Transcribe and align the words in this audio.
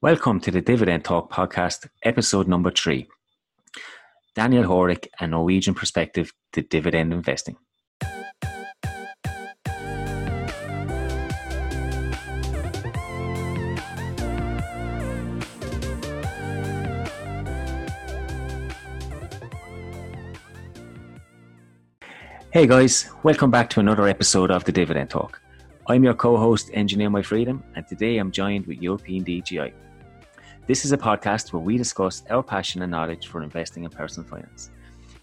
Welcome 0.00 0.38
to 0.42 0.52
the 0.52 0.60
Dividend 0.60 1.04
Talk 1.04 1.28
podcast, 1.28 1.88
episode 2.04 2.46
number 2.46 2.70
three. 2.70 3.08
Daniel 4.36 4.62
Horik, 4.62 5.08
a 5.18 5.26
Norwegian 5.26 5.74
perspective 5.74 6.32
to 6.52 6.62
dividend 6.62 7.12
investing. 7.12 7.56
Hey 22.52 22.68
guys, 22.68 23.10
welcome 23.24 23.50
back 23.50 23.68
to 23.70 23.80
another 23.80 24.06
episode 24.06 24.52
of 24.52 24.62
the 24.62 24.70
Dividend 24.70 25.10
Talk. 25.10 25.40
I'm 25.88 26.04
your 26.04 26.14
co 26.14 26.36
host, 26.36 26.70
Engineer 26.72 27.10
My 27.10 27.22
Freedom, 27.22 27.64
and 27.74 27.84
today 27.88 28.18
I'm 28.18 28.30
joined 28.30 28.68
with 28.68 28.80
European 28.80 29.24
DGI. 29.24 29.72
This 30.68 30.84
is 30.84 30.92
a 30.92 30.98
podcast 30.98 31.54
where 31.54 31.62
we 31.62 31.78
discuss 31.78 32.24
our 32.28 32.42
passion 32.42 32.82
and 32.82 32.90
knowledge 32.90 33.28
for 33.28 33.42
investing 33.42 33.84
in 33.84 33.90
personal 33.90 34.28
finance. 34.28 34.68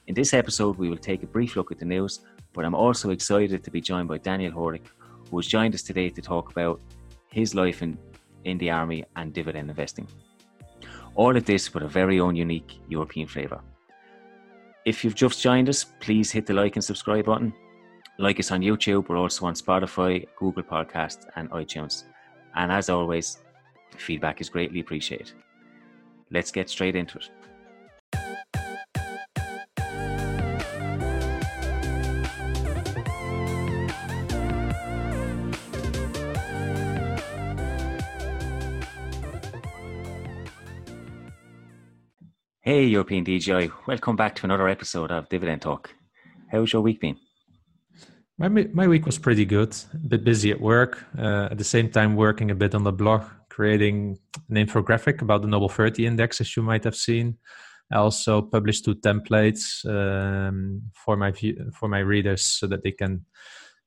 In 0.08 0.16
this 0.16 0.34
episode, 0.34 0.76
we 0.80 0.90
will 0.90 0.98
take 0.98 1.22
a 1.22 1.28
brief 1.28 1.56
look 1.56 1.72
at 1.72 1.78
the 1.78 1.86
news, 1.86 2.22
but 2.52 2.66
I'm 2.66 2.74
also 2.74 3.12
excited 3.12 3.64
to 3.64 3.70
be 3.70 3.80
joined 3.80 4.08
by 4.08 4.18
Daniel 4.18 4.52
Horik, 4.52 4.88
who 5.30 5.38
has 5.38 5.46
joined 5.46 5.76
us 5.76 5.84
today 5.84 6.10
to 6.10 6.20
talk 6.20 6.50
about 6.50 6.82
his 7.30 7.54
life 7.54 7.84
in, 7.84 7.96
in 8.46 8.58
the 8.58 8.72
army 8.72 9.06
and 9.18 9.34
dividend 9.34 9.70
investing. 9.70 10.08
All 11.14 11.38
of 11.38 11.46
this 11.46 11.72
with 11.76 11.84
a 11.84 11.88
very 11.88 12.20
own 12.20 12.36
unique 12.36 12.80
European 12.90 13.28
flavour. 13.28 13.62
If 14.84 15.04
you've 15.04 15.14
just 15.14 15.44
joined 15.44 15.70
us, 15.70 15.86
please 16.00 16.32
hit 16.32 16.48
the 16.48 16.56
like 16.56 16.76
and 16.76 16.84
subscribe 16.84 17.26
button. 17.26 17.54
Like 18.18 18.40
us 18.40 18.50
on 18.50 18.62
YouTube, 18.62 19.10
we're 19.10 19.20
also 19.20 19.46
on 19.46 19.54
Spotify, 19.54 20.26
Google 20.38 20.64
Podcasts, 20.64 21.28
and 21.36 21.52
iTunes. 21.52 22.06
And 22.56 22.72
as 22.72 22.90
always, 22.90 23.44
Feedback 23.98 24.42
is 24.42 24.50
greatly 24.50 24.80
appreciated. 24.80 25.34
Let's 26.32 26.52
get 26.52 26.70
straight 26.70 26.96
into 26.96 27.20
it. 27.20 27.30
Hey, 42.62 42.86
European 42.86 43.24
DGI. 43.24 43.72
Welcome 43.86 44.16
back 44.16 44.34
to 44.38 44.46
another 44.46 44.68
episode 44.68 45.12
of 45.12 45.30
Dividend 45.30 45.62
Talk. 45.62 45.94
How's 46.52 46.74
your 46.74 46.82
week 46.82 47.00
been? 47.00 47.18
My, 48.40 48.50
my 48.50 48.88
week 48.88 49.06
was 49.06 49.20
pretty 49.20 49.46
good. 49.46 49.76
A 49.94 49.98
bit 49.98 50.24
busy 50.24 50.50
at 50.50 50.60
work. 50.60 51.06
Uh, 51.16 51.50
at 51.52 51.60
the 51.60 51.64
same 51.64 51.90
time, 51.90 52.16
working 52.16 52.50
a 52.50 52.56
bit 52.56 52.74
on 52.74 52.84
the 52.84 52.92
blog 52.92 53.22
creating 53.56 54.18
an 54.50 54.58
infographic 54.58 55.22
about 55.22 55.42
the 55.42 55.48
Noble 55.48 55.70
30 55.70 56.06
index, 56.06 56.42
as 56.42 56.58
you 56.58 56.62
might 56.62 56.84
have 56.84 56.96
seen. 56.96 57.38
I 57.90 57.98
also 57.98 58.42
published 58.42 58.84
two 58.84 58.96
templates 58.96 59.86
um, 59.86 60.82
for 60.94 61.16
my 61.16 61.32
for 61.74 61.88
my 61.88 62.00
readers 62.00 62.42
so 62.42 62.68
that 62.68 62.84
they 62.84 62.92
can 62.92 63.26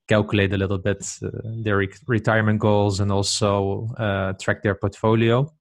calculate 0.08 0.54
a 0.54 0.56
little 0.56 0.78
bit 0.78 1.04
uh, 1.22 1.28
their 1.64 1.76
re- 1.78 2.06
retirement 2.06 2.60
goals 2.60 3.00
and 3.00 3.12
also 3.12 3.88
uh, 3.98 4.32
track 4.40 4.62
their 4.62 4.74
portfolio. 4.74 5.52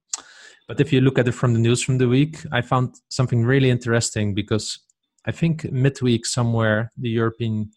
But 0.68 0.80
if 0.80 0.94
you 0.94 1.02
look 1.02 1.20
at 1.20 1.28
it 1.28 1.34
from 1.34 1.54
the 1.54 1.60
news 1.60 1.84
from 1.84 1.98
the 1.98 2.08
week, 2.08 2.38
I 2.54 2.62
found 2.62 2.96
something 3.10 3.44
really 3.44 3.70
interesting 3.70 4.34
because 4.34 4.80
I 5.26 5.32
think 5.32 5.70
midweek 5.72 6.26
somewhere 6.26 6.92
the 6.98 7.10
European 7.10 7.72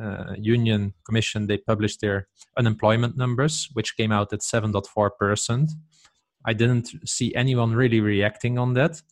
uh, 0.00 0.34
Union 0.38 0.94
Commission 1.04 1.46
they 1.46 1.58
published 1.58 2.00
their 2.00 2.28
unemployment 2.58 3.16
numbers, 3.16 3.68
which 3.72 3.96
came 3.96 4.12
out 4.12 4.32
at 4.32 4.40
7.4 4.40 5.10
percent. 5.18 5.70
I 6.44 6.52
didn't 6.52 6.88
see 7.08 7.34
anyone 7.34 7.74
really 7.74 8.00
reacting 8.00 8.58
on 8.58 8.74
that. 8.74 9.02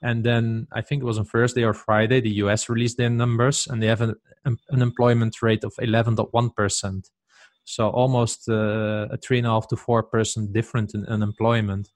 And 0.00 0.24
then 0.24 0.68
I 0.72 0.80
think 0.80 1.02
it 1.02 1.06
was 1.06 1.18
on 1.18 1.24
Thursday 1.24 1.64
or 1.64 1.74
Friday, 1.74 2.20
the 2.20 2.30
US 2.44 2.68
released 2.68 2.98
their 2.98 3.10
numbers 3.10 3.66
and 3.66 3.82
they 3.82 3.88
have 3.88 4.00
an 4.00 4.14
unemployment 4.72 5.42
rate 5.42 5.64
of 5.64 5.74
11.1%. 5.80 7.10
So 7.64 7.90
almost 7.90 8.48
uh, 8.48 9.08
a 9.10 9.16
three 9.18 9.38
and 9.38 9.46
a 9.46 9.50
half 9.50 9.68
to 9.68 9.76
four 9.76 10.02
percent 10.02 10.52
different 10.54 10.94
in 10.94 11.04
unemployment. 11.04 11.88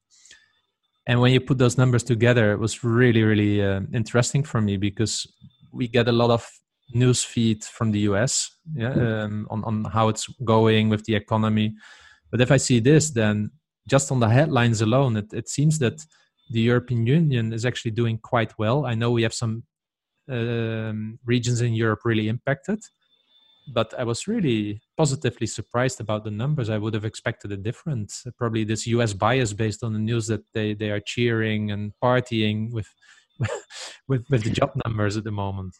And 1.07 1.21
when 1.21 1.33
you 1.33 1.41
put 1.41 1.59
those 1.59 1.79
numbers 1.79 2.03
together, 2.03 2.53
it 2.53 2.59
was 2.59 2.85
really, 2.85 3.23
really 3.23 3.63
uh, 3.63 3.81
interesting 3.95 4.43
for 4.45 4.61
me 4.61 4.77
because 4.77 5.27
we 5.73 5.89
get 5.89 6.09
a 6.09 6.13
lot 6.13 6.31
of 6.31 6.47
news 6.95 7.25
feed 7.25 7.65
from 7.65 7.91
the 7.91 8.01
US 8.01 8.51
yeah, 8.75 8.93
um, 8.93 9.47
on, 9.51 9.65
on 9.65 9.85
how 9.85 10.09
it's 10.09 10.27
going 10.45 10.89
with 10.89 11.05
the 11.05 11.15
economy. 11.15 11.75
But 12.31 12.41
if 12.41 12.51
I 12.51 12.57
see 12.57 12.81
this, 12.81 13.11
then 13.11 13.51
just 13.89 14.11
on 14.11 14.21
the 14.21 14.29
headlines 14.29 14.81
alone, 14.81 15.17
it, 15.17 15.33
it 15.33 15.49
seems 15.49 15.79
that 15.81 16.05
the 16.51 16.61
European 16.61 17.07
Union 17.07 17.53
is 17.53 17.65
actually 17.65 17.91
doing 17.93 18.19
quite 18.19 18.57
well. 18.59 18.87
I 18.87 18.95
know 18.95 19.11
we 19.11 19.23
have 19.23 19.35
some 19.35 19.65
um, 20.31 21.19
regions 21.25 21.61
in 21.61 21.75
Europe 21.75 22.01
really 22.05 22.29
impacted, 22.29 22.81
but 23.73 23.93
I 23.99 24.05
was 24.05 24.29
really 24.29 24.81
positively 24.97 25.47
surprised 25.47 26.01
about 26.01 26.25
the 26.25 26.31
numbers. 26.31 26.71
I 26.71 26.79
would 26.79 26.95
have 26.95 27.05
expected 27.05 27.53
a 27.53 27.57
different, 27.57 28.13
probably 28.39 28.65
this 28.65 28.87
US 28.87 29.13
bias 29.13 29.53
based 29.53 29.83
on 29.83 29.93
the 29.93 29.99
news 29.99 30.27
that 30.27 30.45
they, 30.53 30.75
they 30.75 30.91
are 30.91 31.01
cheering 31.01 31.71
and 31.71 31.93
partying 32.03 32.73
with, 32.73 32.89
with, 34.09 34.25
with 34.31 34.45
the 34.45 34.51
job 34.51 34.73
numbers 34.85 35.17
at 35.17 35.25
the 35.25 35.33
moment. 35.33 35.75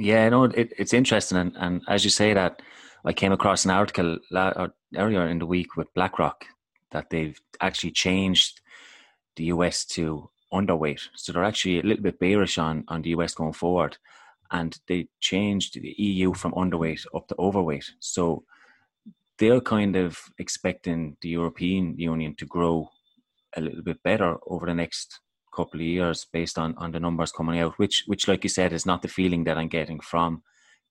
Yeah, 0.00 0.30
no, 0.30 0.44
it, 0.44 0.72
it's 0.78 0.94
interesting, 0.94 1.36
and, 1.36 1.52
and 1.58 1.82
as 1.86 2.04
you 2.04 2.10
say 2.10 2.32
that, 2.32 2.62
I 3.04 3.12
came 3.12 3.32
across 3.32 3.66
an 3.66 3.70
article 3.70 4.16
uh, 4.34 4.68
earlier 4.96 5.26
in 5.26 5.38
the 5.38 5.44
week 5.44 5.76
with 5.76 5.92
BlackRock 5.92 6.46
that 6.90 7.10
they've 7.10 7.38
actually 7.60 7.90
changed 7.90 8.62
the 9.36 9.44
US 9.44 9.84
to 9.96 10.30
underweight, 10.54 11.02
so 11.16 11.32
they're 11.32 11.44
actually 11.44 11.80
a 11.80 11.82
little 11.82 12.02
bit 12.02 12.18
bearish 12.18 12.56
on 12.56 12.84
on 12.88 13.02
the 13.02 13.10
US 13.10 13.34
going 13.34 13.52
forward, 13.52 13.98
and 14.50 14.78
they 14.88 15.06
changed 15.20 15.74
the 15.74 15.94
EU 15.98 16.32
from 16.32 16.52
underweight 16.52 17.04
up 17.14 17.28
to 17.28 17.34
overweight. 17.38 17.92
So 17.98 18.44
they're 19.36 19.60
kind 19.60 19.96
of 19.96 20.18
expecting 20.38 21.18
the 21.20 21.28
European 21.28 21.98
Union 21.98 22.34
to 22.36 22.46
grow 22.46 22.88
a 23.54 23.60
little 23.60 23.82
bit 23.82 24.02
better 24.02 24.38
over 24.46 24.64
the 24.64 24.74
next 24.74 25.20
couple 25.54 25.80
of 25.80 25.86
years 25.86 26.26
based 26.32 26.58
on, 26.58 26.74
on 26.76 26.92
the 26.92 27.00
numbers 27.00 27.32
coming 27.32 27.60
out, 27.60 27.78
which 27.78 28.04
which 28.06 28.28
like 28.28 28.44
you 28.44 28.50
said 28.50 28.72
is 28.72 28.86
not 28.86 29.02
the 29.02 29.08
feeling 29.08 29.44
that 29.44 29.58
I'm 29.58 29.68
getting 29.68 30.00
from 30.00 30.42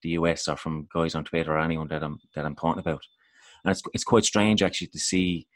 the 0.01 0.09
US 0.09 0.47
or 0.47 0.55
from 0.55 0.87
guys 0.93 1.15
on 1.15 1.23
Twitter 1.23 1.53
or 1.53 1.59
anyone 1.59 1.87
that 1.89 2.03
I'm 2.03 2.19
that 2.35 2.45
I'm 2.45 2.55
talking 2.55 2.79
about. 2.79 3.01
And 3.63 3.71
it's 3.71 3.81
it's 3.93 4.03
quite 4.03 4.25
strange 4.25 4.63
actually 4.63 4.87
to 4.87 4.99
see. 4.99 5.47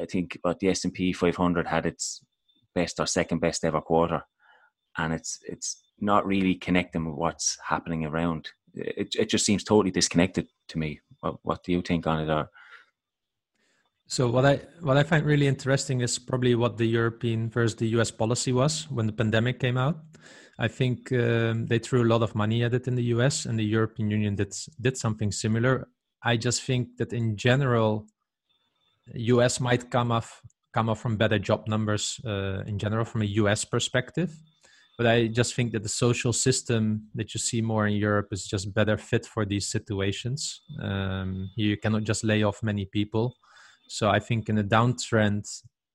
I 0.00 0.04
think 0.04 0.38
the 0.42 0.68
S 0.68 0.84
and 0.84 0.92
P 0.92 1.12
500 1.12 1.66
had 1.68 1.86
its 1.86 2.24
best 2.74 2.98
or 2.98 3.06
second 3.06 3.38
best 3.38 3.64
ever 3.64 3.80
quarter, 3.80 4.22
and 4.98 5.12
it's 5.12 5.38
it's 5.46 5.82
not 6.00 6.26
really 6.26 6.54
connecting 6.54 7.04
with 7.04 7.14
what's 7.14 7.56
happening 7.68 8.04
around. 8.04 8.48
It 8.74 9.14
it 9.18 9.28
just 9.28 9.46
seems 9.46 9.64
totally 9.64 9.92
disconnected 9.92 10.48
to 10.68 10.78
me. 10.78 11.00
What, 11.20 11.36
what 11.42 11.62
do 11.64 11.72
you 11.72 11.82
think 11.82 12.06
on 12.06 12.20
it? 12.20 12.30
Or 12.30 12.50
so 14.08 14.28
what 14.30 14.44
I 14.44 14.60
what 14.80 14.96
I 14.96 15.02
find 15.02 15.26
really 15.26 15.48
interesting 15.48 16.00
is 16.00 16.18
probably 16.18 16.54
what 16.54 16.76
the 16.76 16.86
European 16.86 17.50
versus 17.50 17.76
the 17.76 17.88
US 17.98 18.10
policy 18.10 18.52
was 18.52 18.88
when 18.90 19.06
the 19.06 19.12
pandemic 19.12 19.58
came 19.58 19.76
out. 19.76 19.98
I 20.58 20.68
think 20.68 21.12
um, 21.12 21.66
they 21.66 21.78
threw 21.78 22.02
a 22.02 22.10
lot 22.12 22.22
of 22.22 22.34
money 22.34 22.62
at 22.62 22.72
it 22.72 22.88
in 22.88 22.94
the 22.94 23.02
US, 23.14 23.46
and 23.46 23.58
the 23.58 23.64
European 23.64 24.10
Union 24.10 24.36
did 24.36 24.54
did 24.80 24.96
something 24.96 25.32
similar. 25.32 25.88
I 26.22 26.36
just 26.36 26.62
think 26.62 26.96
that 26.98 27.12
in 27.12 27.36
general, 27.36 28.06
US 29.14 29.60
might 29.60 29.90
come 29.90 30.12
off 30.12 30.40
come 30.72 30.88
off 30.88 31.00
from 31.00 31.16
better 31.16 31.38
job 31.38 31.66
numbers 31.66 32.20
uh, 32.24 32.62
in 32.66 32.78
general 32.78 33.04
from 33.04 33.22
a 33.22 33.32
US 33.42 33.64
perspective. 33.64 34.30
But 34.96 35.06
I 35.06 35.26
just 35.26 35.54
think 35.54 35.72
that 35.72 35.82
the 35.82 35.90
social 35.90 36.32
system 36.32 37.08
that 37.14 37.34
you 37.34 37.40
see 37.40 37.60
more 37.60 37.86
in 37.86 37.96
Europe 37.96 38.28
is 38.30 38.46
just 38.46 38.72
better 38.72 38.96
fit 38.96 39.26
for 39.26 39.44
these 39.44 39.66
situations. 39.68 40.62
Um, 40.80 41.50
you 41.56 41.76
cannot 41.76 42.04
just 42.04 42.24
lay 42.24 42.42
off 42.44 42.62
many 42.62 42.86
people 42.86 43.36
so 43.88 44.10
I 44.10 44.18
think 44.18 44.48
in 44.48 44.58
a 44.58 44.64
downtrend, 44.64 45.46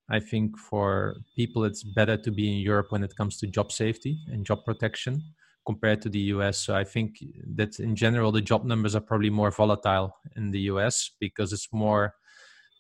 I 0.09 0.19
think 0.19 0.57
for 0.57 1.16
people 1.35 1.63
it's 1.63 1.83
better 1.83 2.18
to 2.18 2.31
be 2.31 2.51
in 2.54 2.60
Europe 2.60 2.88
when 2.89 3.04
it 3.04 3.16
comes 3.16 3.38
to 3.38 3.48
job 3.48 3.71
safety 3.71 4.19
and 4.27 4.45
job 4.45 4.66
protection 4.66 5.24
compared 5.66 6.01
to 6.01 6.10
the 6.10 6.19
US. 6.36 6.57
So 6.57 6.75
I 6.75 6.83
think 6.83 7.18
that 7.56 7.80
in 7.80 7.95
general 7.95 8.31
the 8.31 8.42
job 8.42 8.66
numbers 8.66 8.95
are 8.95 9.01
probably 9.01 9.30
more 9.30 9.51
volatile 9.51 10.16
in 10.36 10.51
the 10.51 10.62
US 10.71 11.12
because 11.19 11.54
it's 11.54 11.69
more 11.71 12.16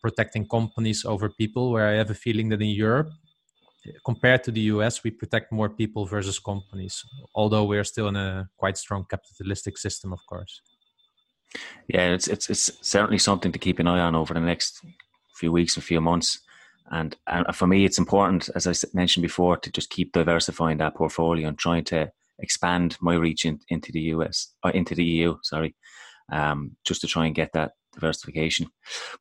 protecting 0.01 0.47
companies 0.47 1.05
over 1.05 1.29
people. 1.29 1.71
Where 1.71 1.87
I 1.87 1.93
have 1.93 2.09
a 2.09 2.15
feeling 2.15 2.49
that 2.49 2.61
in 2.61 2.69
Europe, 2.69 3.11
compared 4.03 4.43
to 4.45 4.51
the 4.51 4.61
US, 4.73 5.03
we 5.03 5.11
protect 5.11 5.51
more 5.51 5.69
people 5.69 6.05
versus 6.05 6.39
companies, 6.39 7.03
although 7.35 7.65
we're 7.65 7.83
still 7.83 8.07
in 8.07 8.15
a 8.15 8.49
quite 8.57 8.77
strong 8.77 9.05
capitalistic 9.09 9.77
system, 9.77 10.11
of 10.11 10.19
course. 10.25 10.61
Yeah, 11.87 12.13
it's 12.13 12.27
it's 12.27 12.49
it's 12.49 12.71
certainly 12.81 13.17
something 13.17 13.51
to 13.51 13.59
keep 13.59 13.79
an 13.79 13.87
eye 13.87 13.99
on 13.99 14.15
over 14.15 14.33
the 14.33 14.39
next 14.39 14.85
few 15.41 15.51
weeks 15.51 15.77
or 15.77 15.81
few 15.81 15.99
months. 15.99 16.39
And, 16.91 17.15
and 17.27 17.45
for 17.55 17.67
me, 17.67 17.85
it's 17.85 17.99
important, 17.99 18.49
as 18.55 18.67
I 18.67 18.73
mentioned 18.93 19.23
before, 19.23 19.57
to 19.57 19.71
just 19.71 19.89
keep 19.89 20.11
diversifying 20.11 20.77
that 20.77 20.95
portfolio 20.95 21.47
and 21.47 21.57
trying 21.57 21.85
to 21.85 22.11
expand 22.39 22.97
my 23.01 23.15
reach 23.15 23.45
in, 23.45 23.59
into 23.69 23.91
the 23.91 24.01
US 24.15 24.53
or 24.63 24.71
into 24.71 24.93
the 24.95 25.03
EU. 25.03 25.37
Sorry, 25.43 25.75
um, 26.31 26.75
just 26.85 27.01
to 27.01 27.07
try 27.07 27.25
and 27.25 27.35
get 27.35 27.51
that 27.53 27.71
diversification. 27.93 28.67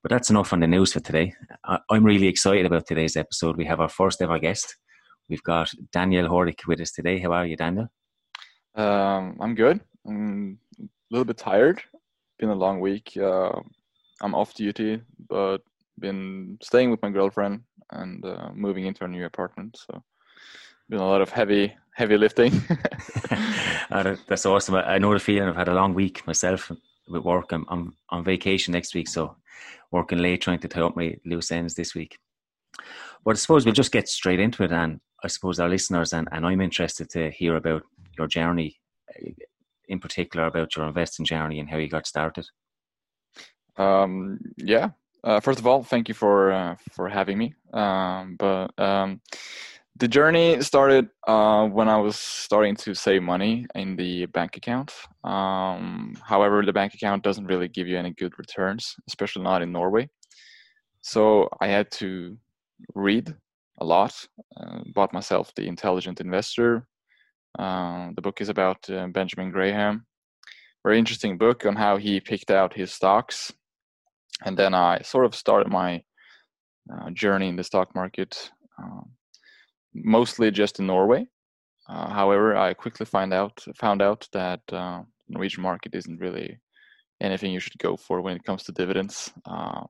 But 0.03 0.11
that's 0.11 0.31
enough 0.31 0.53
on 0.53 0.61
the 0.61 0.67
news 0.67 0.93
for 0.93 1.01
today. 1.01 1.33
I'm 1.89 2.05
really 2.05 2.29
excited 2.29 2.67
about 2.67 2.87
today's 2.87 3.17
episode. 3.17 3.57
We 3.57 3.67
have 3.67 3.81
our 3.81 3.89
first 3.89 4.21
ever 4.23 4.39
guest. 4.39 4.77
We've 5.29 5.43
got 5.43 5.71
Daniel 5.93 6.29
Hordick 6.29 6.67
with 6.67 6.81
us 6.81 6.93
today. 6.93 7.19
How 7.21 7.33
are 7.33 7.47
you, 7.47 7.57
Daniel? 7.57 7.89
Um, 8.75 9.37
I'm 9.41 9.55
good. 9.55 9.81
I'm 10.07 10.59
a 10.81 10.85
little 11.11 11.25
bit 11.25 11.39
tired. 11.39 11.83
Been 12.39 12.51
a 12.51 12.55
long 12.55 12.81
week. 12.81 13.17
Uh, 13.17 13.61
I'm 14.23 14.35
off 14.35 14.55
duty, 14.55 15.01
but 15.29 15.63
been 16.01 16.59
staying 16.63 16.91
with 16.91 17.03
my 17.03 17.11
girlfriend 17.11 17.63
and 17.91 18.25
uh, 18.25 18.51
moving 18.55 18.87
into 18.87 19.05
a 19.05 19.09
new 19.09 19.25
apartment. 19.27 19.77
So 19.87 20.03
been 20.89 21.01
a 21.01 21.07
lot 21.07 21.23
of 21.23 21.31
heavy 21.31 21.75
heavy 21.95 22.17
lifting. 22.17 22.53
That's 23.91 24.47
awesome. 24.47 24.77
I 24.77 24.99
know 24.99 25.13
the 25.13 25.21
feeling. 25.21 25.49
I've 25.49 25.57
had 25.57 25.69
a 25.69 25.75
long 25.75 25.95
week 25.95 26.27
myself 26.27 26.71
with 27.09 27.25
work. 27.25 27.53
I'm, 27.53 27.67
I'm 27.69 27.95
on 28.09 28.25
vacation 28.25 28.73
next 28.73 28.95
week, 28.95 29.09
so 29.09 29.37
working 29.91 30.19
late 30.19 30.43
trying 30.43 30.61
to 30.61 30.69
tie 30.69 30.83
up 30.83 30.97
my 30.97 31.17
loose 31.27 31.51
ends 31.51 31.75
this 31.75 31.95
week. 31.95 32.19
But 33.25 33.33
I 33.33 33.35
suppose 33.35 33.65
we'll 33.65 33.75
just 33.75 33.93
get 33.93 34.09
straight 34.09 34.41
into 34.41 34.63
it, 34.63 34.73
and 34.73 35.01
I 35.23 35.29
suppose 35.29 35.61
our 35.61 35.69
listeners 35.69 36.13
and, 36.13 36.29
and 36.33 36.47
I'm 36.47 36.61
interested 36.61 37.11
to 37.11 37.31
hear 37.31 37.57
about 37.57 37.83
your 38.17 38.27
journey, 38.27 38.79
in 39.89 39.99
particular 39.99 40.47
about 40.47 40.75
your 40.77 40.87
investing 40.87 41.27
journey 41.27 41.61
and 41.61 41.69
how 41.69 41.77
you 41.77 41.89
got 41.89 42.07
started. 42.07 42.47
Um, 43.77 44.39
yeah. 44.57 44.91
Uh, 45.23 45.41
first 45.41 45.59
of 45.59 45.67
all, 45.67 45.83
thank 45.83 46.09
you 46.09 46.15
for 46.15 46.53
uh, 46.53 46.77
for 46.93 47.09
having 47.09 47.39
me. 47.39 47.55
Um, 47.73 48.37
but 48.39 48.69
um, 48.79 49.21
the 49.97 50.09
journey 50.09 50.63
started 50.63 51.09
uh, 51.27 51.67
when 51.67 51.89
I 51.89 51.99
was 51.99 52.17
starting 52.17 52.75
to 52.77 52.95
save 52.95 53.23
money 53.23 53.67
in 53.75 53.97
the 53.97 54.27
bank 54.27 54.57
account. 54.57 54.93
Um, 55.25 56.15
however, 56.23 56.65
the 56.65 56.73
bank 56.73 56.95
account 56.95 57.23
doesn't 57.23 57.47
really 57.47 57.69
give 57.69 57.87
you 57.87 57.99
any 57.99 58.13
good 58.13 58.39
returns, 58.39 58.97
especially 59.09 59.43
not 59.43 59.63
in 59.63 59.73
Norway. 59.73 60.09
So 61.03 61.49
I 61.61 61.67
had 61.67 61.91
to 61.93 62.39
read 62.95 63.35
a 63.79 63.85
lot. 63.85 64.15
Uh, 64.57 64.81
bought 64.95 65.13
myself 65.13 65.53
The 65.55 65.67
Intelligent 65.67 66.21
Investor. 66.21 66.87
Uh, 67.59 68.11
the 68.15 68.23
book 68.23 68.41
is 68.41 68.49
about 68.49 68.89
uh, 68.89 69.07
Benjamin 69.09 69.51
Graham. 69.51 70.07
Very 70.83 70.99
interesting 70.99 71.37
book 71.37 71.67
on 71.67 71.77
how 71.77 71.99
he 71.99 72.21
picked 72.21 72.51
out 72.51 72.73
his 72.73 72.93
stocks. 72.93 73.53
And 74.45 74.57
then 74.57 74.75
I 74.75 75.03
sort 75.03 75.27
of 75.27 75.35
started 75.35 75.71
my 75.71 76.03
uh, 76.93 77.11
journey 77.11 77.49
in 77.49 77.57
the 77.57 77.65
stock 77.65 77.95
market 77.95 78.51
um, 78.79 79.11
mostly 79.95 80.51
just 80.51 80.79
in 80.79 80.87
Norway. 80.87 81.27
Uh, 81.89 82.09
however, 82.09 82.57
I 82.57 82.75
quickly 82.75 83.07
find 83.07 83.33
out 83.33 83.65
found 83.77 84.01
out 84.01 84.29
that 84.33 84.61
uh, 84.73 85.03
Norwegian 85.29 85.63
market 85.63 85.95
isn't 85.95 86.21
really 86.21 86.59
anything 87.21 87.53
you 87.53 87.61
should 87.61 87.79
go 87.79 87.97
for 87.97 88.21
when 88.21 88.37
it 88.37 88.45
comes 88.45 88.63
to 88.65 88.73
dividends. 88.73 89.33
Uh, 89.45 89.83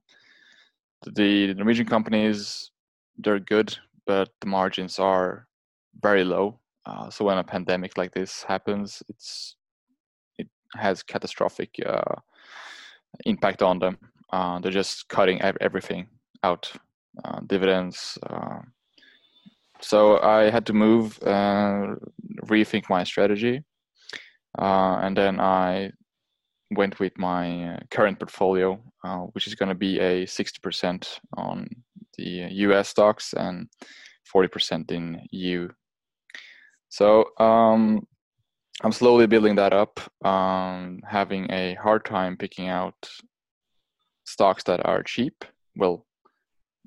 the 1.14 1.54
Norwegian 1.54 1.86
companies 1.86 2.70
they're 3.18 3.38
good, 3.38 3.76
but 4.06 4.30
the 4.40 4.46
margins 4.46 4.98
are 4.98 5.46
very 6.00 6.24
low. 6.24 6.58
Uh, 6.86 7.10
so 7.10 7.24
when 7.24 7.38
a 7.38 7.44
pandemic 7.44 7.98
like 7.98 8.12
this 8.12 8.42
happens, 8.42 9.02
it's 9.08 9.56
it 10.38 10.48
has 10.74 11.02
catastrophic 11.02 11.70
uh, 11.84 12.14
impact 13.26 13.62
on 13.62 13.78
them. 13.78 13.98
Uh, 14.32 14.58
they're 14.60 14.70
just 14.70 15.08
cutting 15.08 15.40
everything 15.42 16.06
out, 16.42 16.72
dividends 17.46 18.18
so 19.82 20.20
I 20.20 20.50
had 20.50 20.66
to 20.66 20.72
move, 20.72 21.18
uh, 21.22 21.94
rethink 22.44 22.88
my 22.88 23.04
strategy, 23.04 23.62
uh, 24.58 24.98
and 25.02 25.16
then 25.16 25.40
I 25.40 25.92
went 26.70 27.00
with 27.00 27.16
my 27.18 27.74
uh, 27.74 27.78
current 27.90 28.18
portfolio, 28.18 28.80
uh, 29.04 29.18
which 29.32 29.46
is 29.46 29.54
going 29.54 29.70
to 29.70 29.74
be 29.74 29.98
a 29.98 30.26
60% 30.26 31.18
on 31.36 31.68
the 32.16 32.48
U.S. 32.50 32.88
stocks 32.88 33.32
and 33.32 33.68
40% 34.32 34.90
in 34.90 35.20
EU. 35.30 35.68
So 36.88 37.24
um, 37.38 38.06
I'm 38.82 38.92
slowly 38.92 39.26
building 39.26 39.56
that 39.56 39.72
up, 39.72 40.00
um, 40.24 41.00
having 41.06 41.50
a 41.50 41.74
hard 41.74 42.04
time 42.04 42.36
picking 42.36 42.68
out 42.68 43.08
stocks 44.30 44.62
that 44.64 44.84
are 44.86 45.02
cheap. 45.02 45.44
Well, 45.76 46.06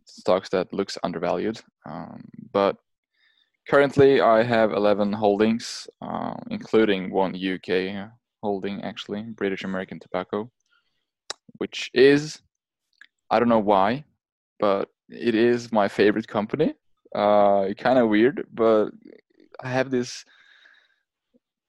stocks 0.05 0.49
that 0.49 0.73
looks 0.73 0.97
undervalued. 1.03 1.59
Um, 1.85 2.23
but 2.51 2.77
currently, 3.69 4.21
I 4.21 4.43
have 4.43 4.71
11 4.71 5.13
holdings, 5.13 5.87
uh, 6.01 6.35
including 6.49 7.11
one 7.11 7.35
UK 7.35 8.09
holding, 8.41 8.81
actually, 8.83 9.21
British 9.21 9.63
American 9.63 9.99
Tobacco, 9.99 10.51
which 11.57 11.89
is, 11.93 12.41
I 13.29 13.39
don't 13.39 13.49
know 13.49 13.59
why, 13.73 14.05
but 14.59 14.89
it 15.09 15.35
is 15.35 15.71
my 15.71 15.87
favorite 15.87 16.27
company. 16.27 16.73
Uh, 17.15 17.73
kind 17.77 17.99
of 17.99 18.09
weird, 18.09 18.47
but 18.53 18.89
I 19.61 19.69
have 19.69 19.91
this, 19.91 20.25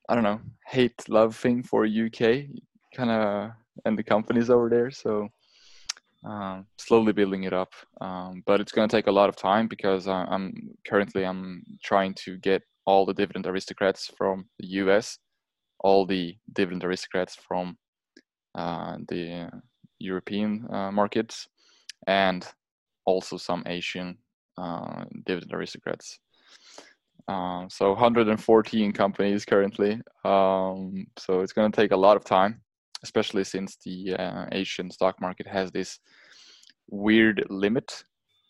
I 0.09 0.15
don't 0.15 0.25
know, 0.25 0.41
hate 0.67 1.09
love 1.09 1.37
thing 1.37 1.63
for 1.63 1.85
UK, 1.85 2.47
kind 2.97 3.11
of, 3.11 3.51
and 3.85 3.99
the 3.99 4.03
companies 4.03 4.49
over 4.51 4.71
there. 4.71 4.91
So 4.91 5.29
um, 6.25 6.67
slowly 6.79 7.13
building 7.13 7.45
it 7.45 7.53
up. 7.53 7.73
Um, 8.01 8.43
but 8.47 8.61
it's 8.61 8.73
going 8.73 8.89
to 8.89 8.97
take 8.97 9.07
a 9.07 9.13
lot 9.13 9.29
of 9.29 9.37
time 9.37 9.69
because 9.69 10.09
I, 10.09 10.27
am 10.31 10.71
currently 10.87 11.25
I'm 11.25 11.63
trying 11.83 12.15
to 12.25 12.39
get 12.39 12.63
all 12.87 13.07
the 13.07 13.15
dividend 13.15 13.47
aristocrats 13.47 14.11
from 14.17 14.47
the 14.59 14.67
U.S., 14.83 15.19
all 15.81 16.07
the 16.07 16.37
dividend 16.53 16.85
aristocrats 16.85 17.37
from 17.37 17.77
uh, 18.55 18.97
the 19.09 19.51
European 19.99 20.67
uh, 20.73 20.91
markets, 20.91 21.49
and 22.07 22.47
also 23.05 23.37
some 23.37 23.63
Asian 23.67 24.17
uh, 24.59 25.05
dividend 25.27 25.53
aristocrats. 25.53 26.19
Uh, 27.27 27.67
so 27.69 27.91
114 27.91 28.93
companies 28.93 29.45
currently. 29.45 30.01
Um, 30.25 31.07
so 31.19 31.41
it's 31.41 31.53
going 31.53 31.73
to 31.73 31.77
take 31.81 31.93
a 31.93 31.97
lot 31.97 32.17
of 32.17 32.25
time 32.25 32.61
especially 33.05 33.45
since 33.45 33.71
the 33.85 33.97
uh, 34.25 34.47
Asian 34.61 34.91
stock 34.91 35.17
market 35.21 35.47
has 35.47 35.71
this 35.71 35.91
weird 36.89 37.39
limit. 37.51 37.89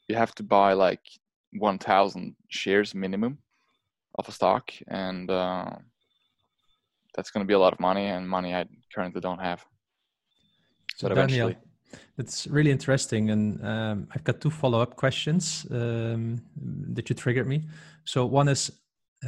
You 0.09 0.17
have 0.17 0.35
to 0.37 0.43
buy 0.43 0.71
like 0.73 1.05
1,000 1.53 2.37
shares 2.49 2.95
minimum 2.95 3.39
of 4.19 4.29
a 4.29 4.33
stock, 4.33 4.65
and 4.89 5.31
uh, 5.31 5.71
that's 7.15 7.31
going 7.33 7.45
to 7.45 7.51
be 7.53 7.55
a 7.55 7.59
lot 7.59 7.73
of 7.73 7.81
money, 7.81 8.07
and 8.07 8.29
money 8.29 8.55
I 8.55 8.65
currently 8.95 9.21
don't 9.21 9.41
have. 9.41 9.61
So 10.97 11.09
but 11.09 11.15
Daniel, 11.15 11.53
it's 12.19 12.47
really 12.47 12.71
interesting, 12.71 13.31
and 13.31 13.45
um, 13.73 14.09
I've 14.15 14.25
got 14.25 14.41
two 14.41 14.51
follow-up 14.51 14.95
questions 14.97 15.67
um, 15.71 16.41
that 16.97 17.09
you 17.09 17.17
triggered 17.17 17.49
me. 17.49 17.59
So 18.05 18.25
one 18.27 18.49
is, 18.49 18.71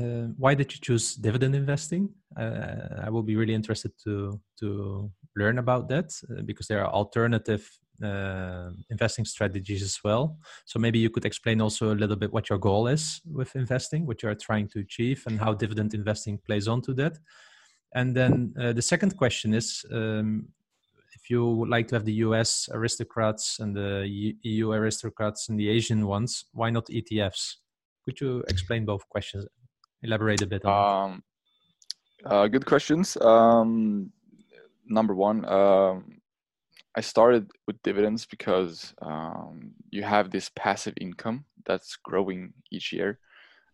uh, 0.01 0.27
why 0.43 0.55
did 0.55 0.73
you 0.73 0.79
choose 0.81 1.15
dividend 1.17 1.55
investing? 1.57 2.15
Uh, 2.39 3.03
I 3.05 3.11
will 3.11 3.23
be 3.23 3.37
really 3.37 3.55
interested 3.55 3.93
to 4.05 4.41
to 4.61 5.11
learn 5.37 5.59
about 5.59 5.89
that 5.89 6.13
uh, 6.31 6.43
because 6.43 6.67
there 6.67 6.85
are 6.85 6.93
alternative 6.93 7.69
uh, 8.03 8.71
investing 8.91 9.25
strategies 9.25 9.83
as 9.83 9.99
well. 10.05 10.39
So 10.67 10.79
maybe 10.79 10.99
you 10.99 11.11
could 11.11 11.25
explain 11.25 11.61
also 11.61 11.93
a 11.93 11.97
little 12.01 12.17
bit 12.17 12.33
what 12.33 12.51
your 12.51 12.59
goal 12.59 12.89
is 12.89 13.21
with 13.25 13.57
investing, 13.57 14.07
what 14.07 14.23
you 14.23 14.29
are 14.29 14.35
trying 14.35 14.69
to 14.69 14.81
achieve, 14.81 15.23
and 15.27 15.41
how 15.41 15.55
dividend 15.55 15.95
investing 15.95 16.39
plays 16.47 16.69
onto 16.69 16.93
that. 16.95 17.19
And 17.95 18.15
then 18.15 18.55
uh, 18.61 18.73
the 18.73 18.83
second 18.83 19.17
question 19.17 19.55
is. 19.55 19.85
Um, 19.91 20.49
if 21.27 21.31
you 21.31 21.45
would 21.45 21.69
like 21.69 21.89
to 21.89 21.97
have 21.97 22.05
the 22.05 22.21
US 22.27 22.69
aristocrats 22.71 23.59
and 23.59 23.75
the 23.75 24.07
EU 24.43 24.71
aristocrats 24.71 25.49
and 25.49 25.59
the 25.59 25.69
Asian 25.69 26.07
ones, 26.07 26.45
why 26.53 26.71
not 26.71 26.87
ETFs? 26.87 27.57
Could 28.05 28.21
you 28.21 28.45
explain 28.49 28.85
both 28.85 29.09
questions? 29.09 29.45
Elaborate 30.03 30.43
a 30.43 30.47
bit 30.47 30.65
on 30.65 31.11
um, 31.11 31.23
uh, 32.25 32.47
good 32.49 32.67
questions. 32.67 33.17
Um, 33.21 34.13
number 34.87 35.15
one, 35.15 35.45
um, 35.45 36.21
I 36.97 37.01
started 37.01 37.51
with 37.67 37.83
dividends 37.83 38.25
because 38.27 38.95
um, 39.03 39.73
you 39.91 40.03
have 40.03 40.31
this 40.31 40.51
passive 40.57 40.95
income 41.01 41.45
that's 41.67 41.97
growing 41.97 42.55
each 42.73 42.93
year. 42.93 43.19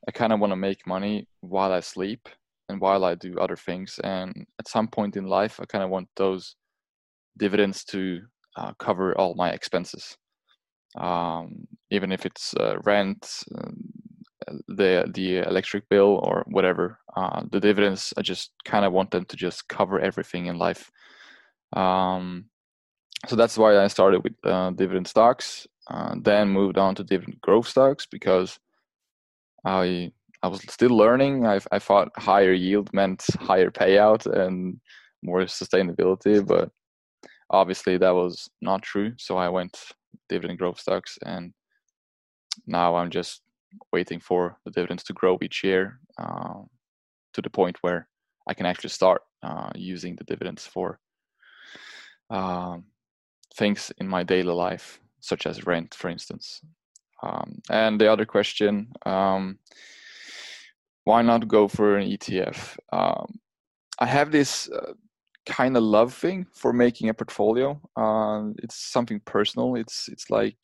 I 0.09 0.11
kind 0.11 0.33
of 0.33 0.41
want 0.41 0.51
to 0.51 0.57
make 0.57 0.87
money 0.87 1.29
while 1.41 1.73
I 1.73 1.81
sleep 1.81 2.29
and 2.69 2.81
while 2.81 3.05
I 3.05 3.15
do 3.15 3.39
other 3.39 3.57
things. 3.57 4.01
And 4.03 4.47
at 4.59 4.67
some 4.67 4.89
point 4.89 5.17
in 5.17 5.27
life, 5.27 5.61
I 5.61 5.67
kind 5.67 5.85
of 5.85 5.91
want 5.91 6.09
those 6.17 6.57
dividends 7.39 7.85
to 7.85 8.23
uh, 8.57 8.73
cover 8.79 9.17
all 9.17 9.35
my 9.35 9.51
expenses, 9.51 10.17
um, 10.99 11.67
even 11.91 12.11
if 12.11 12.27
it's 12.27 12.55
uh, 12.55 12.79
rent, 12.85 13.45
the 14.69 15.11
the 15.15 15.39
electric 15.39 15.89
bill 15.89 16.21
or 16.23 16.45
whatever. 16.49 16.99
Uh, 17.17 17.43
the 17.51 17.61
dividends, 17.61 18.13
I 18.17 18.23
just 18.23 18.53
kind 18.65 18.85
of 18.85 18.93
want 18.93 19.11
them 19.11 19.25
to 19.27 19.37
just 19.37 19.69
cover 19.69 20.01
everything 20.01 20.47
in 20.47 20.59
life. 20.59 20.91
Um, 21.73 22.47
so 23.27 23.37
that's 23.37 23.57
why 23.57 23.79
I 23.79 23.87
started 23.87 24.25
with 24.25 24.35
uh, 24.45 24.71
dividend 24.71 25.07
stocks, 25.07 25.67
uh, 25.89 26.15
then 26.21 26.49
moved 26.49 26.79
on 26.79 26.95
to 26.97 27.05
dividend 27.05 27.41
growth 27.41 27.69
stocks 27.69 28.07
because 28.07 28.59
I 29.65 30.13
I 30.43 30.49
was 30.49 30.61
still 30.69 30.97
learning. 30.97 31.47
I 31.47 31.61
I 31.71 31.79
thought 31.79 32.11
higher 32.17 32.53
yield 32.53 32.93
meant 32.93 33.25
higher 33.41 33.71
payout 33.71 34.27
and 34.27 34.81
more 35.23 35.41
sustainability, 35.43 36.45
but 36.45 36.71
obviously 37.51 37.99
that 37.99 38.15
was 38.15 38.51
not 38.61 38.83
true. 38.83 39.13
So 39.19 39.37
I 39.37 39.49
went 39.49 39.79
dividend 40.29 40.59
growth 40.59 40.81
stocks, 40.81 41.19
and 41.25 41.53
now 42.67 42.97
I'm 42.97 43.11
just 43.11 43.42
waiting 43.93 44.21
for 44.21 44.57
the 44.65 44.71
dividends 44.71 45.03
to 45.05 45.13
grow 45.13 45.39
each 45.43 45.65
year 45.65 45.99
uh, 46.19 46.61
to 47.35 47.43
the 47.43 47.51
point 47.51 47.79
where 47.83 48.09
I 48.49 48.55
can 48.55 48.67
actually 48.67 48.91
start 48.91 49.23
uh, 49.43 49.71
using 49.75 50.17
the 50.17 50.25
dividends 50.25 50.67
for 50.67 50.99
um, 52.31 52.85
things 53.55 53.93
in 53.99 54.09
my 54.09 54.23
daily 54.23 54.53
life, 54.53 55.01
such 55.21 55.47
as 55.47 55.67
rent, 55.67 55.95
for 55.95 56.09
instance. 56.09 56.61
Um, 57.23 57.61
and 57.71 58.01
the 58.01 58.11
other 58.11 58.25
question 58.25 58.89
um, 59.07 59.59
why 61.05 61.23
not 61.23 61.49
go 61.49 61.69
for 61.69 61.97
an 61.97 62.09
ETF? 62.09 62.77
Um, 62.93 63.39
I 63.99 64.07
have 64.07 64.31
this 64.31 64.69
uh, 64.71 64.93
kind 65.47 65.77
of 65.77 65.83
love 65.83 66.15
thing 66.15 66.47
for 66.53 66.73
making 66.73 67.09
a 67.09 67.15
portfolio. 67.15 67.81
Uh, 67.97 68.51
it's 68.63 68.77
something 68.77 69.21
personal. 69.25 69.75
It's 69.77 70.09
it's 70.09 70.31
like 70.31 70.57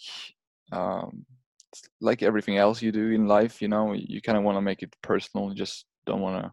um, 0.72 1.26
like 2.00 2.22
everything 2.22 2.56
else 2.56 2.82
you 2.82 2.92
do 2.92 3.10
in 3.10 3.26
life. 3.26 3.60
You 3.62 3.68
know, 3.68 3.92
you 3.92 4.20
kind 4.20 4.38
of 4.38 4.44
want 4.44 4.56
to 4.56 4.62
make 4.62 4.82
it 4.82 4.94
personal. 5.02 5.48
You 5.48 5.54
just 5.54 5.86
don't 6.06 6.20
want 6.20 6.42
to 6.42 6.52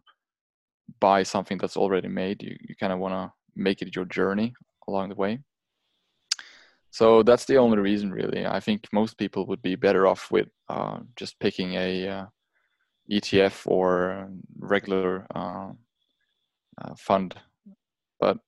buy 1.00 1.22
something 1.22 1.58
that's 1.58 1.76
already 1.76 2.08
made. 2.08 2.42
You 2.42 2.56
you 2.60 2.74
kind 2.76 2.92
of 2.92 2.98
want 2.98 3.14
to 3.14 3.32
make 3.54 3.82
it 3.82 3.94
your 3.96 4.04
journey 4.04 4.54
along 4.88 5.08
the 5.08 5.14
way. 5.14 5.40
So 6.90 7.22
that's 7.22 7.44
the 7.44 7.56
only 7.58 7.78
reason, 7.78 8.10
really. 8.10 8.46
I 8.46 8.60
think 8.60 8.88
most 8.92 9.18
people 9.18 9.46
would 9.46 9.60
be 9.60 9.76
better 9.76 10.06
off 10.06 10.30
with 10.30 10.48
uh, 10.68 11.00
just 11.16 11.38
picking 11.40 11.74
a 11.74 12.08
uh, 12.08 12.26
ETF 13.10 13.66
or 13.66 14.30
regular 14.58 15.26
uh, 15.34 15.72
uh, 16.80 16.94
fund. 16.96 17.34
But 18.18 18.38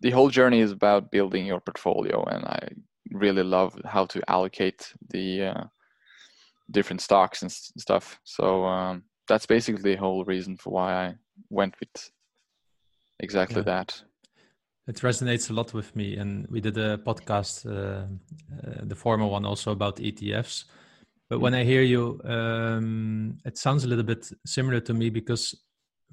the 0.00 0.10
whole 0.10 0.30
journey 0.30 0.60
is 0.60 0.72
about 0.72 1.10
building 1.10 1.44
your 1.44 1.60
portfolio, 1.60 2.24
and 2.24 2.44
I 2.44 2.68
really 3.10 3.42
love 3.42 3.78
how 3.84 4.06
to 4.06 4.22
allocate 4.28 4.92
the 5.10 5.42
uh, 5.42 5.64
different 6.70 7.00
stocks 7.00 7.42
and 7.42 7.50
stuff. 7.50 8.18
So 8.24 8.64
um, 8.64 9.04
that's 9.26 9.46
basically 9.46 9.82
the 9.82 9.96
whole 9.96 10.24
reason 10.24 10.56
for 10.56 10.70
why 10.70 11.06
I 11.06 11.14
went 11.50 11.74
with 11.80 12.10
exactly 13.20 13.58
yeah. 13.58 13.62
that. 13.62 14.02
It 14.86 14.96
resonates 14.96 15.50
a 15.50 15.52
lot 15.52 15.74
with 15.74 15.94
me, 15.94 16.16
and 16.16 16.46
we 16.48 16.62
did 16.62 16.78
a 16.78 16.96
podcast, 16.96 17.66
uh, 17.66 18.06
uh, 18.66 18.80
the 18.84 18.94
former 18.94 19.26
one, 19.26 19.44
also 19.44 19.70
about 19.70 19.96
ETFs. 19.96 20.64
But 21.28 21.40
when 21.40 21.52
I 21.54 21.62
hear 21.62 21.82
you, 21.82 22.18
um, 22.24 23.36
it 23.44 23.58
sounds 23.58 23.84
a 23.84 23.88
little 23.88 24.04
bit 24.04 24.30
similar 24.46 24.80
to 24.80 24.94
me 24.94 25.10
because 25.10 25.54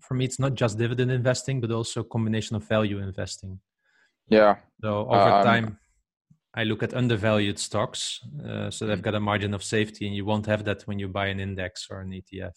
for 0.01 0.13
me, 0.13 0.25
it's 0.25 0.39
not 0.39 0.55
just 0.55 0.77
dividend 0.77 1.11
investing, 1.11 1.61
but 1.61 1.71
also 1.71 2.01
a 2.01 2.03
combination 2.03 2.57
of 2.57 2.67
value 2.67 2.99
investing. 2.99 3.59
Yeah. 4.27 4.57
So 4.81 5.07
over 5.07 5.31
um, 5.31 5.45
time, 5.45 5.79
I 6.55 6.63
look 6.63 6.83
at 6.83 6.93
undervalued 6.93 7.59
stocks, 7.59 8.21
uh, 8.47 8.71
so 8.71 8.87
they've 8.87 8.97
mm. 8.97 9.03
got 9.03 9.15
a 9.15 9.19
margin 9.19 9.53
of 9.53 9.63
safety, 9.63 10.07
and 10.07 10.15
you 10.15 10.23
won't 10.23 10.45
have 10.45 10.63
that 10.63 10.83
when 10.83 10.99
you 10.99 11.09
buy 11.09 11.27
an 11.27 11.39
index 11.39 11.87
or 11.89 11.99
an 11.99 12.11
ETF. 12.11 12.53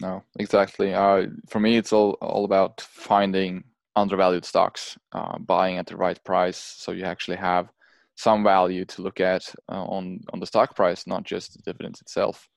No, 0.00 0.22
exactly. 0.38 0.94
Uh, 0.94 1.26
for 1.48 1.58
me, 1.58 1.76
it's 1.76 1.92
all 1.92 2.12
all 2.20 2.44
about 2.44 2.80
finding 2.80 3.64
undervalued 3.96 4.44
stocks, 4.44 4.98
uh, 5.12 5.38
buying 5.38 5.78
at 5.78 5.86
the 5.86 5.96
right 5.96 6.22
price, 6.24 6.58
so 6.58 6.92
you 6.92 7.04
actually 7.04 7.38
have 7.38 7.68
some 8.16 8.44
value 8.44 8.84
to 8.84 9.02
look 9.02 9.20
at 9.20 9.42
uh, 9.72 9.84
on 9.84 10.20
on 10.32 10.40
the 10.40 10.46
stock 10.46 10.76
price, 10.76 11.06
not 11.06 11.24
just 11.24 11.54
the 11.54 11.62
dividends 11.62 12.00
itself. 12.02 12.48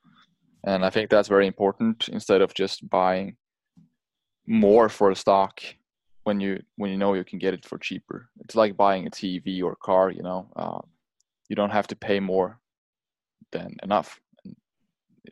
And 0.63 0.85
I 0.85 0.89
think 0.89 1.09
that's 1.09 1.29
very 1.29 1.47
important. 1.47 2.09
Instead 2.09 2.41
of 2.41 2.53
just 2.53 2.87
buying 2.89 3.37
more 4.45 4.89
for 4.89 5.09
a 5.09 5.15
stock 5.15 5.61
when 6.23 6.39
you 6.39 6.61
when 6.75 6.91
you 6.91 6.97
know 6.97 7.13
you 7.13 7.23
can 7.23 7.39
get 7.39 7.53
it 7.53 7.65
for 7.65 7.77
cheaper, 7.77 8.29
it's 8.39 8.55
like 8.55 8.77
buying 8.77 9.07
a 9.07 9.11
TV 9.11 9.63
or 9.63 9.73
a 9.73 9.83
car. 9.83 10.11
You 10.11 10.23
know, 10.23 10.51
uh, 10.55 10.81
you 11.49 11.55
don't 11.55 11.71
have 11.71 11.87
to 11.87 11.95
pay 11.95 12.19
more 12.19 12.59
than 13.51 13.75
enough. 13.83 14.19
And 14.45 14.55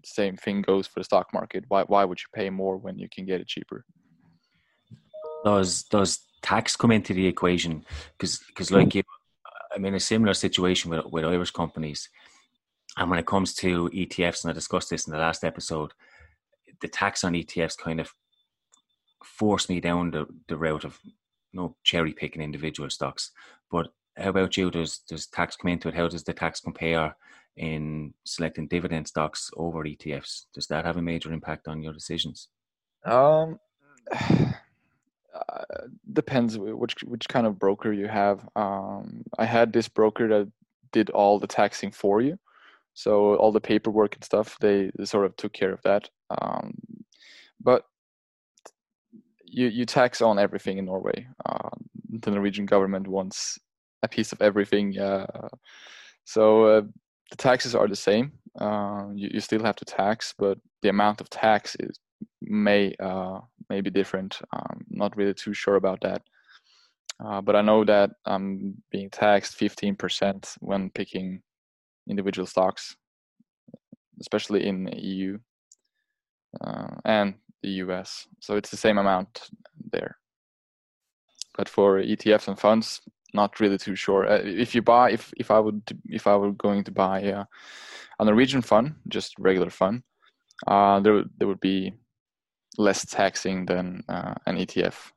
same 0.03 0.37
thing 0.37 0.61
goes 0.61 0.87
for 0.87 0.99
the 0.99 1.03
stock 1.03 1.33
market. 1.33 1.65
Why 1.67 1.83
why 1.83 2.05
would 2.05 2.19
you 2.19 2.27
pay 2.33 2.49
more 2.49 2.77
when 2.77 2.97
you 2.97 3.07
can 3.09 3.25
get 3.25 3.41
it 3.41 3.47
cheaper? 3.47 3.85
does 5.43 5.83
does 5.83 6.19
tax 6.41 6.75
come 6.75 6.91
into 6.91 7.13
the 7.13 7.27
equation? 7.27 7.85
Because 8.17 8.39
because 8.47 8.71
like 8.71 8.95
you, 8.95 9.03
I'm 9.75 9.85
in 9.85 9.95
a 9.95 9.99
similar 9.99 10.33
situation 10.33 10.91
with 10.91 11.05
with 11.05 11.25
Irish 11.25 11.51
companies, 11.51 12.09
and 12.97 13.09
when 13.09 13.19
it 13.19 13.25
comes 13.25 13.53
to 13.55 13.89
ETFs, 13.93 14.43
and 14.43 14.51
I 14.51 14.53
discussed 14.53 14.89
this 14.89 15.07
in 15.07 15.13
the 15.13 15.19
last 15.19 15.43
episode, 15.43 15.91
the 16.81 16.87
tax 16.87 17.23
on 17.23 17.33
ETFs 17.33 17.77
kind 17.77 17.99
of 17.99 18.13
forced 19.23 19.69
me 19.69 19.79
down 19.79 20.11
the, 20.11 20.25
the 20.47 20.57
route 20.57 20.83
of 20.83 20.99
you 21.03 21.11
know 21.53 21.75
cherry 21.83 22.13
picking 22.13 22.41
individual 22.41 22.89
stocks. 22.89 23.31
But 23.71 23.91
how 24.17 24.29
about 24.29 24.57
you? 24.57 24.71
Does 24.71 24.99
does 24.99 25.27
tax 25.27 25.55
come 25.55 25.71
into 25.71 25.89
it? 25.89 25.95
How 25.95 26.07
does 26.07 26.23
the 26.23 26.33
tax 26.33 26.59
compare 26.59 27.15
in 27.57 28.13
selecting 28.25 28.67
dividend 28.67 29.07
stocks 29.07 29.51
over 29.57 29.83
ETFs? 29.83 30.45
Does 30.53 30.67
that 30.67 30.85
have 30.85 30.97
a 30.97 31.01
major 31.01 31.31
impact 31.31 31.67
on 31.67 31.81
your 31.81 31.93
decisions? 31.93 32.49
Um. 33.05 33.59
Uh, 35.35 35.85
depends 36.13 36.57
which 36.57 37.03
which 37.03 37.29
kind 37.29 37.45
of 37.45 37.59
broker 37.59 37.93
you 37.93 38.07
have. 38.07 38.47
Um, 38.55 39.23
I 39.37 39.45
had 39.45 39.71
this 39.71 39.87
broker 39.87 40.27
that 40.27 40.51
did 40.91 41.11
all 41.11 41.39
the 41.39 41.47
taxing 41.47 41.91
for 41.91 42.19
you, 42.19 42.37
so 42.93 43.35
all 43.35 43.51
the 43.51 43.61
paperwork 43.61 44.15
and 44.15 44.23
stuff 44.23 44.57
they 44.59 44.91
sort 45.03 45.25
of 45.25 45.35
took 45.37 45.53
care 45.53 45.71
of 45.71 45.81
that. 45.83 46.09
Um, 46.31 46.73
but 47.61 47.85
you 49.51 49.67
you 49.67 49.85
tax 49.85 50.21
on 50.21 50.39
everything 50.39 50.77
in 50.77 50.85
Norway. 50.85 51.27
Uh, 51.45 51.69
the 52.09 52.31
Norwegian 52.31 52.65
government 52.65 53.07
wants 53.07 53.59
a 54.03 54.07
piece 54.07 54.31
of 54.31 54.41
everything. 54.41 54.97
Uh, 54.97 55.49
so 56.23 56.63
uh, 56.65 56.81
the 57.29 57.35
taxes 57.37 57.75
are 57.75 57.87
the 57.87 57.95
same. 57.95 58.31
Uh, 58.59 59.07
you, 59.15 59.29
you 59.33 59.39
still 59.39 59.63
have 59.63 59.75
to 59.77 59.85
tax, 59.85 60.33
but 60.37 60.57
the 60.81 60.89
amount 60.89 61.21
of 61.21 61.29
tax 61.29 61.75
is 61.79 61.99
may 62.41 62.93
uh, 62.99 63.39
may 63.69 63.81
be 63.81 63.89
different. 63.89 64.39
I'm 64.53 64.85
not 64.89 65.15
really 65.17 65.33
too 65.33 65.53
sure 65.53 65.75
about 65.75 66.01
that. 66.01 66.21
Uh, 67.23 67.41
but 67.41 67.55
I 67.55 67.61
know 67.61 67.83
that 67.83 68.11
I'm 68.25 68.75
being 68.91 69.09
taxed 69.09 69.59
15% 69.59 70.55
when 70.61 70.89
picking 70.91 71.41
individual 72.07 72.45
stocks, 72.45 72.95
especially 74.21 74.65
in 74.65 74.87
EU 74.95 75.37
and 77.03 77.35
the 77.61 77.69
US. 77.83 78.27
So 78.39 78.55
it's 78.55 78.69
the 78.69 78.77
same 78.77 78.97
amount 78.97 79.49
there. 79.91 80.17
But 81.55 81.69
for 81.69 81.99
ETFs 81.99 82.47
and 82.47 82.57
funds, 82.57 83.01
not 83.33 83.59
really 83.59 83.77
too 83.77 83.95
sure. 83.95 84.27
Uh, 84.27 84.41
if 84.43 84.73
you 84.73 84.81
buy, 84.81 85.11
if 85.11 85.33
if 85.37 85.51
I 85.51 85.59
would, 85.59 85.81
if 86.05 86.25
I 86.25 86.35
were 86.35 86.51
going 86.51 86.83
to 86.85 86.91
buy 86.91 87.31
uh, 87.31 87.43
a 88.19 88.25
Norwegian 88.25 88.61
fund, 88.61 88.95
just 89.07 89.37
regular 89.37 89.69
fund, 89.69 90.03
uh, 90.67 90.99
there 90.99 91.23
there 91.37 91.47
would 91.47 91.59
be 91.59 91.93
less 92.77 93.05
taxing 93.05 93.65
than 93.65 94.03
uh, 94.07 94.35
an 94.45 94.57
ETF 94.57 95.11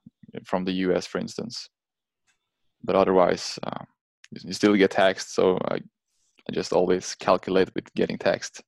from 0.45 0.65
the 0.65 0.73
US, 0.87 1.07
for 1.07 1.19
instance. 1.19 1.69
But 2.83 2.97
otherwise, 2.97 3.59
uh, 3.63 3.85
you 4.31 4.53
still 4.53 4.75
get 4.75 4.91
taxed. 4.91 5.35
So 5.35 5.59
I, 5.71 5.77
I 5.77 6.53
just 6.53 6.73
always 6.73 7.15
calculate 7.15 7.71
with 7.75 7.93
getting 7.95 8.19
taxed. 8.19 8.63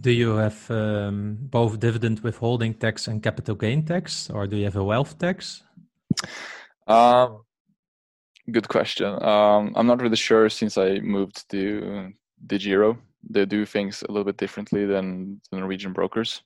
Do 0.00 0.10
you 0.10 0.36
have 0.36 0.70
um, 0.70 1.38
both 1.40 1.80
dividend 1.80 2.20
withholding 2.20 2.74
tax 2.74 3.08
and 3.08 3.22
capital 3.22 3.54
gain 3.54 3.84
tax, 3.84 4.30
or 4.30 4.46
do 4.46 4.56
you 4.56 4.64
have 4.64 4.76
a 4.76 4.84
wealth 4.84 5.18
tax? 5.18 5.62
Um, 6.86 7.42
good 8.50 8.68
question. 8.68 9.22
Um, 9.22 9.72
I'm 9.76 9.86
not 9.86 10.00
really 10.00 10.16
sure 10.16 10.48
since 10.48 10.76
I 10.78 11.00
moved 11.00 11.48
to 11.50 12.12
DEGIRO. 12.46 12.98
They 13.28 13.44
do 13.44 13.66
things 13.66 14.02
a 14.02 14.10
little 14.10 14.24
bit 14.24 14.38
differently 14.38 14.86
than 14.86 15.40
the 15.50 15.58
Norwegian 15.58 15.92
brokers. 15.92 16.42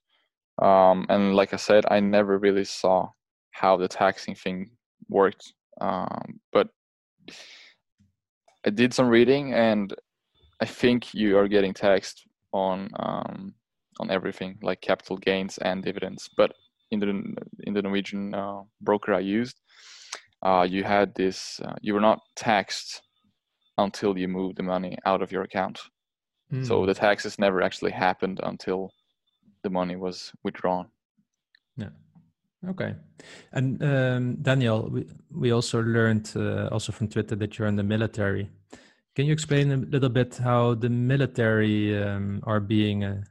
Um, 0.60 1.06
and 1.08 1.34
like 1.34 1.52
I 1.52 1.56
said, 1.56 1.84
I 1.90 2.00
never 2.00 2.38
really 2.38 2.64
saw 2.64 3.10
how 3.52 3.76
the 3.76 3.88
taxing 3.88 4.34
thing 4.34 4.70
worked. 5.08 5.52
Um, 5.80 6.40
but 6.52 6.68
I 8.66 8.70
did 8.70 8.94
some 8.94 9.08
reading, 9.08 9.54
and 9.54 9.94
I 10.60 10.66
think 10.66 11.14
you 11.14 11.38
are 11.38 11.48
getting 11.48 11.74
taxed 11.74 12.26
on 12.54 12.88
um, 12.98 13.54
on 14.00 14.10
everything, 14.10 14.58
like 14.62 14.80
capital 14.80 15.18
gains 15.18 15.58
and 15.58 15.82
dividends. 15.82 16.30
But 16.36 16.52
in 16.90 17.00
the 17.00 17.08
in 17.66 17.74
the 17.74 17.82
Norwegian 17.82 18.34
uh, 18.34 18.62
broker 18.80 19.12
I 19.12 19.20
used, 19.20 19.60
uh, 20.42 20.66
you 20.68 20.84
had 20.84 21.14
this. 21.14 21.60
Uh, 21.60 21.74
you 21.82 21.92
were 21.94 22.00
not 22.00 22.20
taxed 22.36 23.02
until 23.76 24.16
you 24.16 24.28
moved 24.28 24.56
the 24.56 24.62
money 24.62 24.96
out 25.04 25.20
of 25.20 25.32
your 25.32 25.42
account. 25.42 25.80
Mm. 26.52 26.66
So 26.66 26.80
hmm. 26.80 26.86
the 26.86 26.94
taxes 26.94 27.38
never 27.38 27.60
actually 27.60 27.90
happened 27.90 28.40
until 28.44 28.90
the 29.64 29.70
money 29.70 29.96
was 29.96 30.30
withdrawn. 30.44 30.86
Yeah. 31.76 31.88
Okay. 32.68 32.94
And 33.52 33.82
um, 33.82 34.36
Daniel, 34.36 34.88
we, 34.90 35.06
we 35.34 35.50
also 35.50 35.82
learned 35.82 36.32
uh, 36.36 36.68
also 36.68 36.92
from 36.92 37.08
Twitter 37.08 37.34
that 37.34 37.58
you're 37.58 37.68
in 37.68 37.76
the 37.76 37.82
military. 37.82 38.48
Can 39.14 39.26
you 39.26 39.32
explain 39.32 39.70
a 39.70 39.76
little 39.76 40.08
bit 40.08 40.36
how 40.36 40.74
the 40.74 40.88
military 40.88 42.02
um, 42.02 42.40
are 42.44 42.60
being 42.60 43.04
uh, 43.04 43.22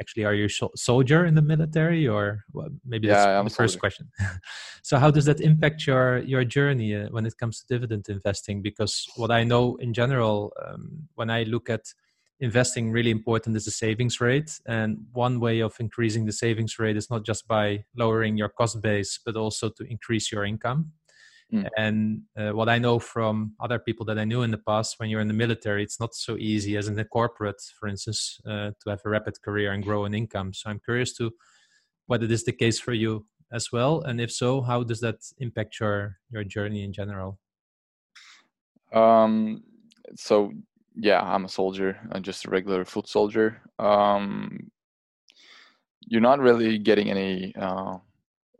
actually 0.00 0.24
are 0.24 0.34
you 0.34 0.46
a 0.46 0.76
soldier 0.76 1.26
in 1.26 1.34
the 1.34 1.42
military 1.42 2.08
or 2.08 2.44
well, 2.52 2.68
maybe 2.86 3.08
yeah, 3.08 3.14
that's 3.14 3.26
I'm 3.26 3.44
the 3.44 3.50
first 3.50 3.78
question. 3.78 4.08
So 4.84 4.98
how 4.98 5.12
does 5.12 5.26
that 5.26 5.40
impact 5.40 5.86
your 5.86 6.18
your 6.18 6.44
journey 6.44 6.96
uh, 6.96 7.08
when 7.10 7.24
it 7.26 7.36
comes 7.38 7.60
to 7.60 7.66
dividend 7.74 8.08
investing? 8.08 8.62
Because 8.62 9.06
what 9.16 9.30
i 9.30 9.44
know 9.44 9.76
in 9.76 9.92
general 9.92 10.52
um, 10.64 11.08
when 11.14 11.30
i 11.30 11.44
look 11.44 11.70
at 11.70 11.84
investing 12.40 12.90
really 12.90 13.12
important 13.12 13.56
is 13.56 13.64
the 13.64 13.70
savings 13.70 14.20
rate 14.20 14.60
and 14.66 14.98
one 15.12 15.38
way 15.38 15.60
of 15.60 15.72
increasing 15.78 16.26
the 16.26 16.32
savings 16.32 16.76
rate 16.78 16.96
is 16.96 17.08
not 17.08 17.24
just 17.24 17.46
by 17.46 17.84
lowering 17.96 18.36
your 18.36 18.48
cost 18.48 18.82
base 18.82 19.20
but 19.24 19.36
also 19.36 19.70
to 19.70 19.84
increase 19.84 20.32
your 20.32 20.44
income 20.44 20.90
Mm. 21.52 21.68
And 21.76 22.22
uh, 22.38 22.52
what 22.52 22.68
I 22.68 22.78
know 22.78 22.98
from 22.98 23.52
other 23.60 23.78
people 23.78 24.06
that 24.06 24.18
I 24.18 24.24
knew 24.24 24.42
in 24.42 24.50
the 24.50 24.58
past, 24.58 24.98
when 24.98 25.10
you're 25.10 25.20
in 25.20 25.28
the 25.28 25.34
military, 25.34 25.82
it's 25.82 26.00
not 26.00 26.14
so 26.14 26.36
easy 26.38 26.76
as 26.76 26.88
in 26.88 26.94
the 26.94 27.04
corporate, 27.04 27.60
for 27.78 27.88
instance, 27.88 28.40
uh, 28.46 28.70
to 28.82 28.90
have 28.90 29.00
a 29.04 29.10
rapid 29.10 29.40
career 29.42 29.72
and 29.72 29.84
grow 29.84 30.04
an 30.04 30.14
income. 30.14 30.54
So 30.54 30.70
I'm 30.70 30.80
curious 30.80 31.12
to 31.18 31.30
whether 32.06 32.26
this 32.26 32.40
is 32.40 32.46
the 32.46 32.52
case 32.52 32.80
for 32.80 32.92
you 32.92 33.26
as 33.52 33.70
well, 33.70 34.00
and 34.00 34.20
if 34.20 34.32
so, 34.32 34.62
how 34.62 34.82
does 34.82 35.00
that 35.00 35.16
impact 35.38 35.78
your 35.78 36.18
your 36.30 36.44
journey 36.44 36.84
in 36.84 36.92
general? 36.92 37.38
Um. 38.92 39.62
So 40.16 40.52
yeah, 40.94 41.20
I'm 41.22 41.44
a 41.44 41.48
soldier, 41.48 41.98
I'm 42.12 42.22
just 42.22 42.44
a 42.46 42.50
regular 42.50 42.84
foot 42.84 43.08
soldier. 43.08 43.60
Um, 43.78 44.70
you're 46.06 46.20
not 46.20 46.40
really 46.40 46.78
getting 46.78 47.10
any. 47.10 47.54
Uh, 47.56 47.98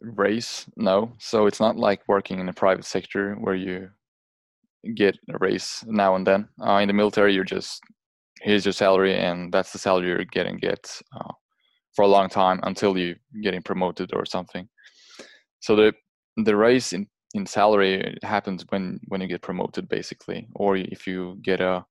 raise 0.03 0.67
no. 0.77 1.13
So 1.19 1.47
it's 1.47 1.61
not 1.61 1.77
like 1.77 2.03
working 2.09 2.41
in 2.41 2.47
the 2.47 2.53
private 2.53 2.85
sector 2.85 3.35
where 3.35 3.55
you 3.55 3.89
get 4.95 5.17
a 5.33 5.39
raise 5.39 5.85
now 5.87 6.17
and 6.17 6.27
then. 6.27 6.49
Uh, 6.65 6.79
in 6.79 6.89
the 6.89 6.95
military 6.95 7.35
you're 7.35 7.45
just 7.45 7.81
here's 8.41 8.65
your 8.65 8.73
salary 8.73 9.17
and 9.17 9.53
that's 9.53 9.73
the 9.73 9.79
salary 9.79 10.09
you're 10.09 10.25
getting 10.25 10.57
get 10.57 11.01
uh, 11.15 11.33
for 11.95 12.03
a 12.03 12.09
long 12.09 12.29
time 12.29 12.59
until 12.65 12.99
you're 12.99 13.17
getting 13.43 13.63
promoted 13.63 14.11
or 14.15 14.25
something. 14.27 14.69
So 15.61 15.77
the 15.77 15.93
the 16.37 16.57
raise 16.57 16.93
in 16.93 17.07
in 17.35 17.47
salary 17.47 18.19
happens 18.23 18.65
when 18.71 19.01
when 19.09 19.21
you 19.21 19.29
get 19.29 19.43
promoted 19.43 19.89
basically. 19.89 20.49
Or 20.55 20.77
if 20.77 21.07
you 21.07 21.39
get 21.43 21.61
a, 21.61 21.85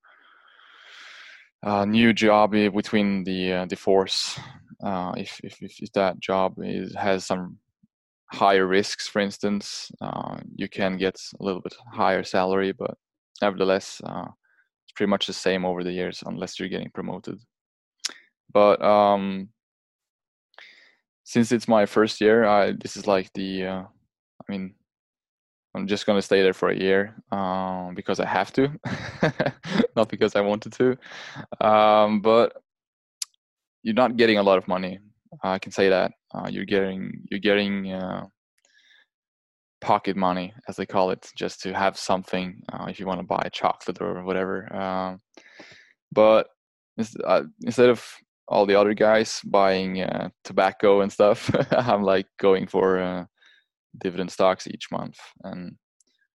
a 1.62 1.86
new 1.86 2.12
job 2.12 2.52
between 2.52 3.24
the 3.24 3.52
uh, 3.52 3.66
the 3.66 3.76
force 3.76 4.38
uh, 4.82 5.12
if, 5.16 5.40
if 5.44 5.56
if 5.60 5.92
that 5.92 6.20
job 6.20 6.54
is 6.58 6.94
has 6.94 7.24
some 7.24 7.58
higher 8.32 8.66
risks, 8.66 9.06
for 9.06 9.20
instance, 9.20 9.90
uh, 10.00 10.38
you 10.56 10.68
can 10.68 10.96
get 10.96 11.20
a 11.38 11.44
little 11.44 11.60
bit 11.60 11.74
higher 11.92 12.24
salary, 12.24 12.72
but 12.72 12.96
nevertheless, 13.42 14.00
uh, 14.04 14.28
it's 14.84 14.92
pretty 14.94 15.10
much 15.10 15.26
the 15.26 15.32
same 15.32 15.64
over 15.64 15.84
the 15.84 15.92
years 15.92 16.22
unless 16.26 16.58
you're 16.58 16.68
getting 16.68 16.90
promoted. 16.90 17.38
But 18.52 18.82
um, 18.82 19.50
since 21.24 21.52
it's 21.52 21.68
my 21.68 21.86
first 21.86 22.20
year, 22.20 22.44
I, 22.44 22.72
this 22.72 22.96
is 22.96 23.06
like 23.06 23.32
the, 23.34 23.66
uh, 23.66 23.82
I 23.82 24.44
mean, 24.52 24.74
I'm 25.74 25.86
just 25.86 26.06
gonna 26.06 26.22
stay 26.22 26.42
there 26.42 26.52
for 26.52 26.70
a 26.70 26.78
year 26.78 27.14
um, 27.32 27.94
because 27.94 28.20
I 28.20 28.26
have 28.26 28.52
to, 28.54 28.68
not 29.96 30.08
because 30.08 30.36
I 30.36 30.40
wanted 30.40 30.72
to. 30.74 31.66
Um, 31.66 32.20
but 32.20 32.62
you're 33.82 33.94
not 33.94 34.16
getting 34.16 34.38
a 34.38 34.42
lot 34.42 34.58
of 34.58 34.68
money 34.68 35.00
I 35.42 35.58
can 35.58 35.72
say 35.72 35.88
that 35.88 36.12
uh, 36.34 36.48
you're 36.50 36.64
getting 36.64 37.24
you're 37.30 37.40
getting 37.40 37.92
uh, 37.92 38.26
pocket 39.80 40.16
money, 40.16 40.52
as 40.68 40.76
they 40.76 40.86
call 40.86 41.10
it, 41.10 41.30
just 41.36 41.60
to 41.62 41.72
have 41.72 41.98
something 41.98 42.62
uh, 42.72 42.86
if 42.88 43.00
you 43.00 43.06
want 43.06 43.20
to 43.20 43.26
buy 43.26 43.48
chocolate 43.52 44.00
or 44.00 44.22
whatever. 44.24 44.74
Um, 44.74 45.20
but 46.12 46.48
uh, 47.24 47.42
instead 47.62 47.88
of 47.88 48.04
all 48.48 48.66
the 48.66 48.78
other 48.78 48.94
guys 48.94 49.40
buying 49.44 50.02
uh, 50.02 50.28
tobacco 50.44 51.00
and 51.00 51.12
stuff, 51.12 51.50
I'm 51.72 52.02
like 52.02 52.26
going 52.38 52.66
for 52.66 53.26
dividend 53.98 54.30
stocks 54.30 54.66
each 54.66 54.90
month. 54.90 55.18
And 55.44 55.76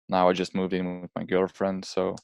now 0.09 0.29
I 0.29 0.33
just 0.33 0.55
moved 0.55 0.73
in 0.73 1.01
with 1.01 1.11
my 1.15 1.23
girlfriend, 1.23 1.85
so 1.85 2.15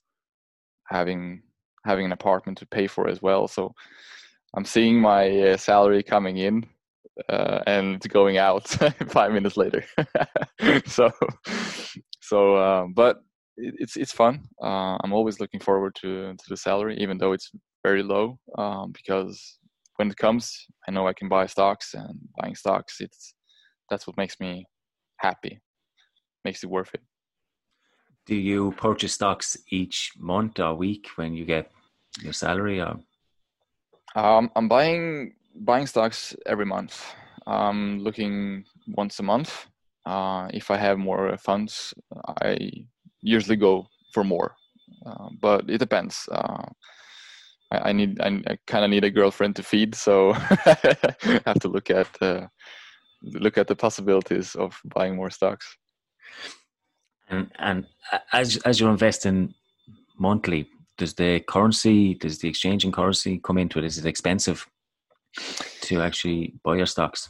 having 0.87 1.41
having 1.85 2.05
an 2.05 2.11
apartment 2.11 2.57
to 2.59 2.67
pay 2.67 2.87
for 2.87 3.07
as 3.07 3.21
well. 3.21 3.47
So 3.47 3.73
I'm 4.55 4.65
seeing 4.65 4.99
my 4.99 5.51
uh, 5.51 5.57
salary 5.57 6.03
coming 6.03 6.37
in 6.37 6.65
uh, 7.29 7.61
and 7.67 7.99
going 8.09 8.37
out 8.37 8.67
five 9.07 9.31
minutes 9.31 9.57
later. 9.57 9.85
so, 10.85 11.11
so, 12.21 12.55
uh, 12.55 12.85
but 12.93 13.17
it, 13.57 13.75
it's 13.79 13.95
it's 13.95 14.11
fun. 14.11 14.43
Uh, 14.61 14.97
I'm 15.03 15.13
always 15.13 15.39
looking 15.39 15.59
forward 15.59 15.95
to 16.01 16.33
to 16.33 16.45
the 16.49 16.57
salary, 16.57 16.97
even 16.97 17.17
though 17.17 17.33
it's 17.33 17.51
very 17.83 18.03
low, 18.03 18.39
um, 18.57 18.91
because 18.91 19.57
when 19.95 20.09
it 20.09 20.17
comes, 20.17 20.65
I 20.87 20.91
know 20.91 21.07
I 21.07 21.13
can 21.13 21.29
buy 21.29 21.45
stocks, 21.45 21.93
and 21.93 22.19
buying 22.39 22.55
stocks, 22.55 22.97
it's 22.99 23.33
that's 23.89 24.07
what 24.07 24.17
makes 24.17 24.39
me 24.39 24.65
happy, 25.17 25.61
makes 26.43 26.63
it 26.63 26.69
worth 26.69 26.93
it. 26.93 27.01
Do 28.25 28.35
you 28.35 28.73
purchase 28.77 29.13
stocks 29.13 29.57
each 29.71 30.11
month 30.17 30.59
or 30.59 30.75
week 30.75 31.07
when 31.15 31.33
you 31.33 31.45
get 31.45 31.71
your 32.21 32.33
salary, 32.33 32.81
or 32.81 32.99
um, 34.15 34.51
I'm 34.55 34.67
buying 34.67 35.33
buying 35.55 35.87
stocks 35.87 36.35
every 36.45 36.65
month. 36.65 37.03
I'm 37.47 37.99
looking 37.99 38.65
once 38.87 39.19
a 39.19 39.23
month. 39.23 39.67
Uh, 40.05 40.49
if 40.53 40.71
I 40.71 40.77
have 40.77 40.97
more 40.97 41.37
funds, 41.37 41.93
I 42.41 42.57
usually 43.21 43.55
go 43.55 43.87
for 44.13 44.23
more, 44.23 44.55
uh, 45.05 45.29
but 45.39 45.69
it 45.69 45.77
depends. 45.77 46.27
Uh, 46.31 46.65
I, 47.71 47.89
I, 47.89 47.91
need 47.91 48.19
I, 48.19 48.41
I 48.47 48.57
kind 48.67 48.83
of 48.83 48.89
need 48.89 49.03
a 49.03 49.11
girlfriend 49.11 49.55
to 49.57 49.63
feed, 49.63 49.95
so 49.95 50.33
I 50.65 51.41
have 51.45 51.59
to 51.59 51.67
look 51.67 51.89
at 51.89 52.09
uh, 52.21 52.47
look 53.23 53.57
at 53.57 53.67
the 53.67 53.75
possibilities 53.75 54.55
of 54.55 54.79
buying 54.95 55.15
more 55.15 55.29
stocks. 55.29 55.77
And 57.29 57.51
and 57.59 57.85
as 58.33 58.57
as 58.57 58.79
you're 58.79 58.91
investing 58.91 59.53
monthly, 60.17 60.67
does 61.01 61.15
the 61.15 61.39
currency, 61.47 62.13
does 62.13 62.37
the 62.37 62.47
exchange 62.47 62.85
in 62.85 62.91
currency 62.91 63.39
come 63.43 63.57
into 63.57 63.79
it? 63.79 63.85
Is 63.85 63.97
it 63.97 64.05
expensive 64.05 64.67
to 65.81 65.99
actually 65.99 66.53
buy 66.63 66.75
your 66.75 66.85
stocks? 66.85 67.29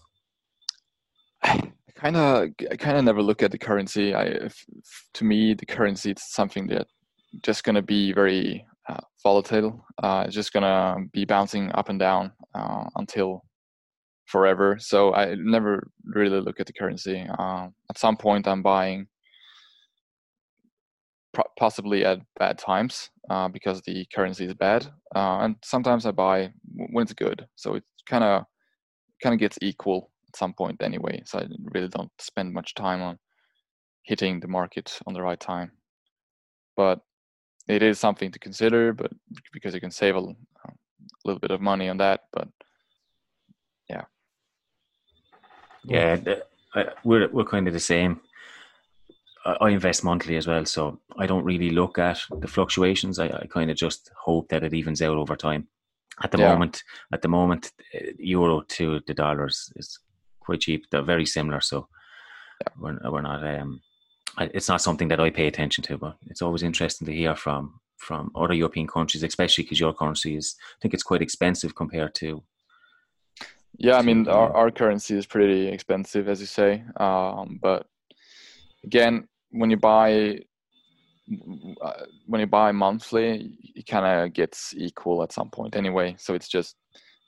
I 1.42 1.72
kind 1.96 2.18
of, 2.18 2.50
I 2.70 2.76
kind 2.76 2.98
of 2.98 3.06
never 3.06 3.22
look 3.22 3.42
at 3.42 3.52
the 3.52 3.58
currency. 3.58 4.14
I, 4.14 4.24
if, 4.24 4.66
to 5.14 5.24
me, 5.24 5.54
the 5.54 5.66
currency 5.66 6.12
is 6.12 6.22
something 6.22 6.68
that 6.68 6.88
just 7.44 7.64
going 7.64 7.78
to 7.78 7.82
be 7.82 8.12
very 8.12 8.66
uh, 8.90 9.00
volatile. 9.24 9.86
Uh, 10.04 10.26
it's 10.26 10.36
just 10.36 10.52
going 10.52 10.64
to 10.64 11.08
be 11.14 11.24
bouncing 11.24 11.72
up 11.72 11.88
and 11.88 11.98
down 11.98 12.34
uh, 12.54 12.84
until 12.98 13.46
forever. 14.26 14.80
So 14.82 15.14
I 15.14 15.36
never 15.36 15.88
really 16.04 16.42
look 16.42 16.60
at 16.60 16.68
the 16.68 16.74
currency. 16.74 17.26
Uh, 17.40 17.68
at 17.90 17.98
some 17.98 18.18
point, 18.18 18.50
I'm 18.50 18.62
buying 18.62 19.08
possibly 21.58 22.06
at 22.06 22.20
bad 22.38 22.58
times 22.58 23.10
uh, 23.30 23.48
because 23.48 23.82
the 23.82 24.06
currency 24.14 24.46
is 24.46 24.54
bad, 24.54 24.86
uh, 25.16 25.40
and 25.42 25.56
sometimes 25.64 26.06
I 26.06 26.12
buy 26.12 26.54
when 26.76 27.04
it's 27.04 27.14
good. 27.14 27.48
So 27.56 27.76
it 27.76 27.84
kind 28.08 28.24
of 28.24 28.44
kind 29.24 29.34
of 29.34 29.40
gets 29.40 29.58
equal 29.62 30.12
at 30.28 30.36
some 30.36 30.54
point 30.54 30.82
anyway. 30.82 31.22
So 31.26 31.40
I 31.40 31.48
really 31.74 31.88
don't 31.88 32.12
spend 32.20 32.54
much 32.54 32.74
time 32.76 33.02
on 33.02 33.18
hitting 34.04 34.40
the 34.40 34.48
market 34.48 35.00
on 35.06 35.14
the 35.14 35.22
right 35.22 35.40
time. 35.40 35.72
But 36.76 37.00
it 37.68 37.84
is 37.84 38.00
something 38.00 38.32
to 38.32 38.40
consider, 38.40 38.94
but 38.94 39.12
because 39.54 39.74
you 39.74 39.80
can 39.80 39.92
save 39.92 40.16
a, 40.16 40.20
a 40.20 40.34
little 41.26 41.40
bit 41.40 41.52
of 41.52 41.62
money 41.62 41.90
on 41.90 41.98
that. 41.98 42.22
But 42.34 42.48
yeah, 43.90 44.06
yeah, 45.86 46.18
we're 47.04 47.30
we're 47.30 47.46
kind 47.46 47.68
of 47.68 47.74
the 47.74 47.80
same. 47.80 48.22
I 49.46 49.70
invest 49.70 50.04
monthly 50.04 50.38
as 50.38 50.48
well, 50.48 50.66
so 50.66 51.00
I 51.18 51.26
don't 51.26 51.44
really 51.44 51.72
look 51.72 51.98
at 51.98 52.20
the 52.40 52.48
fluctuations. 52.48 53.18
I, 53.18 53.26
I 53.28 53.48
kind 53.50 53.72
of 53.72 53.78
just 53.78 54.12
hope 54.16 54.50
that 54.50 54.64
it 54.64 54.74
evens 54.74 55.02
out 55.02 55.18
over 55.18 55.36
time. 55.36 55.68
At 56.24 56.32
the 56.32 56.38
yeah. 56.38 56.52
moment, 56.52 56.84
at 57.12 57.22
the 57.22 57.28
moment, 57.28 57.72
uh, 57.96 58.12
euro 58.20 58.62
to 58.62 59.02
the 59.08 59.14
dollars 59.14 59.74
is 59.78 60.00
quite 60.40 60.62
cheap. 60.62 60.86
They're 60.92 61.02
very 61.02 61.26
similar, 61.26 61.62
so 61.62 61.88
yeah. 62.62 62.74
we're 62.80 63.12
we're 63.12 63.22
not. 63.22 63.44
Um, 63.44 63.82
it's 64.40 64.70
not 64.70 64.82
something 64.82 65.08
that 65.10 65.20
I 65.20 65.30
pay 65.30 65.48
attention 65.48 65.84
to, 65.86 65.98
but 65.98 66.18
it's 66.28 66.42
always 66.42 66.64
interesting 66.64 67.08
to 67.08 67.14
hear 67.14 67.36
from 67.36 67.80
from 67.98 68.32
other 68.36 68.54
European 68.54 68.88
countries, 68.88 69.24
especially 69.24 69.64
because 69.64 69.80
your 69.80 69.94
currency 69.94 70.36
is. 70.36 70.56
I 70.60 70.78
think 70.82 70.94
it's 70.94 71.04
quite 71.04 71.22
expensive 71.24 71.74
compared 71.74 72.14
to. 72.16 72.44
Yeah, 73.78 73.98
I 73.98 74.02
mean, 74.04 74.28
our, 74.28 74.54
our 74.54 74.70
currency 74.70 75.18
is 75.18 75.26
pretty 75.26 75.68
expensive, 75.68 76.28
as 76.28 76.40
you 76.40 76.46
say. 76.46 76.84
Um, 76.98 77.58
but 77.62 77.88
again, 78.84 79.28
when 79.52 79.70
you 79.70 79.78
buy 79.78 80.40
when 82.26 82.42
you 82.42 82.48
buy 82.48 82.72
monthly, 82.72 83.58
it 83.76 83.86
kind 83.88 84.06
of 84.06 84.34
gets 84.34 84.74
equal 84.76 85.24
at 85.24 85.32
some 85.32 85.50
point 85.50 85.76
anyway. 85.76 86.16
So 86.18 86.34
it's 86.34 86.50
just 86.50 86.76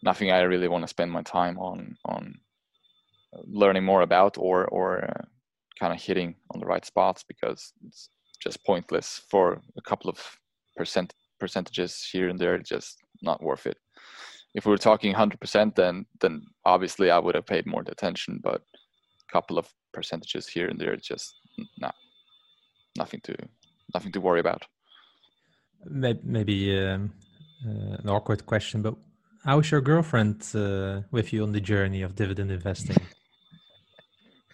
nothing 0.01 0.31
I 0.31 0.41
really 0.41 0.67
want 0.67 0.83
to 0.83 0.87
spend 0.87 1.11
my 1.11 1.21
time 1.21 1.57
on 1.57 1.95
on 2.05 2.35
learning 3.45 3.85
more 3.85 4.01
about 4.01 4.37
or 4.37 4.65
or 4.65 5.05
uh, 5.05 5.25
kind 5.79 5.93
of 5.93 6.01
hitting 6.01 6.35
on 6.51 6.59
the 6.59 6.65
right 6.65 6.85
spots 6.85 7.23
because 7.27 7.73
it's 7.85 8.09
just 8.41 8.65
pointless 8.65 9.21
for 9.29 9.61
a 9.77 9.81
couple 9.81 10.09
of 10.09 10.19
percent 10.75 11.13
percentages 11.39 12.07
here 12.11 12.29
and 12.29 12.39
there. 12.39 12.57
Just 12.57 12.97
not 13.21 13.41
worth 13.41 13.65
it. 13.67 13.77
if 14.55 14.65
we 14.65 14.71
were 14.71 14.77
talking 14.77 15.13
100%, 15.13 15.75
then 15.75 16.05
then 16.21 16.41
obviously 16.65 17.09
I 17.09 17.19
would 17.19 17.35
have 17.35 17.45
paid 17.45 17.65
more 17.65 17.83
attention. 17.87 18.39
But 18.43 18.61
a 19.29 19.31
couple 19.31 19.57
of 19.57 19.67
percentages 19.93 20.47
here 20.47 20.67
and 20.67 20.79
there, 20.79 20.95
just 20.97 21.35
not 21.77 21.95
nothing 22.97 23.21
to 23.23 23.35
nothing 23.93 24.11
to 24.11 24.21
worry 24.21 24.39
about. 24.39 24.65
Maybe 25.85 26.79
um, 26.79 27.11
uh, 27.65 27.97
an 28.01 28.09
awkward 28.09 28.45
question, 28.45 28.81
but 28.81 28.95
how's 29.43 29.69
your 29.71 29.81
girlfriend 29.81 30.43
uh, 30.55 31.01
with 31.11 31.33
you 31.33 31.43
on 31.43 31.51
the 31.51 31.59
journey 31.61 32.01
of 32.01 32.15
dividend 32.15 32.51
investing? 32.51 32.97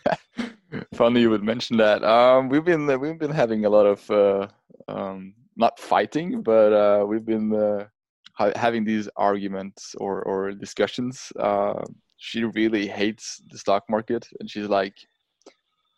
Funny 0.93 1.21
you 1.21 1.29
would 1.29 1.43
mention 1.43 1.77
that. 1.77 2.03
Um, 2.03 2.49
we've 2.49 2.65
been 2.65 2.87
we've 2.99 3.19
been 3.19 3.31
having 3.31 3.65
a 3.65 3.69
lot 3.69 3.85
of 3.85 4.09
uh, 4.11 4.47
um, 4.87 5.33
not 5.55 5.79
fighting, 5.79 6.41
but 6.41 6.73
uh, 6.73 7.05
we've 7.05 7.25
been 7.25 7.53
uh, 7.53 7.85
ha- 8.33 8.53
having 8.55 8.83
these 8.83 9.07
arguments 9.15 9.95
or 9.99 10.23
or 10.23 10.51
discussions. 10.51 11.31
Uh, 11.39 11.83
she 12.17 12.43
really 12.43 12.87
hates 12.87 13.41
the 13.49 13.57
stock 13.57 13.83
market, 13.89 14.27
and 14.39 14.49
she's 14.49 14.67
like 14.67 14.95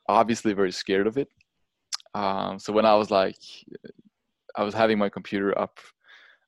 obviously 0.08 0.54
very 0.54 0.72
scared 0.72 1.08
of 1.08 1.18
it. 1.18 1.30
Um, 2.14 2.60
so 2.60 2.74
when 2.74 2.86
I 2.86 2.96
was 2.96 3.10
like, 3.10 3.38
I 4.56 4.64
was 4.64 4.74
having 4.74 4.98
my 4.98 5.10
computer 5.10 5.58
up 5.58 5.80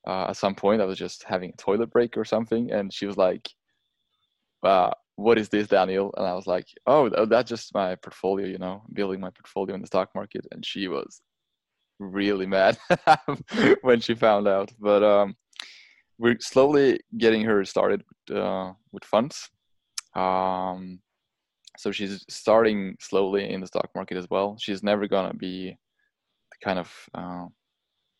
uh, 0.07 0.27
at 0.29 0.37
some 0.37 0.55
point. 0.55 0.81
I 0.81 0.85
was 0.85 0.97
just 0.97 1.23
having 1.23 1.51
a 1.51 1.61
toilet 1.61 1.89
break 1.91 2.17
or 2.17 2.25
something, 2.25 2.71
and 2.71 2.93
she 2.93 3.05
was 3.05 3.17
like, 3.17 3.49
uh, 4.63 4.91
"What 5.15 5.37
is 5.37 5.49
this, 5.49 5.67
Daniel?" 5.67 6.13
And 6.17 6.25
I 6.25 6.33
was 6.33 6.47
like, 6.47 6.67
"Oh, 6.85 7.09
that's 7.25 7.49
just 7.49 7.73
my 7.73 7.95
portfolio. 7.95 8.47
You 8.47 8.57
know, 8.57 8.83
building 8.93 9.19
my 9.19 9.29
portfolio 9.29 9.75
in 9.75 9.81
the 9.81 9.87
stock 9.87 10.09
market." 10.15 10.45
And 10.51 10.65
she 10.65 10.87
was 10.87 11.21
really 11.99 12.45
mad 12.45 12.77
when 13.81 13.99
she 14.01 14.15
found 14.15 14.47
out. 14.47 14.71
But 14.79 15.03
um, 15.03 15.35
we're 16.17 16.37
slowly 16.39 16.99
getting 17.17 17.43
her 17.43 17.63
started 17.65 18.03
with, 18.27 18.37
uh, 18.37 18.73
with 18.91 19.05
funds. 19.05 19.49
Um, 20.15 20.99
so 21.77 21.91
she's 21.91 22.25
starting 22.29 22.95
slowly 22.99 23.49
in 23.49 23.61
the 23.61 23.67
stock 23.67 23.89
market 23.95 24.17
as 24.17 24.29
well. 24.29 24.55
She's 24.59 24.83
never 24.83 25.07
gonna 25.07 25.33
be 25.33 25.75
the 26.51 26.65
kind 26.65 26.79
of 26.79 26.93
uh, 27.13 27.45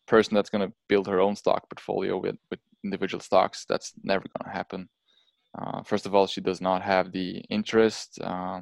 person 0.06 0.34
that's 0.34 0.50
gonna 0.50 0.72
build 0.88 1.06
her 1.06 1.20
own 1.20 1.36
stock 1.36 1.68
portfolio 1.70 2.18
with 2.18 2.36
with 2.50 2.60
individual 2.82 3.20
stocks. 3.20 3.64
That's 3.68 3.92
never 4.02 4.24
gonna 4.36 4.52
happen. 4.52 4.88
Uh, 5.56 5.82
first 5.82 6.06
of 6.06 6.14
all, 6.14 6.26
she 6.26 6.40
does 6.40 6.60
not 6.60 6.82
have 6.82 7.12
the 7.12 7.38
interest. 7.48 8.18
Uh, 8.20 8.60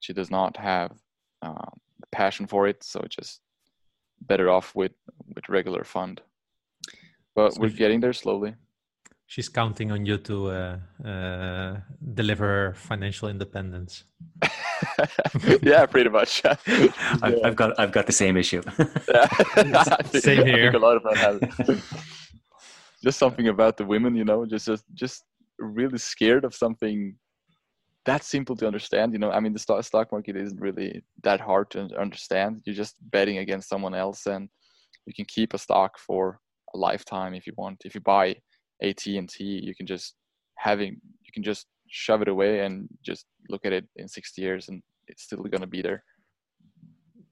she 0.00 0.12
does 0.12 0.30
not 0.30 0.56
have 0.56 0.92
uh, 1.40 1.70
the 2.00 2.06
passion 2.12 2.46
for 2.46 2.68
it. 2.68 2.84
So 2.84 3.00
it's 3.00 3.16
just 3.16 3.40
better 4.20 4.50
off 4.50 4.74
with 4.74 4.92
with 5.34 5.48
regular 5.48 5.84
fund. 5.84 6.20
But 7.34 7.54
so 7.54 7.62
we're 7.62 7.70
getting 7.70 8.00
there 8.00 8.12
slowly 8.12 8.54
she's 9.32 9.48
counting 9.48 9.90
on 9.90 10.04
you 10.04 10.18
to 10.18 10.50
uh, 10.50 10.76
uh, 11.02 11.80
deliver 12.12 12.74
financial 12.74 13.30
independence. 13.30 14.04
yeah, 15.62 15.86
pretty 15.86 16.10
much. 16.10 16.42
I've, 16.44 16.60
yeah. 16.68 17.46
I've, 17.46 17.56
got 17.56 17.80
I've 17.80 17.92
got 17.92 18.06
the 18.06 18.12
same 18.12 18.36
issue. 18.36 18.60
same 20.20 20.44
here. 20.44 20.70
a 20.70 20.78
lot 20.78 20.98
of 20.98 21.02
them 21.04 21.16
have 21.16 21.38
just 23.02 23.18
something 23.18 23.48
about 23.48 23.78
the 23.78 23.86
women, 23.86 24.14
you 24.14 24.24
know, 24.24 24.44
just 24.44 24.66
just 24.66 24.84
just 24.92 25.24
really 25.58 25.98
scared 25.98 26.44
of 26.44 26.54
something 26.54 27.16
that 28.04 28.24
simple 28.24 28.56
to 28.56 28.66
understand. 28.66 29.14
You 29.14 29.18
know, 29.18 29.30
I 29.30 29.40
mean, 29.40 29.54
the 29.54 29.64
stock 29.66 29.82
stock 29.84 30.12
market 30.12 30.36
isn't 30.36 30.60
really 30.60 31.02
that 31.22 31.40
hard 31.40 31.70
to 31.70 31.88
understand. 31.98 32.60
You're 32.66 32.82
just 32.84 32.96
betting 33.00 33.38
against 33.38 33.70
someone 33.70 33.94
else, 33.94 34.26
and 34.26 34.50
you 35.06 35.14
can 35.14 35.24
keep 35.24 35.54
a 35.54 35.58
stock 35.58 35.98
for 35.98 36.38
a 36.74 36.78
lifetime 36.78 37.32
if 37.32 37.46
you 37.46 37.54
want. 37.56 37.78
If 37.86 37.94
you 37.94 38.02
buy 38.02 38.36
AT&T, 38.82 39.44
you 39.44 39.74
can 39.74 39.86
just 39.86 40.14
having 40.58 41.00
you 41.22 41.32
can 41.32 41.42
just 41.42 41.66
shove 41.88 42.22
it 42.22 42.28
away 42.28 42.60
and 42.60 42.88
just 43.02 43.26
look 43.48 43.64
at 43.64 43.72
it 43.72 43.86
in 43.96 44.08
60 44.08 44.40
years 44.40 44.68
and 44.68 44.82
it's 45.08 45.24
still 45.24 45.42
going 45.42 45.60
to 45.60 45.66
be 45.66 45.82
there. 45.82 46.04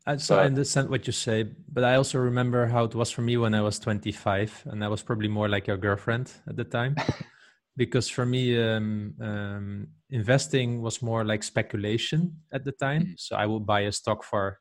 And 0.07 0.21
so 0.21 0.37
but, 0.37 0.43
I 0.43 0.47
understand 0.47 0.89
what 0.89 1.07
you 1.07 1.13
say, 1.13 1.45
but 1.73 1.85
I 1.85 1.95
also 1.97 2.19
remember 2.19 2.67
how 2.67 2.85
it 2.85 2.95
was 2.95 3.11
for 3.11 3.23
me 3.23 3.37
when 3.37 3.55
I 3.55 3.61
was 3.61 3.79
25, 3.79 4.65
and 4.67 4.83
I 4.83 4.89
was 4.89 5.03
probably 5.03 5.29
more 5.29 5.49
like 5.49 5.67
your 5.67 5.77
girlfriend 5.77 6.33
at 6.49 6.57
the 6.57 6.65
time, 6.65 6.97
because 7.77 8.09
for 8.09 8.25
me, 8.25 8.61
um, 8.61 9.15
um, 9.21 9.89
investing 10.09 10.81
was 10.81 11.03
more 11.03 11.23
like 11.25 11.43
speculation 11.43 12.35
at 12.51 12.65
the 12.65 12.73
time. 12.73 13.03
Mm-hmm. 13.03 13.13
So 13.19 13.37
I 13.37 13.45
would 13.45 13.67
buy 13.67 13.81
a 13.81 13.93
stock 13.93 14.25
for 14.25 14.59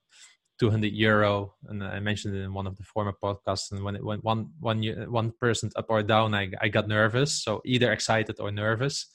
200 0.59 0.91
euro 0.93 1.53
and 1.67 1.83
i 1.83 1.99
mentioned 1.99 2.35
it 2.35 2.41
in 2.41 2.53
one 2.53 2.67
of 2.67 2.75
the 2.75 2.83
former 2.83 3.13
podcasts 3.23 3.71
and 3.71 3.83
when 3.83 3.95
it 3.95 4.03
went 4.03 4.23
one 4.23 4.49
one 4.59 4.83
one 5.09 5.31
percent 5.39 5.71
up 5.77 5.85
or 5.89 6.03
down 6.03 6.35
i, 6.35 6.51
I 6.61 6.67
got 6.67 6.87
nervous 6.87 7.43
so 7.43 7.61
either 7.65 7.91
excited 7.91 8.39
or 8.39 8.51
nervous. 8.51 9.07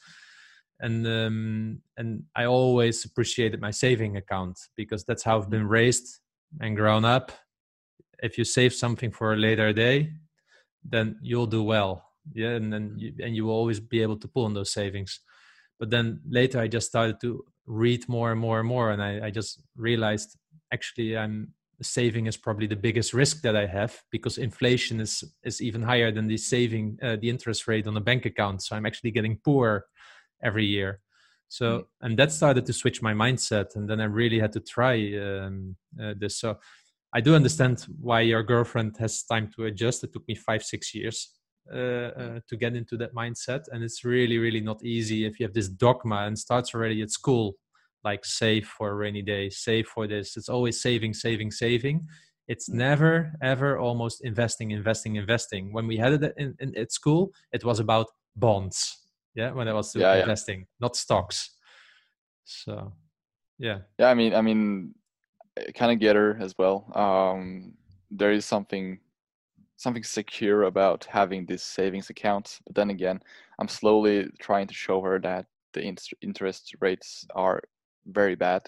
And 0.80 1.06
um, 1.06 1.82
and 1.96 2.24
i 2.34 2.46
always 2.46 3.04
appreciated 3.04 3.60
my 3.60 3.70
saving 3.70 4.16
account 4.16 4.58
because 4.76 5.04
that's 5.04 5.22
how 5.22 5.38
i've 5.38 5.48
been 5.48 5.68
raised 5.68 6.20
and 6.60 6.76
grown 6.76 7.04
up. 7.04 7.32
If 8.22 8.38
you 8.38 8.44
save 8.44 8.72
something 8.72 9.10
for 9.12 9.32
a 9.32 9.36
later 9.36 9.72
day 9.72 10.12
then 10.82 11.16
you'll 11.22 11.46
do 11.46 11.62
well. 11.62 11.92
Yeah 12.34 12.56
and 12.58 12.72
then 12.72 12.94
you, 12.96 13.12
and 13.22 13.36
you 13.36 13.44
will 13.46 13.54
always 13.54 13.80
be 13.80 14.02
able 14.02 14.18
to 14.18 14.28
pull 14.28 14.46
on 14.46 14.54
those 14.54 14.72
savings. 14.72 15.20
But 15.78 15.90
then 15.90 16.20
later 16.28 16.58
i 16.58 16.66
just 16.68 16.88
started 16.88 17.20
to 17.20 17.44
read 17.66 18.08
more 18.08 18.32
and 18.32 18.40
more 18.40 18.58
and 18.60 18.68
more 18.68 18.90
and 18.90 19.02
i, 19.02 19.26
I 19.26 19.30
just 19.30 19.62
realized 19.76 20.36
actually 20.74 21.16
i'm 21.16 21.36
saving 21.82 22.26
is 22.26 22.36
probably 22.36 22.66
the 22.66 22.76
biggest 22.76 23.12
risk 23.12 23.42
that 23.42 23.56
i 23.56 23.66
have 23.66 24.00
because 24.10 24.38
inflation 24.38 25.00
is 25.00 25.24
is 25.42 25.60
even 25.60 25.82
higher 25.82 26.12
than 26.12 26.26
the 26.26 26.36
saving 26.36 26.98
uh, 27.02 27.16
the 27.20 27.28
interest 27.28 27.66
rate 27.66 27.86
on 27.86 27.96
a 27.96 28.00
bank 28.00 28.26
account. 28.26 28.62
So 28.62 28.76
i'm 28.76 28.86
actually 28.86 29.10
getting 29.10 29.38
poor 29.44 29.86
every 30.42 30.66
year. 30.66 31.00
So 31.48 31.66
mm. 31.66 31.84
and 32.02 32.18
that 32.18 32.32
started 32.32 32.66
to 32.66 32.72
switch 32.72 33.02
my 33.02 33.14
mindset 33.14 33.76
and 33.76 33.88
then 33.88 34.00
i 34.00 34.04
really 34.04 34.38
had 34.38 34.52
to 34.52 34.60
try 34.60 34.94
um, 35.18 35.76
uh, 36.00 36.14
this. 36.18 36.38
So 36.38 36.58
i 37.12 37.20
do 37.20 37.34
understand 37.34 37.86
why 38.00 38.20
your 38.20 38.42
girlfriend 38.42 38.96
has 38.98 39.22
time 39.24 39.50
to 39.54 39.64
adjust. 39.66 40.04
It 40.04 40.12
took 40.12 40.26
me 40.28 40.34
five 40.34 40.62
six 40.62 40.94
years 40.94 41.18
uh, 41.72 42.10
uh, 42.22 42.40
to 42.48 42.56
get 42.56 42.76
into 42.76 42.96
that 42.98 43.14
mindset 43.14 43.62
and 43.72 43.82
it's 43.82 44.04
really 44.04 44.38
really 44.38 44.60
not 44.60 44.84
easy 44.84 45.24
if 45.24 45.40
you 45.40 45.46
have 45.46 45.54
this 45.54 45.68
dogma 45.68 46.18
and 46.26 46.38
starts 46.38 46.74
already 46.74 47.00
at 47.02 47.10
school 47.10 47.56
like 48.04 48.24
save 48.24 48.66
for 48.66 48.90
a 48.90 48.94
rainy 48.94 49.22
day, 49.22 49.50
save 49.50 49.86
for 49.86 50.06
this. 50.06 50.36
It's 50.36 50.48
always 50.48 50.80
saving, 50.80 51.14
saving, 51.14 51.50
saving. 51.50 52.06
It's 52.48 52.68
mm. 52.68 52.74
never, 52.74 53.32
ever 53.42 53.78
almost 53.78 54.24
investing, 54.24 54.72
investing, 54.72 55.16
investing. 55.16 55.72
When 55.72 55.86
we 55.86 55.96
had 55.96 56.12
it 56.12 56.34
in, 56.36 56.54
in 56.60 56.76
at 56.76 56.92
school, 56.92 57.32
it 57.52 57.64
was 57.64 57.80
about 57.80 58.06
bonds. 58.36 59.00
Yeah, 59.34 59.52
when 59.52 59.66
I 59.66 59.72
was 59.72 59.94
yeah, 59.96 60.14
investing, 60.16 60.60
yeah. 60.60 60.66
not 60.80 60.96
stocks. 60.96 61.50
So, 62.44 62.92
yeah. 63.58 63.78
Yeah, 63.98 64.10
I 64.10 64.14
mean, 64.14 64.34
I 64.34 64.42
mean, 64.42 64.94
kind 65.74 65.90
of 65.90 65.98
get 65.98 66.14
her 66.14 66.36
as 66.40 66.54
well. 66.56 66.90
Um, 66.94 67.72
there 68.10 68.32
is 68.32 68.44
something 68.44 69.00
something 69.76 70.04
secure 70.04 70.64
about 70.64 71.04
having 71.10 71.44
this 71.46 71.62
savings 71.62 72.08
account 72.08 72.60
but 72.64 72.76
then 72.76 72.90
again 72.90 73.20
i'm 73.58 73.66
slowly 73.66 74.28
trying 74.38 74.68
to 74.68 74.72
show 74.72 75.00
her 75.00 75.18
that 75.18 75.46
the 75.72 75.82
interest 76.22 76.74
rates 76.80 77.26
are 77.34 77.60
very 78.06 78.34
bad. 78.34 78.62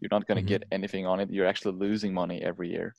You're 0.00 0.10
not 0.10 0.26
going 0.26 0.36
to 0.36 0.42
mm-hmm. 0.42 0.60
get 0.60 0.72
anything 0.72 1.06
on 1.06 1.20
it. 1.20 1.30
You're 1.30 1.46
actually 1.46 1.76
losing 1.76 2.14
money 2.14 2.42
every 2.42 2.70
year. 2.70 2.94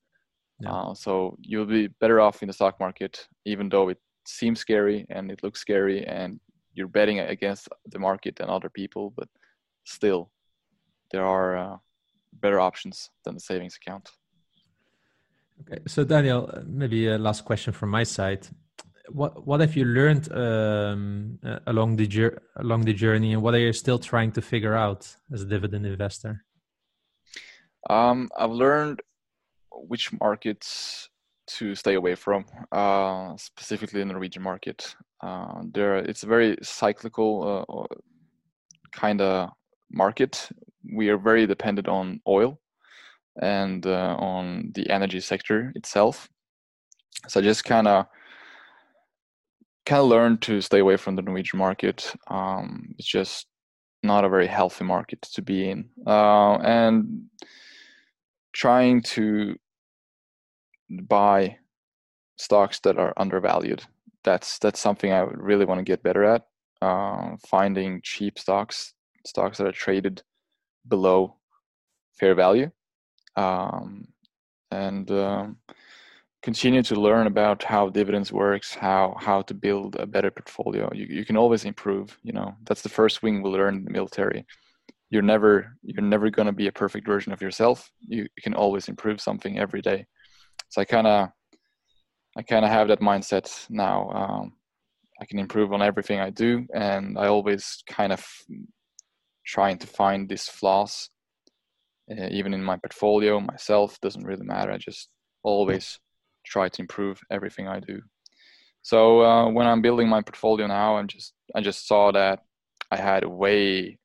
Yeah. 0.59 0.71
Uh, 0.71 0.93
so 0.93 1.37
you'll 1.41 1.65
be 1.65 1.87
better 1.87 2.21
off 2.21 2.43
in 2.43 2.47
the 2.47 2.53
stock 2.53 2.79
market, 2.79 3.27
even 3.45 3.69
though 3.69 3.89
it 3.89 3.97
seems 4.25 4.59
scary 4.59 5.05
and 5.09 5.31
it 5.31 5.41
looks 5.43 5.59
scary, 5.59 6.05
and 6.05 6.39
you're 6.73 6.87
betting 6.87 7.19
against 7.19 7.67
the 7.87 7.99
market 7.99 8.39
and 8.39 8.49
other 8.49 8.69
people. 8.69 9.13
But 9.17 9.27
still, 9.85 10.29
there 11.11 11.25
are 11.25 11.57
uh, 11.57 11.77
better 12.33 12.59
options 12.59 13.09
than 13.25 13.33
the 13.33 13.39
savings 13.39 13.77
account. 13.77 14.09
Okay, 15.61 15.81
so 15.87 16.03
Daniel, 16.03 16.51
maybe 16.65 17.07
a 17.07 17.17
last 17.17 17.45
question 17.45 17.73
from 17.73 17.89
my 17.89 18.03
side 18.03 18.47
what 19.09 19.45
what 19.45 19.59
have 19.59 19.75
you 19.75 19.85
learned 19.85 20.31
um, 20.31 21.39
uh, 21.43 21.59
along 21.67 21.95
the 21.95 22.37
along 22.57 22.81
the 22.81 22.93
journey, 22.93 23.33
and 23.33 23.41
what 23.41 23.53
are 23.53 23.59
you 23.59 23.73
still 23.73 23.99
trying 23.99 24.31
to 24.33 24.41
figure 24.41 24.75
out 24.75 25.13
as 25.33 25.41
a 25.41 25.45
dividend 25.45 25.85
investor? 25.85 26.43
Um, 27.89 28.29
I've 28.37 28.51
learned 28.51 29.01
which 29.71 30.11
markets 30.19 31.09
to 31.47 31.75
stay 31.75 31.95
away 31.95 32.15
from, 32.15 32.45
uh, 32.71 33.35
specifically 33.37 33.99
the 33.99 34.05
Norwegian 34.05 34.43
market. 34.43 34.95
Uh, 35.21 35.63
there, 35.73 35.97
it's 35.97 36.23
a 36.23 36.27
very 36.27 36.57
cyclical 36.61 37.65
uh, 37.67 37.95
kind 38.91 39.21
of 39.21 39.49
market. 39.91 40.49
We 40.93 41.09
are 41.09 41.17
very 41.17 41.45
dependent 41.47 41.87
on 41.87 42.21
oil 42.27 42.59
and 43.41 43.85
uh, 43.85 44.15
on 44.19 44.71
the 44.75 44.89
energy 44.89 45.19
sector 45.19 45.71
itself. 45.75 46.29
So 47.27 47.41
just 47.41 47.65
kind 47.65 47.87
of 47.87 48.05
kind 49.85 50.01
of 50.01 50.07
learned 50.07 50.41
to 50.43 50.61
stay 50.61 50.79
away 50.79 50.97
from 50.97 51.15
the 51.15 51.21
Norwegian 51.21 51.59
market. 51.59 52.13
Um, 52.27 52.95
it's 52.97 53.07
just 53.07 53.47
not 54.03 54.25
a 54.25 54.29
very 54.29 54.47
healthy 54.47 54.83
market 54.85 55.21
to 55.33 55.41
be 55.41 55.69
in, 55.69 55.89
uh, 56.07 56.55
and 56.57 57.25
trying 58.53 59.01
to 59.03 59.55
buy 60.89 61.57
stocks 62.37 62.79
that 62.81 62.97
are 62.97 63.13
undervalued. 63.17 63.83
That's 64.23 64.59
that's 64.59 64.79
something 64.79 65.11
I 65.11 65.21
really 65.21 65.65
want 65.65 65.79
to 65.79 65.83
get 65.83 66.03
better 66.03 66.23
at. 66.25 66.43
uh, 66.81 67.35
finding 67.47 68.01
cheap 68.03 68.39
stocks, 68.39 68.93
stocks 69.25 69.57
that 69.57 69.67
are 69.67 69.71
traded 69.71 70.23
below 70.87 71.37
fair 72.19 72.35
value, 72.35 72.71
um, 73.35 74.07
and 74.71 75.09
um, 75.11 75.57
continue 76.41 76.81
to 76.83 76.95
learn 76.95 77.27
about 77.27 77.63
how 77.63 77.89
dividends 77.89 78.31
works, 78.31 78.73
how 78.73 79.15
how 79.19 79.41
to 79.43 79.53
build 79.53 79.95
a 79.95 80.05
better 80.05 80.31
portfolio. 80.31 80.89
You 80.93 81.05
you 81.05 81.25
can 81.25 81.37
always 81.37 81.65
improve. 81.65 82.17
You 82.23 82.33
know 82.33 82.55
that's 82.65 82.81
the 82.81 82.89
first 82.89 83.21
thing 83.21 83.41
we 83.41 83.49
learn 83.49 83.75
in 83.75 83.85
the 83.85 83.91
military. 83.91 84.45
You're 85.09 85.21
never 85.21 85.77
you're 85.83 86.03
never 86.03 86.29
gonna 86.29 86.53
be 86.53 86.67
a 86.67 86.71
perfect 86.71 87.05
version 87.05 87.31
of 87.33 87.41
yourself. 87.41 87.91
You, 87.99 88.23
you 88.23 88.41
can 88.41 88.53
always 88.53 88.87
improve 88.87 89.21
something 89.21 89.59
every 89.59 89.81
day. 89.81 90.05
So 90.69 90.81
I 90.81 90.85
kind 90.85 91.07
of 91.07 91.29
I 92.37 92.41
kind 92.43 92.65
of 92.65 92.71
have 92.71 92.87
that 92.87 93.01
mindset 93.01 93.69
now. 93.69 94.09
Um, 94.11 94.53
I 95.21 95.25
can 95.25 95.37
improve 95.37 95.73
on 95.73 95.81
everything 95.81 96.19
I 96.19 96.31
do, 96.31 96.65
and 96.73 97.17
I 97.19 97.27
always 97.27 97.83
kind 97.87 98.11
of 98.11 98.25
trying 99.45 99.77
to 99.79 99.87
find 99.87 100.27
these 100.27 100.47
flaws, 100.47 101.09
uh, 102.09 102.27
even 102.31 102.53
in 102.53 102.63
my 102.63 102.77
portfolio 102.77 103.39
myself. 103.39 103.99
Doesn't 104.01 104.25
really 104.25 104.45
matter. 104.45 104.71
I 104.71 104.77
just 104.77 105.09
always 105.43 105.99
try 106.51 106.67
to 106.69 106.81
improve 106.81 107.19
everything 107.31 107.67
I 107.67 107.79
do. 107.79 108.01
So 108.83 109.21
uh, 109.23 109.49
when 109.49 109.67
I'm 109.67 109.81
building 109.81 110.09
my 110.09 110.21
portfolio 110.21 110.67
now, 110.67 110.97
I'm 110.97 111.07
just 111.07 111.33
I 111.55 111.61
just 111.61 111.87
saw 111.87 112.11
that 112.11 112.39
I 112.91 112.97
had 112.97 113.25
way 113.25 113.97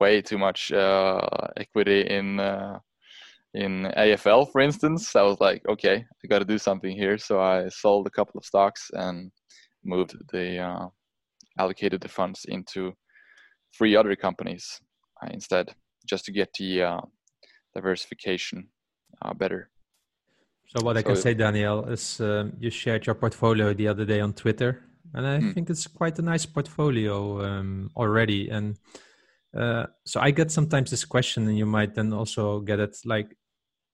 way 0.00 0.22
too 0.22 0.38
much 0.38 0.72
uh, 0.72 1.20
equity 1.56 2.00
in 2.18 2.40
uh, 2.40 2.78
in 3.54 3.92
AFL, 3.96 4.50
for 4.50 4.60
instance. 4.60 5.14
I 5.16 5.22
was 5.22 5.40
like, 5.40 5.62
okay, 5.68 5.96
I 5.96 6.26
got 6.28 6.40
to 6.40 6.44
do 6.44 6.58
something 6.58 6.96
here. 6.96 7.18
So 7.18 7.40
I 7.40 7.68
sold 7.68 8.06
a 8.06 8.10
couple 8.18 8.38
of 8.38 8.44
stocks 8.44 8.90
and 8.92 9.30
moved 9.84 10.14
the 10.32 10.58
uh, 10.58 10.86
allocated 11.58 12.00
the 12.00 12.08
funds 12.08 12.46
into 12.48 12.92
three 13.76 13.96
other 13.96 14.16
companies 14.16 14.80
uh, 15.22 15.28
instead, 15.32 15.74
just 16.06 16.24
to 16.26 16.32
get 16.32 16.50
the 16.58 16.82
uh, 16.82 17.00
diversification 17.74 18.68
better. 19.36 19.70
So 20.66 20.84
what 20.84 20.96
I 20.96 21.02
can 21.02 21.16
say, 21.16 21.34
Daniel, 21.34 21.84
is 21.86 22.20
um, 22.20 22.52
you 22.58 22.70
shared 22.70 23.06
your 23.06 23.14
portfolio 23.14 23.72
the 23.74 23.88
other 23.88 24.04
day 24.04 24.20
on 24.20 24.32
Twitter, 24.32 24.82
and 25.12 25.26
I 25.26 25.38
mm. 25.38 25.54
think 25.54 25.70
it's 25.70 25.86
quite 25.86 26.18
a 26.18 26.22
nice 26.22 26.46
portfolio 26.46 27.44
um, 27.44 27.90
already. 27.96 28.48
And 28.48 28.76
uh, 29.56 29.86
so 30.04 30.20
I 30.20 30.30
get 30.32 30.50
sometimes 30.50 30.90
this 30.90 31.04
question, 31.04 31.46
and 31.48 31.56
you 31.56 31.66
might 31.66 31.94
then 31.94 32.12
also 32.12 32.60
get 32.60 32.80
it 32.80 32.96
like, 33.04 33.36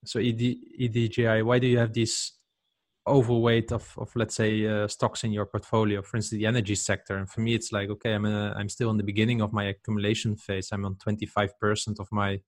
so 0.05 0.19
ED, 0.19 0.57
EDGI, 0.81 1.45
why 1.45 1.59
do 1.59 1.67
you 1.67 1.79
have 1.79 1.93
these 1.93 2.33
overweight 3.07 3.73
of, 3.73 3.93
of 3.99 4.11
let's 4.15 4.35
say 4.35 4.67
uh, 4.67 4.89
stocks 4.89 5.25
in 5.25 5.33
your 5.33 5.45
portfolio? 5.45 6.01
For 6.01 6.17
instance, 6.17 6.39
the 6.39 6.47
energy 6.47 6.77
sector. 6.77 7.19
And 7.19 7.29
for 7.29 7.43
me, 7.43 7.55
it's 7.55 7.73
like, 7.73 7.91
okay, 7.91 8.15
I'm 8.15 8.25
a, 8.25 8.55
I'm 8.57 8.71
still 8.71 8.91
in 8.91 8.97
the 8.97 9.03
beginning 9.03 9.43
of 9.43 9.53
my 9.53 9.65
accumulation 9.65 10.37
phase. 10.37 10.71
I'm 10.73 10.87
on 10.87 10.95
25% 10.95 12.01
of 12.01 12.09
my 12.11 12.41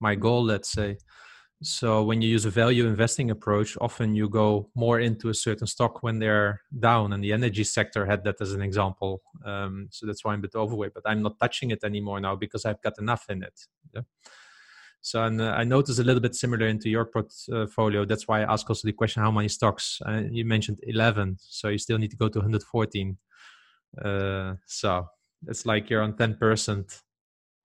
my 0.00 0.14
goal, 0.14 0.42
let's 0.42 0.72
say. 0.72 0.96
So 1.62 2.02
when 2.02 2.22
you 2.22 2.28
use 2.30 2.46
a 2.46 2.50
value 2.50 2.86
investing 2.86 3.30
approach, 3.30 3.76
often 3.82 4.14
you 4.14 4.30
go 4.30 4.70
more 4.74 4.98
into 4.98 5.28
a 5.28 5.34
certain 5.34 5.66
stock 5.66 6.02
when 6.02 6.18
they're 6.18 6.62
down, 6.78 7.12
and 7.12 7.22
the 7.22 7.34
energy 7.34 7.64
sector 7.64 8.06
had 8.06 8.24
that 8.24 8.40
as 8.40 8.54
an 8.54 8.62
example. 8.62 9.22
Um, 9.44 9.88
so 9.90 10.06
that's 10.06 10.24
why 10.24 10.32
I'm 10.32 10.38
a 10.38 10.42
bit 10.42 10.54
overweight, 10.54 10.94
but 10.94 11.02
I'm 11.04 11.20
not 11.22 11.38
touching 11.38 11.70
it 11.70 11.84
anymore 11.84 12.18
now 12.18 12.34
because 12.34 12.64
I've 12.64 12.80
got 12.80 12.98
enough 12.98 13.26
in 13.28 13.42
it. 13.42 13.60
Yeah? 13.94 14.02
So 15.02 15.22
and, 15.22 15.40
uh, 15.40 15.54
I 15.56 15.64
noticed 15.64 15.98
a 15.98 16.04
little 16.04 16.20
bit 16.20 16.34
similar 16.34 16.66
into 16.66 16.88
your 16.88 17.04
portfolio. 17.04 18.06
That's 18.06 18.26
why 18.26 18.40
I 18.40 18.52
asked 18.52 18.70
also 18.70 18.86
the 18.86 18.92
question: 18.92 19.22
How 19.22 19.30
many 19.30 19.48
stocks? 19.48 19.98
Uh, 20.06 20.22
you 20.30 20.46
mentioned 20.46 20.78
11, 20.84 21.36
so 21.40 21.68
you 21.68 21.78
still 21.78 21.98
need 21.98 22.10
to 22.10 22.16
go 22.16 22.28
to 22.28 22.38
114. 22.38 23.18
Uh, 24.02 24.54
so 24.66 25.06
it's 25.46 25.66
like 25.66 25.90
you're 25.90 26.02
on 26.02 26.14
10% 26.14 27.02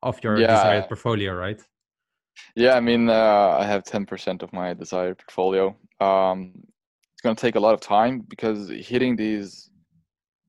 of 0.04 0.24
your 0.24 0.38
yeah. 0.38 0.48
desired 0.48 0.88
portfolio, 0.88 1.34
right? 1.34 1.62
Yeah, 2.56 2.76
I 2.76 2.80
mean, 2.80 3.10
uh, 3.10 3.58
I 3.60 3.66
have 3.66 3.84
10% 3.84 4.42
of 4.42 4.52
my 4.54 4.74
desired 4.74 5.18
portfolio. 5.18 5.76
Um, 6.00 6.54
it's 7.14 7.22
going 7.22 7.36
to 7.36 7.42
take 7.42 7.56
a 7.56 7.60
lot 7.60 7.74
of 7.74 7.82
time 7.82 8.24
because 8.28 8.70
hitting 8.70 9.16
these, 9.16 9.70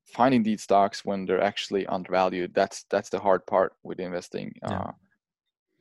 finding 0.05 0.43
these 0.43 0.63
stocks 0.63 1.05
when 1.05 1.25
they're 1.25 1.41
actually 1.41 1.85
undervalued, 1.87 2.53
that's 2.53 2.85
that's 2.89 3.09
the 3.09 3.19
hard 3.19 3.45
part 3.45 3.73
with 3.83 3.99
investing. 3.99 4.53
Yeah. 4.61 4.79
Uh, 4.79 4.91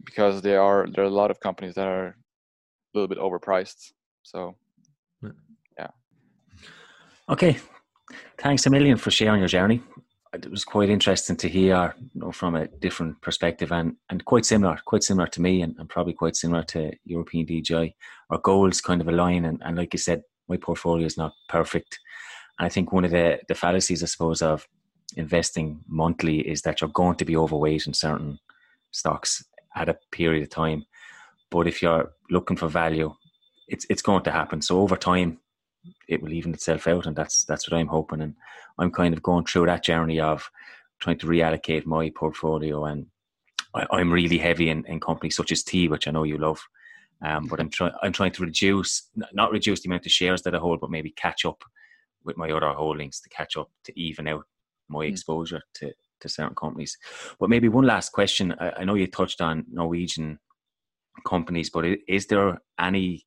because 0.05 0.43
there 0.43 0.61
are 0.61 0.87
there 0.93 1.05
are 1.05 1.09
a 1.09 1.21
lot 1.23 1.31
of 1.31 1.41
companies 1.41 1.75
that 1.75 1.89
are 1.89 2.09
a 2.09 2.15
little 2.95 3.09
bit 3.09 3.19
overpriced. 3.19 3.93
So, 4.23 4.57
yeah. 5.79 5.89
Okay, 7.29 7.59
thanks 8.39 8.67
a 8.67 8.71
million 8.71 8.97
for 8.97 9.11
sharing 9.11 9.41
your 9.41 9.49
journey 9.49 9.83
it 10.33 10.51
was 10.51 10.65
quite 10.65 10.91
interesting 10.91 11.37
to 11.37 11.49
hear 11.49 11.95
you 11.99 12.21
know, 12.21 12.33
from 12.33 12.57
a 12.57 12.67
different 12.67 13.21
perspective 13.23 13.73
and, 13.73 13.97
and 14.11 14.25
quite 14.25 14.45
similar, 14.45 14.79
quite 14.85 15.03
similar 15.03 15.27
to 15.29 15.41
me 15.41 15.63
and, 15.63 15.75
and 15.79 15.89
probably 15.89 16.13
quite 16.13 16.37
similar 16.37 16.63
to 16.65 16.93
European 17.05 17.47
DGI. 17.47 17.95
Our 18.31 18.39
goals 18.39 18.81
kind 18.81 19.01
of 19.01 19.09
align 19.09 19.45
and, 19.45 19.63
and 19.65 19.77
like 19.77 19.95
you 19.95 19.99
said, 19.99 20.23
my 20.49 20.57
portfolio 20.57 21.07
is 21.07 21.17
not 21.17 21.33
perfect. 21.49 21.99
And 22.59 22.67
I 22.67 22.69
think 22.69 22.93
one 22.93 23.05
of 23.05 23.11
the, 23.11 23.41
the 23.49 23.55
fallacies, 23.55 24.03
I 24.03 24.07
suppose, 24.07 24.43
of 24.43 24.67
investing 25.17 25.81
monthly 25.87 26.41
is 26.41 26.63
that 26.63 26.81
you're 26.81 26.91
going 26.91 27.17
to 27.17 27.25
be 27.25 27.37
overweight 27.37 27.87
in 27.87 27.95
certain 27.95 28.39
stocks 28.91 29.45
at 29.75 29.89
a 29.89 29.99
period 30.11 30.43
of 30.43 30.51
time. 30.51 30.85
But 31.51 31.69
if 31.69 31.83
you're 31.83 32.13
looking 32.31 32.57
for 32.57 32.69
value, 32.69 33.15
it's 33.69 33.87
it's 33.91 34.03
going 34.03 34.23
to 34.25 34.31
happen. 34.31 34.63
So 34.63 34.81
over 34.81 34.97
time, 34.97 35.39
it 36.09 36.23
will 36.23 36.33
even 36.33 36.55
itself 36.55 36.87
out, 36.87 37.07
and 37.07 37.17
that's 37.17 37.45
that's 37.45 37.69
what 37.69 37.79
I'm 37.79 37.89
hoping. 37.89 38.21
And 38.21 38.35
I'm 38.79 38.91
kind 38.91 39.15
of 39.15 39.23
going 39.23 39.45
through 39.45 39.67
that 39.67 39.85
journey 39.85 40.21
of 40.21 40.49
trying 41.01 41.19
to 41.19 41.27
reallocate 41.27 41.87
my 41.87 42.11
portfolio, 42.15 42.85
and 42.85 43.07
I, 43.75 44.01
am 44.01 44.13
really 44.13 44.39
heavy 44.39 44.71
in, 44.71 44.85
in 44.87 45.01
companies 45.01 45.37
such 45.37 45.53
as 45.53 45.63
tea, 45.63 45.89
which 45.89 46.09
I 46.09 46.11
know 46.11 46.25
you 46.25 46.39
love. 46.39 46.61
Um, 47.23 47.47
but 47.47 47.61
I'm 47.61 47.71
trying 47.71 47.93
I'm 48.03 48.13
trying 48.13 48.33
to 48.33 48.43
reduce 48.43 49.09
not 49.33 49.53
reduce 49.53 49.81
the 49.81 49.89
amount 49.89 50.07
of 50.07 50.13
shares 50.13 50.43
that 50.43 50.55
I 50.55 50.59
hold, 50.59 50.81
but 50.81 50.91
maybe 50.91 51.11
catch 51.11 51.45
up 51.45 51.63
with 52.25 52.37
my 52.37 52.51
other 52.51 52.73
holdings 52.73 53.21
to 53.21 53.29
catch 53.29 53.57
up 53.57 53.71
to 53.85 53.99
even 53.99 54.29
out 54.29 54.45
my 54.89 55.07
mm. 55.07 55.09
exposure 55.09 55.63
to 55.75 55.93
to 56.21 56.29
certain 56.29 56.55
companies. 56.55 56.97
But 57.39 57.51
maybe 57.51 57.69
one 57.69 57.87
last 57.87 58.13
question. 58.13 58.55
I, 58.59 58.71
I 58.79 58.85
know 58.85 58.95
you 58.95 59.07
touched 59.07 59.41
on 59.41 59.65
Norwegian 59.71 60.39
companies, 61.25 61.71
but 61.71 61.85
is 62.09 62.27
there 62.27 62.61
any 62.79 63.25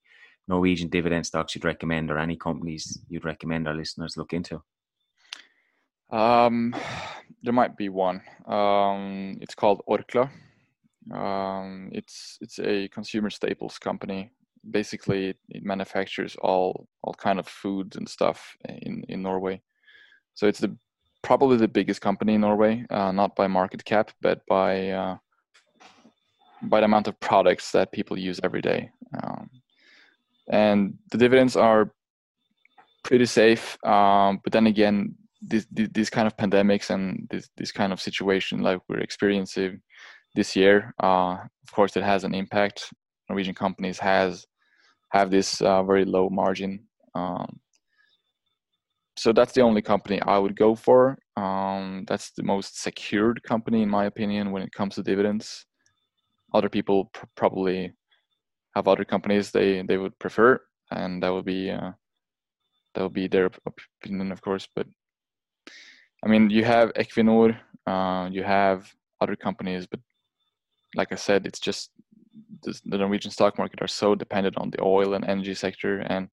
Norwegian 0.50 0.90
dividend 0.90 1.26
stocks 1.26 1.56
you'd 1.56 1.64
recommend, 1.64 2.12
or 2.12 2.18
any 2.18 2.36
companies 2.36 3.00
you'd 3.08 3.26
recommend 3.26 3.68
our 3.68 3.76
listeners 3.76 4.18
look 4.18 4.34
into? 4.34 4.62
Um, 6.12 6.76
there 7.44 7.54
might 7.54 7.78
be 7.78 7.90
one. 7.90 8.22
Um, 8.48 9.38
it's 9.42 9.56
called 9.56 9.82
Orkla. 9.88 10.30
Um, 11.14 11.90
it's 11.94 12.38
it's 12.42 12.60
a 12.60 12.88
consumer 12.90 13.30
staples 13.30 13.78
company. 13.78 14.32
Basically, 14.70 15.36
it 15.50 15.64
manufactures 15.64 16.36
all 16.42 16.88
all 17.04 17.14
kind 17.14 17.40
of 17.40 17.48
foods 17.48 17.96
and 17.96 18.10
stuff 18.10 18.58
in 18.68 19.04
in 19.08 19.22
Norway. 19.22 19.62
So 20.34 20.48
it's 20.48 20.60
the 20.60 20.76
probably 21.22 21.58
the 21.58 21.68
biggest 21.68 22.02
company 22.02 22.34
in 22.34 22.42
Norway, 22.42 22.86
uh, 22.90 23.12
not 23.12 23.36
by 23.36 23.48
market 23.48 23.86
cap, 23.86 24.12
but 24.22 24.42
by 24.48 24.90
uh, 24.90 25.18
by 26.64 26.80
the 26.80 26.86
amount 26.86 27.08
of 27.08 27.20
products 27.20 27.72
that 27.72 27.92
people 27.92 28.18
use 28.18 28.40
every 28.44 28.62
day. 28.62 28.90
And 30.50 30.96
the 31.12 31.18
dividends 31.18 31.56
are 31.56 31.92
pretty 33.04 33.26
safe. 33.26 33.78
Um, 33.86 34.40
but 34.44 34.54
then 34.54 34.68
again, 34.68 35.16
this, 35.42 35.66
these 35.72 36.10
kind 36.10 36.28
of 36.28 36.36
pandemics 36.36 36.90
and 36.90 37.28
this 37.30 37.50
this 37.56 37.72
kind 37.72 37.94
of 37.94 38.02
situation 38.02 38.62
like 38.62 38.80
we're 38.90 39.00
experiencing 39.00 39.82
this 40.36 40.56
year, 40.56 40.94
uh, 41.02 41.38
of 41.64 41.72
course, 41.72 41.96
it 41.96 42.04
has 42.04 42.24
an 42.24 42.36
impact. 42.36 42.92
Norwegian 43.30 43.56
companies 43.56 44.00
has 44.00 44.46
have 45.12 45.32
this 45.32 45.62
uh, 45.62 45.84
very 45.84 46.06
low 46.06 46.30
margin. 46.30 46.86
Um, 47.16 47.60
so 49.18 49.34
that's 49.34 49.54
the 49.54 49.62
only 49.62 49.82
company 49.82 50.22
I 50.22 50.38
would 50.38 50.56
go 50.56 50.76
for. 50.76 51.18
Um, 51.36 52.06
that's 52.08 52.32
the 52.32 52.44
most 52.44 52.82
secured 52.82 53.44
company, 53.44 53.82
in 53.82 53.90
my 53.90 54.06
opinion, 54.06 54.52
when 54.52 54.62
it 54.62 54.72
comes 54.72 54.96
to 54.96 55.04
dividends. 55.04 55.66
Other 56.54 56.70
people 56.70 57.06
pr- 57.14 57.26
probably 57.36 57.94
have 58.80 58.88
other 58.88 59.06
companies 59.06 59.52
they 59.52 59.70
they 59.90 59.98
would 59.98 60.16
prefer, 60.20 60.52
and 60.92 61.22
that 61.22 61.34
would 61.34 61.46
be 61.46 61.62
uh, 61.72 61.92
that 62.94 63.04
would 63.04 63.18
be 63.22 63.28
their 63.28 63.50
opinion, 63.72 64.32
of 64.32 64.42
course. 64.42 64.68
But 64.76 64.88
I 66.24 66.28
mean, 66.32 66.50
you 66.50 66.64
have 66.66 66.94
Equinor, 66.94 67.50
uh, 67.88 68.30
you 68.32 68.44
have 68.44 68.80
other 69.22 69.36
companies, 69.36 69.88
but 69.92 70.00
like 70.96 71.12
I 71.12 71.16
said, 71.16 71.46
it's 71.46 71.60
just 71.60 71.92
the 72.64 72.98
Norwegian 72.98 73.32
stock 73.32 73.58
market 73.58 73.82
are 73.82 73.88
so 74.02 74.16
dependent 74.16 74.58
on 74.58 74.70
the 74.70 74.82
oil 74.82 75.14
and 75.14 75.26
energy 75.26 75.56
sector, 75.56 76.00
and 76.16 76.28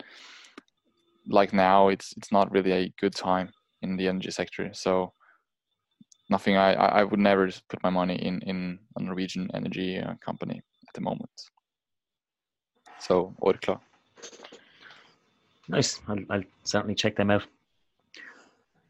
like 1.39 1.53
now, 1.53 1.89
it's 1.89 2.15
it's 2.19 2.33
not 2.33 2.51
really 2.51 2.73
a 2.73 2.93
good 3.01 3.15
time 3.15 3.49
in 3.83 3.97
the 3.97 4.09
energy 4.09 4.31
sector. 4.31 4.71
So 4.73 5.13
nothing. 6.31 6.57
I 6.57 6.75
I 7.01 7.03
would 7.05 7.21
never 7.21 7.51
put 7.69 7.83
my 7.83 7.91
money 7.91 8.17
in 8.29 8.43
in 8.51 8.79
a 8.97 9.03
Norwegian 9.03 9.51
energy 9.55 9.99
uh, 9.99 10.15
company 10.25 10.63
at 10.89 10.95
the 10.95 11.01
moment. 11.01 11.37
So 13.07 13.33
Orkla. 13.41 13.79
Nice. 15.69 16.01
I'll, 16.09 16.25
I'll 16.29 16.43
certainly 16.65 16.97
check 16.97 17.15
them 17.15 17.31
out. 17.31 17.45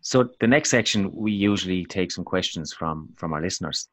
So 0.00 0.30
the 0.40 0.46
next 0.46 0.70
section, 0.70 1.14
we 1.14 1.32
usually 1.32 1.84
take 1.84 2.10
some 2.10 2.24
questions 2.24 2.72
from 2.72 3.10
from 3.16 3.34
our 3.34 3.42
listeners, 3.42 3.88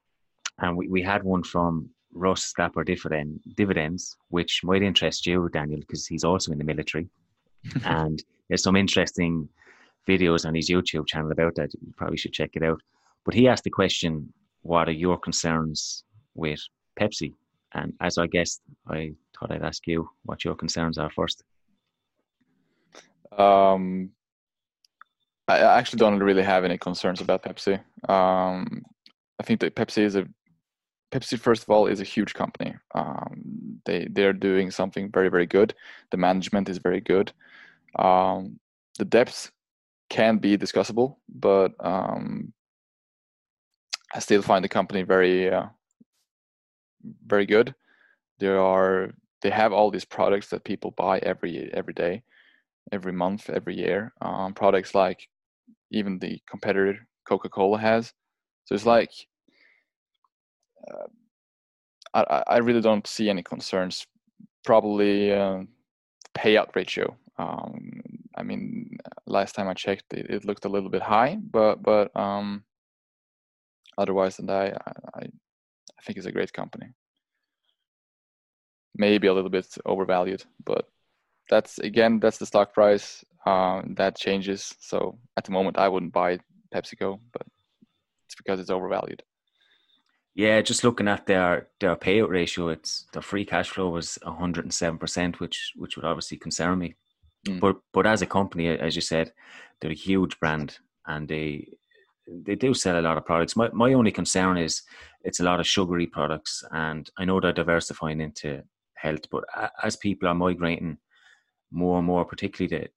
and 0.59 0.77
we, 0.77 0.87
we 0.87 1.01
had 1.01 1.23
one 1.23 1.43
from 1.43 1.89
Russ 2.13 2.45
Stapper 2.45 2.85
Dividend, 2.85 3.41
Dividends, 3.57 4.15
which 4.29 4.61
might 4.63 4.83
interest 4.83 5.25
you, 5.25 5.49
Daniel, 5.51 5.79
because 5.79 6.07
he's 6.07 6.23
also 6.23 6.51
in 6.53 6.57
the 6.57 6.63
military, 6.63 7.09
and 7.83 8.23
there's 8.47 8.63
some 8.63 8.77
interesting 8.77 9.49
videos 10.07 10.45
on 10.45 10.55
his 10.55 10.69
YouTube 10.69 11.07
channel 11.07 11.31
about 11.31 11.55
that. 11.55 11.73
You 11.73 11.93
probably 11.97 12.17
should 12.17 12.33
check 12.33 12.51
it 12.53 12.63
out. 12.63 12.81
But 13.25 13.33
he 13.33 13.49
asked 13.49 13.65
the 13.65 13.77
question, 13.81 14.31
"What 14.61 14.87
are 14.87 14.99
your 15.05 15.17
concerns 15.17 16.05
with 16.33 16.61
Pepsi?" 16.97 17.33
And 17.73 17.93
as 17.99 18.17
I 18.17 18.27
guessed, 18.27 18.61
I 18.87 19.15
thought 19.43 19.55
I'd 19.55 19.63
ask 19.63 19.87
you 19.87 20.09
what 20.23 20.45
your 20.45 20.55
concerns 20.55 20.97
are 20.97 21.09
first. 21.09 21.43
Um, 23.37 24.11
I 25.47 25.59
actually 25.59 25.99
don't 25.99 26.23
really 26.23 26.43
have 26.43 26.63
any 26.63 26.77
concerns 26.77 27.19
about 27.19 27.43
Pepsi. 27.43 27.79
Um, 28.09 28.83
I 29.39 29.43
think 29.43 29.59
that 29.59 29.75
Pepsi 29.75 30.03
is 30.03 30.15
a 30.15 30.25
Pepsi 31.11 31.37
first 31.37 31.63
of 31.63 31.69
all 31.69 31.87
is 31.87 31.99
a 31.99 32.05
huge 32.05 32.33
company. 32.33 32.73
Um, 32.95 33.81
they 33.85 34.07
they're 34.09 34.33
doing 34.33 34.71
something 34.71 35.11
very 35.11 35.29
very 35.29 35.45
good. 35.45 35.73
The 36.11 36.17
management 36.17 36.69
is 36.69 36.77
very 36.77 37.01
good. 37.01 37.31
Um, 37.99 38.59
the 38.97 39.05
depths 39.05 39.51
can 40.09 40.37
be 40.37 40.57
discussable, 40.57 41.17
but 41.27 41.73
um, 41.79 42.53
I 44.15 44.19
still 44.19 44.41
find 44.41 44.63
the 44.63 44.69
company 44.69 45.03
very 45.03 45.51
uh, 45.51 45.67
very 47.27 47.45
good. 47.45 47.75
There 48.39 48.59
are 48.59 49.13
they 49.43 49.51
have 49.51 49.73
all 49.73 49.91
these 49.91 50.05
products 50.05 50.47
that 50.49 50.63
people 50.63 50.91
buy 50.91 51.19
every 51.19 51.71
every 51.73 51.93
day, 51.93 52.23
every 52.91 53.11
month, 53.11 53.49
every 53.49 53.75
year. 53.77 54.13
Um, 54.21 54.53
products 54.53 54.95
like 54.95 55.27
even 55.91 56.17
the 56.17 56.41
competitor 56.49 57.07
Coca-Cola 57.27 57.77
has. 57.77 58.13
So 58.65 58.73
it's 58.73 58.85
like 58.85 59.11
uh, 60.87 61.07
I, 62.13 62.43
I 62.47 62.57
really 62.57 62.81
don't 62.81 63.05
see 63.05 63.29
any 63.29 63.43
concerns. 63.43 64.07
Probably 64.63 65.33
uh, 65.33 65.63
payout 66.35 66.73
ratio. 66.75 67.17
Um, 67.37 68.01
I 68.37 68.43
mean, 68.43 68.97
last 69.27 69.55
time 69.55 69.67
I 69.67 69.73
checked, 69.73 70.13
it, 70.13 70.29
it, 70.29 70.45
looked 70.45 70.65
a 70.65 70.69
little 70.69 70.89
bit 70.89 71.01
high, 71.01 71.37
but 71.51 71.83
but 71.83 72.15
um, 72.15 72.63
otherwise 73.97 74.37
than 74.37 74.45
that, 74.45 74.81
I, 74.87 75.19
I, 75.19 75.21
I 75.21 76.01
think 76.03 76.17
it's 76.17 76.27
a 76.27 76.31
great 76.31 76.53
company. 76.53 76.87
Maybe 78.95 79.27
a 79.27 79.33
little 79.33 79.49
bit 79.49 79.75
overvalued, 79.85 80.43
but 80.63 80.87
that's 81.49 81.79
again 81.79 82.19
that's 82.19 82.37
the 82.37 82.45
stock 82.45 82.73
price 82.73 83.23
um, 83.45 83.95
that 83.97 84.17
changes. 84.17 84.75
So 84.79 85.17
at 85.37 85.45
the 85.45 85.51
moment, 85.51 85.77
I 85.77 85.89
wouldn't 85.89 86.13
buy 86.13 86.39
PepsiCo, 86.73 87.19
but 87.31 87.45
it's 88.25 88.35
because 88.35 88.59
it's 88.59 88.69
overvalued. 88.69 89.23
Yeah, 90.35 90.61
just 90.61 90.83
looking 90.83 91.07
at 91.07 91.27
their 91.27 91.67
their 91.79 91.95
payout 91.95 92.29
ratio, 92.29 92.69
it's 92.69 93.05
their 93.13 93.21
free 93.21 93.45
cash 93.45 93.69
flow 93.69 93.89
was 93.89 94.17
107 94.23 94.97
percent, 94.97 95.39
which 95.39 95.73
which 95.75 95.95
would 95.95 96.05
obviously 96.05 96.37
concern 96.37 96.79
me. 96.79 96.95
Mm. 97.47 97.59
But 97.59 97.77
but 97.93 98.07
as 98.07 98.21
a 98.21 98.25
company, 98.25 98.67
as 98.67 98.95
you 98.95 99.01
said, 99.01 99.31
they're 99.79 99.91
a 99.91 99.95
huge 99.95 100.39
brand, 100.39 100.79
and 101.05 101.27
they 101.27 101.67
they 102.27 102.55
do 102.55 102.73
sell 102.73 102.99
a 102.99 103.01
lot 103.01 103.17
of 103.17 103.25
products. 103.25 103.55
My 103.55 103.69
my 103.73 103.93
only 103.93 104.11
concern 104.11 104.57
is 104.57 104.81
it's 105.23 105.39
a 105.39 105.43
lot 105.43 105.59
of 105.59 105.67
sugary 105.67 106.07
products, 106.07 106.63
and 106.71 107.09
I 107.17 107.25
know 107.25 107.39
they're 107.39 107.53
diversifying 107.53 108.19
into 108.19 108.63
health, 109.03 109.29
but 109.29 109.43
as 109.83 109.95
people 109.95 110.27
are 110.27 110.35
migrating 110.35 110.97
more 111.71 111.97
and 111.97 112.07
more, 112.07 112.25
particularly 112.25 112.75
the 112.75 112.89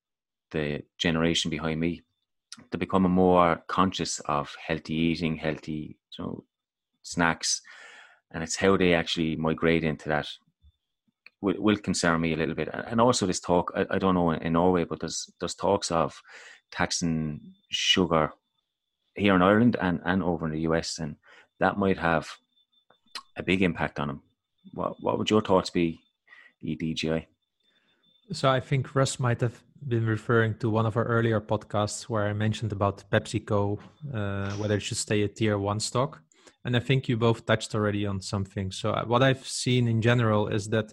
the 0.52 0.82
generation 0.96 1.50
behind 1.50 1.80
me, 1.80 2.02
to 2.70 2.78
become 2.78 3.02
more 3.02 3.62
conscious 3.66 4.20
of 4.20 4.54
healthy 4.64 4.94
eating, 4.94 5.36
healthy 5.36 5.98
you 6.16 6.24
know 6.24 6.44
snacks, 7.02 7.60
and 8.30 8.42
it's 8.42 8.56
how 8.56 8.76
they 8.76 8.94
actually 8.94 9.36
migrate 9.36 9.84
into 9.84 10.08
that 10.08 10.28
will, 11.40 11.54
will 11.58 11.76
concern 11.76 12.20
me 12.20 12.32
a 12.32 12.36
little 12.36 12.54
bit. 12.54 12.68
And 12.72 13.00
also 13.00 13.26
this 13.26 13.40
talk, 13.40 13.72
I, 13.76 13.86
I 13.90 13.98
don't 13.98 14.14
know 14.14 14.30
in 14.30 14.52
Norway, 14.52 14.84
but 14.84 15.00
there's 15.00 15.30
there's 15.40 15.54
talks 15.54 15.90
of 15.90 16.20
taxing 16.70 17.40
sugar 17.70 18.32
here 19.14 19.34
in 19.34 19.42
Ireland 19.42 19.76
and, 19.80 20.00
and 20.04 20.22
over 20.22 20.46
in 20.46 20.52
the 20.52 20.66
US, 20.70 20.98
and 20.98 21.16
that 21.60 21.78
might 21.78 21.98
have 21.98 22.30
a 23.36 23.42
big 23.42 23.62
impact 23.62 23.98
on 23.98 24.08
them. 24.08 24.22
What 24.72 24.96
what 25.00 25.18
would 25.18 25.30
your 25.30 25.42
thoughts 25.42 25.70
be, 25.70 26.00
EDGI? 26.64 27.26
So 28.32 28.50
I 28.50 28.60
think 28.60 28.94
Russ 28.94 29.20
might 29.20 29.40
have 29.40 29.62
been 29.86 30.06
referring 30.06 30.54
to 30.58 30.70
one 30.70 30.86
of 30.86 30.96
our 30.96 31.04
earlier 31.04 31.40
podcasts 31.40 32.04
where 32.04 32.26
I 32.26 32.32
mentioned 32.32 32.72
about 32.72 33.04
PepsiCo, 33.10 33.78
uh, 34.12 34.50
whether 34.52 34.76
it 34.76 34.80
should 34.80 34.96
stay 34.96 35.22
a 35.22 35.28
tier 35.28 35.58
one 35.58 35.80
stock. 35.80 36.20
And 36.64 36.76
I 36.76 36.80
think 36.80 37.08
you 37.08 37.16
both 37.16 37.46
touched 37.46 37.74
already 37.74 38.06
on 38.06 38.20
something. 38.20 38.72
So 38.72 38.90
uh, 38.90 39.04
what 39.04 39.22
I've 39.22 39.46
seen 39.46 39.86
in 39.86 40.02
general 40.02 40.48
is 40.48 40.68
that 40.70 40.92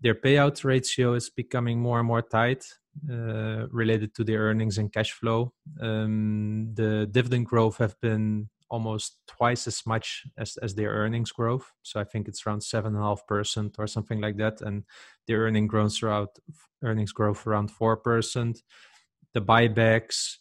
their 0.00 0.14
payout 0.14 0.62
ratio 0.62 1.14
is 1.14 1.28
becoming 1.30 1.80
more 1.80 1.98
and 1.98 2.06
more 2.06 2.22
tight 2.22 2.64
uh, 3.10 3.66
related 3.70 4.14
to 4.14 4.24
the 4.24 4.36
earnings 4.36 4.78
and 4.78 4.92
cash 4.92 5.12
flow. 5.12 5.52
Um, 5.80 6.70
the 6.74 7.08
dividend 7.10 7.46
growth 7.46 7.78
have 7.78 8.00
been 8.00 8.48
almost 8.70 9.18
twice 9.26 9.66
as 9.66 9.86
much 9.86 10.24
as, 10.36 10.56
as 10.58 10.74
their 10.74 10.90
earnings 10.90 11.32
growth. 11.32 11.70
So 11.82 12.00
I 12.00 12.04
think 12.04 12.28
it's 12.28 12.46
around 12.46 12.62
seven 12.62 12.94
and 12.94 13.02
a 13.02 13.06
half 13.06 13.26
percent 13.26 13.76
or 13.78 13.86
something 13.86 14.20
like 14.20 14.36
that. 14.36 14.60
And 14.60 14.84
their 15.26 15.40
earning 15.40 15.66
growth 15.66 16.02
around 16.02 16.28
earnings 16.82 17.12
growth 17.12 17.46
around 17.46 17.70
four 17.70 17.96
percent. 17.96 18.62
The 19.34 19.40
buybacks. 19.40 20.36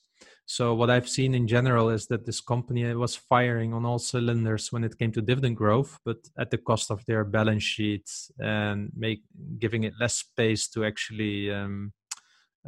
So 0.50 0.74
what 0.74 0.90
I've 0.90 1.10
seen 1.10 1.36
in 1.36 1.46
general 1.46 1.90
is 1.90 2.08
that 2.08 2.26
this 2.26 2.40
company 2.40 2.94
was 2.94 3.18
firing 3.18 3.74
on 3.74 3.86
all 3.86 4.00
cylinders 4.00 4.72
when 4.72 4.86
it 4.86 4.98
came 4.98 5.12
to 5.12 5.22
dividend 5.22 5.58
growth, 5.58 6.00
but 6.06 6.18
at 6.40 6.52
the 6.52 6.58
cost 6.58 6.90
of 6.90 7.04
their 7.06 7.26
balance 7.26 7.64
sheets 7.64 8.32
and 8.40 8.90
make 8.96 9.24
giving 9.60 9.84
it 9.84 9.94
less 10.00 10.14
space 10.14 10.70
to 10.70 10.86
actually 10.86 11.52
um, 11.52 11.92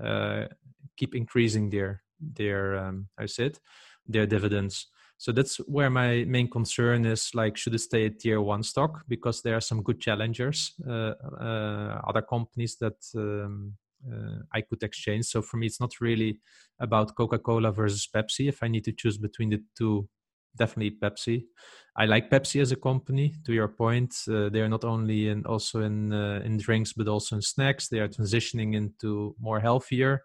uh, 0.04 0.44
keep 0.98 1.16
increasing 1.16 1.70
their 1.70 2.04
their 2.20 2.78
um, 2.78 3.08
is 3.22 3.40
it 3.40 3.60
their 4.06 4.26
dividends. 4.26 4.88
So 5.20 5.34
that's 5.34 5.58
where 5.58 5.90
my 5.90 6.24
main 6.24 6.50
concern 6.50 7.06
is 7.06 7.36
like, 7.36 7.58
should 7.58 7.76
it 7.76 7.80
stay 7.80 8.06
a 8.06 8.10
tier 8.10 8.40
one 8.40 8.64
stock? 8.64 9.04
Because 9.10 9.42
there 9.42 9.58
are 9.58 9.62
some 9.62 9.84
good 9.84 10.00
challengers, 10.00 10.74
uh, 10.88 11.14
uh, 11.42 12.02
other 12.08 12.22
companies 12.22 12.78
that 12.78 12.96
um, 13.16 13.74
uh, 14.10 14.38
I 14.54 14.62
could 14.62 14.82
exchange. 14.82 15.26
So 15.26 15.42
for 15.42 15.58
me, 15.58 15.68
it's 15.68 15.82
not 15.82 16.00
really 16.00 16.40
about 16.80 17.16
Coca 17.18 17.38
Cola 17.38 17.74
versus 17.74 18.08
Pepsi. 18.08 18.48
If 18.48 18.64
I 18.64 18.70
need 18.70 18.86
to 18.86 18.94
choose 18.94 19.18
between 19.18 19.50
the 19.50 19.62
two, 19.78 20.08
definitely 20.58 20.98
Pepsi. 21.04 21.44
I 21.98 22.06
like 22.06 22.30
Pepsi 22.30 22.62
as 22.62 22.72
a 22.72 22.78
company. 22.78 23.36
To 23.46 23.52
your 23.52 23.68
point, 23.68 24.16
uh, 24.30 24.48
they 24.48 24.62
are 24.62 24.70
not 24.70 24.86
only 24.86 25.28
in 25.28 25.46
also 25.46 25.82
in 25.82 26.14
uh, 26.14 26.42
in 26.46 26.56
drinks 26.56 26.94
but 26.94 27.10
also 27.10 27.36
in 27.36 27.42
snacks. 27.42 27.90
They 27.90 28.00
are 28.00 28.08
transitioning 28.08 28.74
into 28.74 29.36
more 29.38 29.60
healthier 29.60 30.24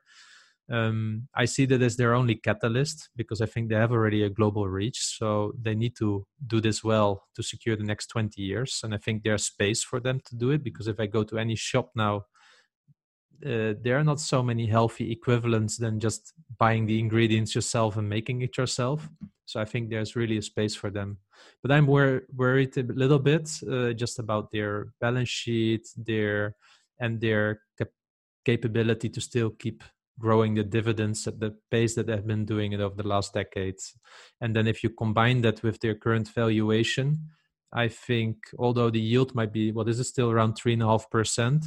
um, 0.71 1.29
I 1.35 1.45
see 1.45 1.67
that 1.67 1.83
as 1.83 1.97
their 1.97 2.15
only 2.15 2.37
catalyst 2.37 3.11
because 3.17 3.41
I 3.41 3.47
think 3.47 3.69
they 3.69 3.75
have 3.75 3.93
already 3.93 4.23
a 4.23 4.31
global 4.31 4.67
reach. 4.69 4.99
So 5.19 5.53
they 5.61 5.75
need 5.75 5.95
to 5.97 6.27
do 6.47 6.61
this 6.61 6.83
well 6.83 7.25
to 7.35 7.43
secure 7.43 7.77
the 7.77 7.85
next 7.85 8.07
20 8.07 8.41
years. 8.41 8.81
And 8.83 8.95
I 8.95 8.99
think 8.99 9.23
there's 9.23 9.45
space 9.45 9.83
for 9.83 10.01
them 10.01 10.21
to 10.27 10.37
do 10.37 10.51
it 10.51 10.65
because 10.65 10.89
if 10.89 10.99
I 10.99 11.07
go 11.07 11.23
to 11.25 11.39
any 11.39 11.55
shop 11.55 11.91
now, 11.95 12.25
uh, 13.45 13.75
there 13.83 13.99
are 13.99 14.05
not 14.05 14.21
so 14.21 14.43
many 14.43 14.67
healthy 14.67 15.13
equivalents 15.13 15.77
than 15.77 16.01
just 16.01 16.33
buying 16.57 16.87
the 16.87 16.99
ingredients 16.99 17.55
yourself 17.55 17.97
and 17.97 18.09
making 18.09 18.41
it 18.41 18.57
yourself. 18.57 19.07
So 19.45 19.61
I 19.61 19.67
think 19.67 19.91
there's 19.91 20.17
really 20.17 20.39
a 20.39 20.43
space 20.43 20.75
for 20.75 20.89
them. 20.89 21.19
But 21.61 21.73
I'm 21.73 21.87
wor- 21.87 22.23
worried 22.35 22.79
a 22.79 22.85
little 22.85 23.19
bit 23.19 23.51
uh, 23.71 23.93
just 23.93 24.19
about 24.19 24.51
their 24.51 24.95
balance 24.99 25.29
sheet, 25.29 25.89
their 25.97 26.55
and 26.99 27.21
their 27.21 27.61
cap- 27.77 27.89
capability 28.47 29.11
to 29.11 29.21
still 29.21 29.51
keep 29.51 29.83
growing 30.19 30.55
the 30.55 30.63
dividends 30.63 31.27
at 31.27 31.41
the 31.41 31.55
pace 31.71 31.95
that 31.95 32.07
they've 32.07 32.27
been 32.27 32.45
doing 32.45 32.73
it 32.73 32.81
over 32.81 32.95
the 32.95 33.07
last 33.09 33.35
decades. 33.35 33.95
And 34.41 34.55
then 34.55 34.67
if 34.67 34.83
you 34.83 34.91
combine 34.91 35.43
that 35.43 35.63
with 35.63 35.81
their 35.81 35.95
current 35.95 36.29
valuation, 36.29 37.29
I 37.73 37.89
think 37.89 38.37
although 38.59 38.91
the 38.91 39.01
yield 39.01 39.35
might 39.35 39.53
be 39.53 39.73
well, 39.73 39.85
this 39.85 39.99
is 39.99 40.09
still 40.09 40.31
around 40.31 40.55
three 40.55 40.75
and 40.75 40.83
a 40.83 40.87
half 40.87 41.11
percent, 41.11 41.67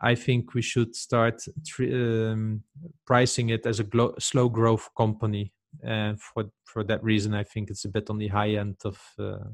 I 0.00 0.14
think 0.14 0.54
we 0.54 0.62
should 0.62 0.94
start 0.94 1.42
um, 1.80 2.62
pricing 3.06 3.48
it 3.48 3.66
as 3.66 3.80
a 3.80 3.84
glo- 3.84 4.14
slow 4.18 4.48
growth 4.48 4.90
company. 4.96 5.52
And 5.82 6.20
for 6.20 6.50
for 6.64 6.84
that 6.84 7.02
reason, 7.02 7.34
I 7.34 7.44
think 7.44 7.70
it's 7.70 7.84
a 7.84 7.88
bit 7.88 8.10
on 8.10 8.18
the 8.18 8.28
high 8.28 8.50
end 8.50 8.76
of 8.84 9.00
uh, 9.18 9.48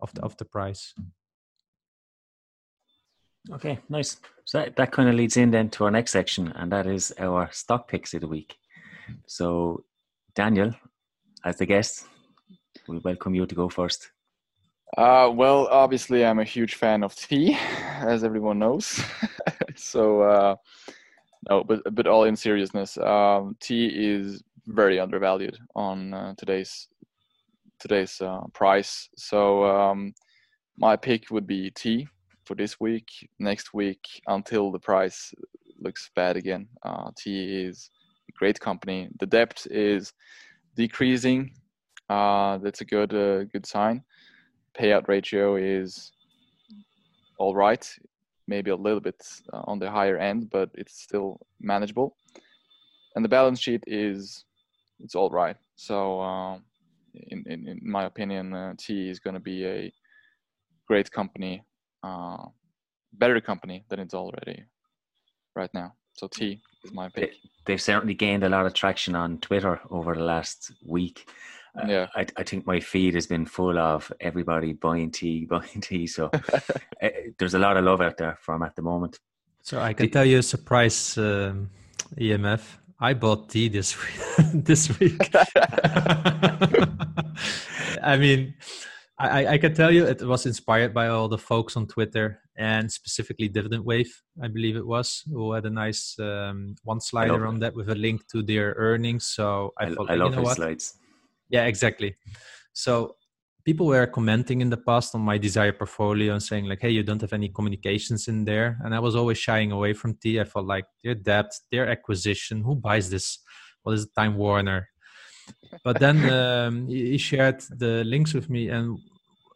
of 0.00 0.14
the 0.14 0.22
of 0.22 0.36
the 0.36 0.44
price. 0.44 0.94
Okay, 3.52 3.78
nice. 3.88 4.16
So 4.44 4.58
that, 4.58 4.76
that 4.76 4.92
kind 4.92 5.08
of 5.08 5.14
leads 5.14 5.36
in 5.36 5.50
then 5.50 5.70
to 5.70 5.84
our 5.84 5.90
next 5.90 6.12
section, 6.12 6.52
and 6.56 6.70
that 6.72 6.86
is 6.86 7.12
our 7.18 7.48
stock 7.52 7.88
picks 7.88 8.12
of 8.14 8.22
the 8.22 8.28
week. 8.28 8.56
So, 9.26 9.84
Daniel, 10.34 10.74
as 11.44 11.56
the 11.56 11.66
guest, 11.66 12.06
we 12.88 12.98
welcome 12.98 13.34
you 13.34 13.46
to 13.46 13.54
go 13.54 13.68
first. 13.68 14.10
Uh, 14.96 15.30
well, 15.32 15.68
obviously, 15.70 16.24
I'm 16.24 16.40
a 16.40 16.44
huge 16.44 16.74
fan 16.74 17.04
of 17.04 17.14
tea, 17.14 17.54
as 18.00 18.24
everyone 18.24 18.58
knows. 18.58 19.00
so, 19.76 20.22
uh, 20.22 20.56
no, 21.48 21.62
but 21.62 21.82
but 21.94 22.08
all 22.08 22.24
in 22.24 22.34
seriousness, 22.34 22.98
um, 22.98 23.56
tea 23.60 23.86
is 23.86 24.42
very 24.66 24.98
undervalued 24.98 25.56
on 25.76 26.12
uh, 26.12 26.34
today's 26.36 26.88
today's 27.78 28.20
uh, 28.20 28.40
price. 28.52 29.08
So 29.16 29.64
um, 29.64 30.14
my 30.76 30.96
pick 30.96 31.30
would 31.30 31.46
be 31.46 31.70
T 31.70 32.08
for 32.46 32.54
this 32.54 32.78
week. 32.80 33.08
Next 33.38 33.74
week, 33.74 34.04
until 34.26 34.72
the 34.72 34.78
price 34.78 35.34
looks 35.80 36.10
bad 36.14 36.36
again, 36.36 36.68
uh, 36.82 37.10
T 37.16 37.64
is 37.66 37.90
a 38.28 38.32
great 38.32 38.58
company. 38.60 39.08
The 39.20 39.26
debt 39.26 39.66
is 39.70 40.12
decreasing. 40.76 41.52
Uh, 42.08 42.58
that's 42.58 42.80
a 42.80 42.84
good 42.84 43.12
uh, 43.12 43.44
good 43.44 43.66
sign. 43.66 44.02
Payout 44.78 45.08
ratio 45.08 45.56
is 45.56 46.12
all 47.38 47.54
right, 47.54 47.84
maybe 48.46 48.70
a 48.70 48.76
little 48.76 49.00
bit 49.00 49.22
uh, 49.52 49.62
on 49.64 49.78
the 49.78 49.90
higher 49.90 50.18
end, 50.18 50.50
but 50.50 50.70
it's 50.74 51.02
still 51.02 51.40
manageable. 51.60 52.16
And 53.14 53.24
the 53.24 53.28
balance 53.28 53.60
sheet 53.60 53.82
is 53.86 54.44
it's 55.00 55.14
all 55.14 55.30
right. 55.30 55.56
So 55.74 56.20
um, 56.20 56.62
in, 57.14 57.44
in, 57.46 57.68
in 57.68 57.80
my 57.82 58.04
opinion, 58.04 58.54
uh, 58.54 58.74
T 58.78 59.08
is 59.08 59.18
going 59.18 59.34
to 59.34 59.40
be 59.40 59.66
a 59.66 59.92
great 60.86 61.10
company, 61.10 61.62
uh, 62.06 62.48
better 63.12 63.40
company 63.40 63.84
than 63.88 63.98
it's 64.00 64.14
already 64.14 64.64
right 65.54 65.72
now. 65.74 65.94
So 66.14 66.28
T 66.28 66.60
is 66.84 66.92
my 66.92 67.08
pick. 67.08 67.34
They've 67.66 67.80
certainly 67.80 68.14
gained 68.14 68.44
a 68.44 68.48
lot 68.48 68.66
of 68.66 68.74
traction 68.74 69.14
on 69.16 69.38
Twitter 69.38 69.80
over 69.90 70.14
the 70.14 70.22
last 70.22 70.72
week. 70.86 71.28
Uh, 71.78 71.86
yeah, 71.86 72.06
I, 72.14 72.26
I 72.38 72.42
think 72.42 72.66
my 72.66 72.80
feed 72.80 73.14
has 73.14 73.26
been 73.26 73.44
full 73.44 73.78
of 73.78 74.10
everybody 74.20 74.72
buying 74.72 75.10
T, 75.10 75.44
buying 75.50 75.80
T. 75.80 76.06
So 76.06 76.30
uh, 76.32 77.08
there's 77.38 77.54
a 77.54 77.58
lot 77.58 77.76
of 77.76 77.84
love 77.84 78.00
out 78.00 78.16
there 78.16 78.38
for 78.40 78.54
them 78.54 78.62
at 78.62 78.76
the 78.76 78.82
moment. 78.82 79.18
So 79.62 79.80
I 79.80 79.92
can 79.92 80.10
tell 80.10 80.24
you 80.24 80.38
a 80.38 80.42
surprise, 80.42 81.18
um, 81.18 81.70
EMF. 82.16 82.62
I 82.98 83.12
bought 83.14 83.50
T 83.50 83.68
this 83.68 83.96
week. 84.00 84.20
this 84.64 84.98
week. 84.98 85.30
I 88.02 88.16
mean, 88.16 88.54
I, 89.18 89.46
I 89.46 89.58
can 89.58 89.74
tell 89.74 89.90
you 89.90 90.04
it 90.04 90.20
was 90.20 90.44
inspired 90.44 90.92
by 90.92 91.08
all 91.08 91.26
the 91.26 91.38
folks 91.38 91.74
on 91.76 91.86
Twitter 91.86 92.40
and 92.56 92.92
specifically 92.92 93.48
Dividend 93.48 93.82
Wave, 93.84 94.22
I 94.42 94.48
believe 94.48 94.76
it 94.76 94.86
was, 94.86 95.22
who 95.30 95.52
had 95.52 95.64
a 95.64 95.70
nice 95.70 96.18
um, 96.18 96.76
one 96.84 97.00
slider 97.00 97.46
on 97.46 97.58
that 97.60 97.74
with 97.74 97.88
a 97.88 97.94
link 97.94 98.28
to 98.28 98.42
their 98.42 98.74
earnings. 98.76 99.24
So 99.24 99.72
I, 99.78 99.86
I, 99.86 99.94
thought, 99.94 100.10
I 100.10 100.14
love 100.16 100.32
you 100.32 100.36
know 100.36 100.42
his 100.42 100.46
what? 100.46 100.56
slides. 100.56 100.98
Yeah, 101.48 101.64
exactly. 101.64 102.16
So 102.74 103.16
people 103.64 103.86
were 103.86 104.06
commenting 104.06 104.60
in 104.60 104.68
the 104.68 104.76
past 104.76 105.14
on 105.14 105.22
my 105.22 105.38
desire 105.38 105.72
portfolio 105.72 106.34
and 106.34 106.42
saying 106.42 106.66
like, 106.66 106.82
"Hey, 106.82 106.90
you 106.90 107.02
don't 107.02 107.20
have 107.20 107.32
any 107.32 107.48
communications 107.48 108.28
in 108.28 108.44
there," 108.44 108.78
and 108.84 108.94
I 108.94 109.00
was 109.00 109.16
always 109.16 109.38
shying 109.38 109.72
away 109.72 109.94
from 109.94 110.14
T. 110.14 110.38
I 110.38 110.44
felt 110.44 110.66
like 110.66 110.84
their 111.02 111.14
debt, 111.14 111.52
their 111.72 111.88
acquisition, 111.88 112.62
who 112.62 112.74
buys 112.74 113.08
this? 113.08 113.38
What 113.82 113.94
is 113.94 114.04
it, 114.04 114.10
Time 114.14 114.36
Warner? 114.36 114.88
But 115.84 116.00
then 116.00 116.28
um, 116.30 116.88
he 116.88 117.18
shared 117.18 117.60
the 117.70 118.02
links 118.04 118.34
with 118.34 118.48
me 118.48 118.68
and 118.68 118.98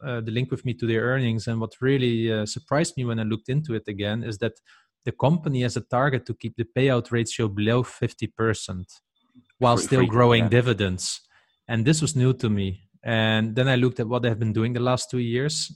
uh, 0.05 0.21
the 0.21 0.31
link 0.31 0.51
with 0.51 0.63
me 0.65 0.73
to 0.75 0.87
their 0.87 1.01
earnings. 1.03 1.47
And 1.47 1.59
what 1.59 1.73
really 1.81 2.31
uh, 2.31 2.45
surprised 2.45 2.95
me 2.97 3.05
when 3.05 3.19
I 3.19 3.23
looked 3.23 3.49
into 3.49 3.73
it 3.75 3.83
again 3.87 4.23
is 4.23 4.37
that 4.39 4.53
the 5.05 5.11
company 5.11 5.61
has 5.63 5.77
a 5.77 5.81
target 5.81 6.25
to 6.27 6.33
keep 6.33 6.55
the 6.55 6.67
payout 6.77 7.11
ratio 7.11 7.47
below 7.47 7.83
fifty 7.83 8.27
percent 8.27 8.87
while 9.57 9.77
Free- 9.77 9.85
still 9.85 9.99
free- 9.99 10.07
growing 10.07 10.43
yeah. 10.43 10.49
dividends. 10.49 11.21
And 11.67 11.85
this 11.85 12.01
was 12.01 12.15
new 12.15 12.33
to 12.33 12.49
me. 12.49 12.83
And 13.03 13.55
then 13.55 13.67
I 13.67 13.75
looked 13.77 13.99
at 13.99 14.07
what 14.07 14.21
they've 14.21 14.37
been 14.37 14.53
doing 14.53 14.73
the 14.73 14.79
last 14.79 15.09
two 15.09 15.19
years, 15.19 15.71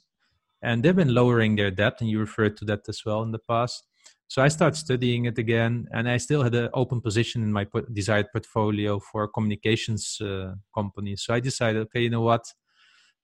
and 0.61 0.83
they've 0.83 0.95
been 0.95 1.13
lowering 1.13 1.55
their 1.55 1.71
debt. 1.71 2.01
And 2.01 2.09
you 2.09 2.19
referred 2.19 2.55
to 2.57 2.65
that 2.65 2.87
as 2.87 3.03
well 3.05 3.23
in 3.23 3.31
the 3.31 3.39
past. 3.39 3.83
So 4.27 4.41
I 4.41 4.47
started 4.49 4.75
studying 4.77 5.25
it 5.25 5.37
again, 5.37 5.87
and 5.91 6.09
I 6.09 6.17
still 6.17 6.43
had 6.43 6.55
an 6.55 6.69
open 6.73 6.99
position 6.99 7.43
in 7.43 7.51
my 7.51 7.65
desired 7.93 8.27
portfolio 8.31 8.99
for 8.99 9.27
communications 9.27 10.19
uh, 10.19 10.53
company. 10.73 11.15
So 11.15 11.33
I 11.33 11.39
decided, 11.39 11.81
okay, 11.83 12.01
you 12.01 12.09
know 12.09 12.21
what? 12.21 12.43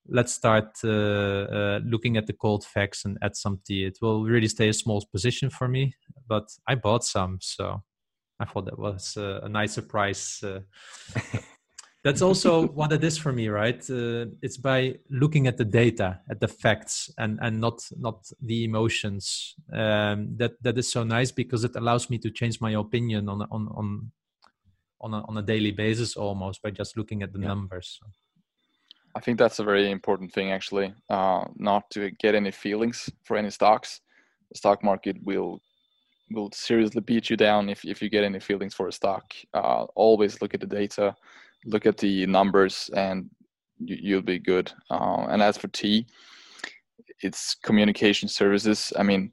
Let's 0.08 0.34
start 0.34 0.78
uh, 0.84 0.89
uh, 0.89 1.80
looking 1.84 2.18
at 2.18 2.28
the 2.28 2.34
cold 2.34 2.66
facts 2.66 3.06
and 3.06 3.18
add 3.22 3.36
some 3.36 3.60
T. 3.66 3.84
It 3.84 3.97
will 4.02 4.24
really 4.24 4.47
stay 4.47 4.70
a 4.70 4.74
small 4.74 5.04
position 5.12 5.49
for 5.49 5.68
me, 5.68 5.93
but 6.28 6.47
I 6.68 6.76
bought 6.76 7.04
some, 7.04 7.39
so 7.41 7.84
I 8.39 8.45
thought 8.45 8.66
that 8.66 8.80
was 8.80 9.18
uh, 9.18 9.41
a 9.43 9.49
nice 9.49 9.74
surprise. 9.74 10.43
That's 12.04 12.22
also 12.22 12.68
what 12.80 12.91
it 12.91 13.04
is 13.04 13.18
for 13.18 13.32
me 13.32 13.47
right 13.49 13.82
uh, 13.89 14.26
it's 14.41 14.58
by 14.58 14.95
looking 15.10 15.47
at 15.47 15.58
the 15.58 15.66
data 15.66 16.20
at 16.30 16.39
the 16.39 16.47
facts 16.47 17.12
and 17.18 17.39
and 17.41 17.60
not 17.60 17.82
not 17.97 18.26
the 18.41 18.64
emotions 18.64 19.56
um, 19.74 20.36
that 20.38 20.54
that 20.62 20.78
is 20.78 20.91
so 20.91 21.04
nice 21.04 21.32
because 21.32 21.64
it 21.64 21.76
allows 21.76 22.10
me 22.10 22.18
to 22.20 22.30
change 22.32 22.60
my 22.62 22.72
opinion 22.72 23.30
on 23.30 23.41
on 23.52 23.68
on 23.80 24.12
on 25.02 25.14
a, 25.14 25.26
on 25.28 25.38
a 25.38 25.41
daily 25.41 25.72
basis 25.72 26.16
almost 26.16 26.62
by 26.62 26.72
just 26.72 26.97
looking 26.97 27.24
at 27.24 27.34
the 27.34 27.39
Yeah. 27.39 27.47
numbers 27.47 27.99
I 29.16 29.20
think 29.20 29.38
that's 29.38 29.60
a 29.60 29.64
very 29.64 29.91
important 29.91 30.32
thing 30.34 30.52
actually. 30.52 30.93
Uh, 31.10 31.45
not 31.58 31.89
to 31.91 32.12
get 32.12 32.36
any 32.36 32.52
feelings 32.52 33.10
for 33.24 33.38
any 33.38 33.49
stocks. 33.49 34.02
The 34.52 34.58
stock 34.58 34.84
market 34.84 35.18
will 35.24 35.62
will 36.34 36.49
seriously 36.54 37.02
beat 37.02 37.30
you 37.30 37.36
down 37.36 37.70
if, 37.70 37.84
if 37.84 38.02
you 38.02 38.10
get 38.10 38.24
any 38.24 38.39
feelings 38.39 38.74
for 38.74 38.88
a 38.88 38.91
stock. 38.91 39.26
Uh, 39.54 39.84
always 39.95 40.41
look 40.41 40.54
at 40.54 40.62
the 40.62 40.68
data, 40.68 41.14
look 41.66 41.86
at 41.86 41.97
the 41.97 42.26
numbers, 42.26 42.89
and 42.95 43.30
you, 43.80 43.97
you'll 43.99 44.22
be 44.22 44.39
good. 44.39 44.72
Uh, 44.89 45.28
and 45.30 45.41
as 45.41 45.57
for 45.57 45.68
T, 45.70 46.07
it's 47.22 47.55
communication 47.55 48.28
services. 48.28 48.93
I 48.97 49.03
mean, 49.03 49.32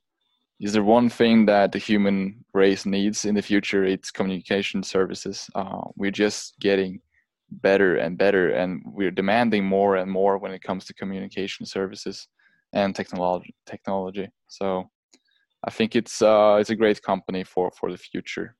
is 0.60 0.72
there 0.72 0.82
one 0.82 1.08
thing 1.08 1.46
that 1.46 1.72
the 1.72 1.78
human 1.78 2.44
race 2.52 2.84
needs 2.84 3.24
in 3.24 3.34
the 3.34 3.42
future? 3.42 3.84
It's 3.84 4.10
communication 4.10 4.82
services. 4.82 5.48
Uh, 5.54 5.82
we're 5.96 6.10
just 6.10 6.58
getting 6.58 7.00
better 7.50 7.96
and 7.96 8.18
better 8.18 8.50
and 8.50 8.82
we're 8.84 9.10
demanding 9.10 9.64
more 9.64 9.96
and 9.96 10.10
more 10.10 10.38
when 10.38 10.52
it 10.52 10.62
comes 10.62 10.84
to 10.84 10.94
communication 10.94 11.64
services 11.64 12.28
and 12.74 12.94
technology 12.94 13.54
technology 13.66 14.28
so 14.48 14.88
i 15.64 15.70
think 15.70 15.96
it's 15.96 16.20
uh 16.20 16.58
it's 16.60 16.70
a 16.70 16.76
great 16.76 17.00
company 17.02 17.42
for 17.42 17.70
for 17.70 17.90
the 17.90 17.96
future 17.96 18.54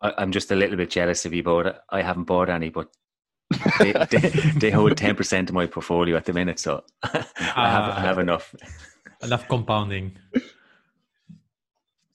I, 0.00 0.12
I'm 0.18 0.32
just 0.32 0.50
a 0.50 0.56
little 0.56 0.76
bit 0.76 0.90
jealous 0.90 1.24
of 1.26 1.32
you, 1.34 1.42
but 1.42 1.84
I 1.90 2.02
haven't 2.02 2.24
bought 2.24 2.48
any, 2.50 2.70
but 2.70 2.88
they, 3.78 3.92
they, 4.10 4.18
they 4.58 4.70
hold 4.70 4.96
ten 4.96 5.14
percent 5.16 5.48
of 5.50 5.54
my 5.54 5.66
portfolio 5.66 6.16
at 6.16 6.24
the 6.24 6.32
minute, 6.32 6.58
so 6.58 6.82
I 7.02 7.68
have 7.70 7.84
I 7.98 8.00
have 8.00 8.18
Ah. 8.18 8.22
enough. 8.22 8.54
enough 9.22 9.48
compounding 9.48 10.12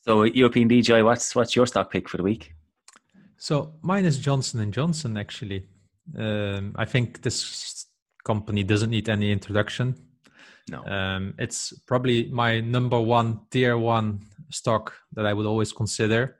So 0.01 0.23
European 0.23 0.69
DGI, 0.69 1.03
what's 1.03 1.35
what's 1.35 1.55
your 1.55 1.67
stock 1.67 1.91
pick 1.91 2.09
for 2.09 2.17
the 2.17 2.23
week? 2.23 2.53
So 3.37 3.73
mine 3.81 4.05
is 4.05 4.17
Johnson 4.17 4.59
and 4.59 4.73
Johnson. 4.73 5.17
Actually, 5.17 5.65
um, 6.17 6.73
I 6.75 6.85
think 6.85 7.21
this 7.21 7.85
company 8.23 8.63
doesn't 8.63 8.89
need 8.89 9.07
any 9.09 9.31
introduction. 9.31 9.95
No, 10.71 10.83
Um, 10.85 11.33
it's 11.39 11.73
probably 11.87 12.27
my 12.31 12.59
number 12.61 12.99
one 12.99 13.39
tier 13.49 13.77
one 13.77 14.19
stock 14.49 14.93
that 15.13 15.25
I 15.25 15.33
would 15.33 15.45
always 15.47 15.71
consider. 15.73 16.37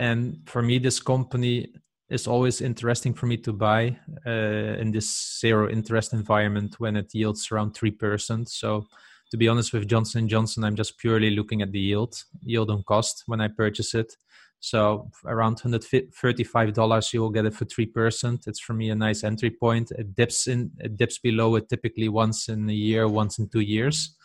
And 0.00 0.38
for 0.46 0.62
me, 0.62 0.78
this 0.78 0.98
company 0.98 1.74
is 2.08 2.26
always 2.26 2.62
interesting 2.62 3.12
for 3.12 3.26
me 3.26 3.36
to 3.36 3.52
buy 3.52 3.98
uh, 4.26 4.80
in 4.80 4.92
this 4.92 5.38
zero 5.38 5.70
interest 5.70 6.14
environment 6.14 6.80
when 6.80 6.96
it 6.96 7.14
yields 7.14 7.52
around 7.52 7.74
three 7.74 7.90
percent. 7.90 8.48
So, 8.48 8.86
to 9.30 9.36
be 9.36 9.46
honest 9.46 9.74
with 9.74 9.86
Johnson 9.86 10.26
Johnson, 10.26 10.64
I'm 10.64 10.74
just 10.74 10.96
purely 10.98 11.30
looking 11.30 11.60
at 11.60 11.70
the 11.70 11.78
yield, 11.78 12.14
yield 12.40 12.70
on 12.70 12.82
cost 12.82 13.24
when 13.26 13.42
I 13.42 13.48
purchase 13.48 13.94
it. 13.94 14.16
So 14.62 15.10
around 15.24 15.60
$135, 15.60 17.12
you 17.12 17.20
will 17.20 17.30
get 17.30 17.46
it 17.46 17.54
for 17.54 17.64
3%. 17.64 18.46
It's 18.46 18.60
for 18.60 18.74
me 18.74 18.90
a 18.90 18.94
nice 18.94 19.22
entry 19.22 19.50
point. 19.50 19.90
It 19.92 20.14
dips 20.14 20.48
in, 20.48 20.72
it 20.80 20.96
dips 20.96 21.18
below 21.18 21.56
it 21.56 21.68
typically 21.68 22.08
once 22.08 22.48
in 22.48 22.68
a 22.68 22.72
year, 22.72 23.08
once 23.08 23.38
in 23.38 23.48
two 23.48 23.60
years. 23.60 24.16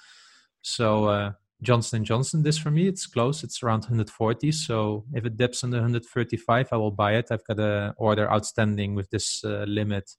So 0.61 1.05
uh, 1.05 1.31
Johnson 1.65 1.97
and 1.97 2.05
Johnson, 2.05 2.43
this 2.43 2.57
for 2.57 2.71
me, 2.71 2.87
it's 2.87 3.05
close. 3.07 3.43
It's 3.43 3.61
around 3.63 3.81
140. 3.81 4.51
So 4.51 5.03
if 5.13 5.25
it 5.25 5.37
dips 5.37 5.63
under 5.63 5.77
135, 5.77 6.69
I 6.71 6.77
will 6.77 6.91
buy 6.91 7.15
it. 7.15 7.27
I've 7.31 7.43
got 7.45 7.59
a 7.59 7.93
order 7.97 8.31
outstanding 8.31 8.95
with 8.95 9.09
this 9.09 9.43
uh, 9.43 9.65
limit. 9.67 10.09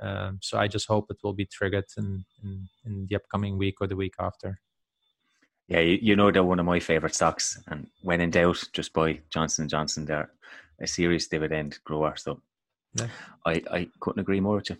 Um, 0.00 0.38
so 0.42 0.58
I 0.58 0.68
just 0.68 0.86
hope 0.88 1.06
it 1.10 1.18
will 1.22 1.32
be 1.32 1.46
triggered 1.46 1.86
in, 1.96 2.24
in, 2.42 2.68
in 2.84 3.06
the 3.08 3.16
upcoming 3.16 3.56
week 3.58 3.76
or 3.80 3.86
the 3.86 3.96
week 3.96 4.14
after. 4.18 4.58
yeah, 5.68 5.80
you, 5.80 5.98
you 6.02 6.16
know 6.16 6.30
they're 6.30 6.44
one 6.44 6.60
of 6.60 6.66
my 6.66 6.80
favorite 6.80 7.14
stocks, 7.14 7.58
and 7.68 7.86
when 8.02 8.20
in 8.20 8.30
doubt, 8.30 8.62
just 8.72 8.92
buy 8.92 9.20
Johnson 9.30 9.62
and 9.62 9.70
Johnson. 9.70 10.04
They're 10.04 10.30
a 10.80 10.86
serious 10.86 11.28
dividend 11.28 11.78
grower, 11.84 12.14
so 12.16 12.42
Yeah. 13.00 13.08
I 13.46 13.62
I 13.70 13.88
couldn't 14.00 14.20
agree 14.20 14.40
more 14.40 14.56
with 14.56 14.70
you. 14.70 14.76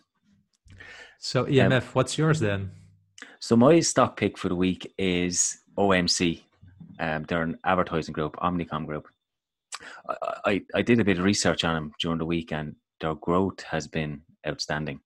So 1.19 1.45
EMF, 1.47 1.95
what's 1.95 2.19
yours 2.19 2.41
then? 2.41 2.71
So 3.39 3.57
my 3.57 3.81
stock 3.81 4.17
pick 4.17 4.37
for 4.39 4.49
the 4.49 4.57
week 4.57 4.93
is 4.99 5.59
OMC. 5.77 6.43
Um, 6.99 7.25
they're 7.25 7.43
an 7.43 7.59
advertising 7.65 8.13
group, 8.13 8.37
Omnicom 8.37 8.87
Group. 8.87 9.09
I, 10.09 10.17
I, 10.45 10.63
I 10.75 10.83
did 10.83 11.01
a 11.01 11.05
bit 11.05 11.19
of 11.19 11.25
research 11.25 11.65
on 11.65 11.75
them 11.75 11.93
during 12.01 12.19
the 12.19 12.25
week, 12.27 12.53
and 12.53 12.77
their 13.01 13.15
growth 13.15 13.63
has 13.63 13.87
been 13.89 14.23
outstanding. 14.47 15.01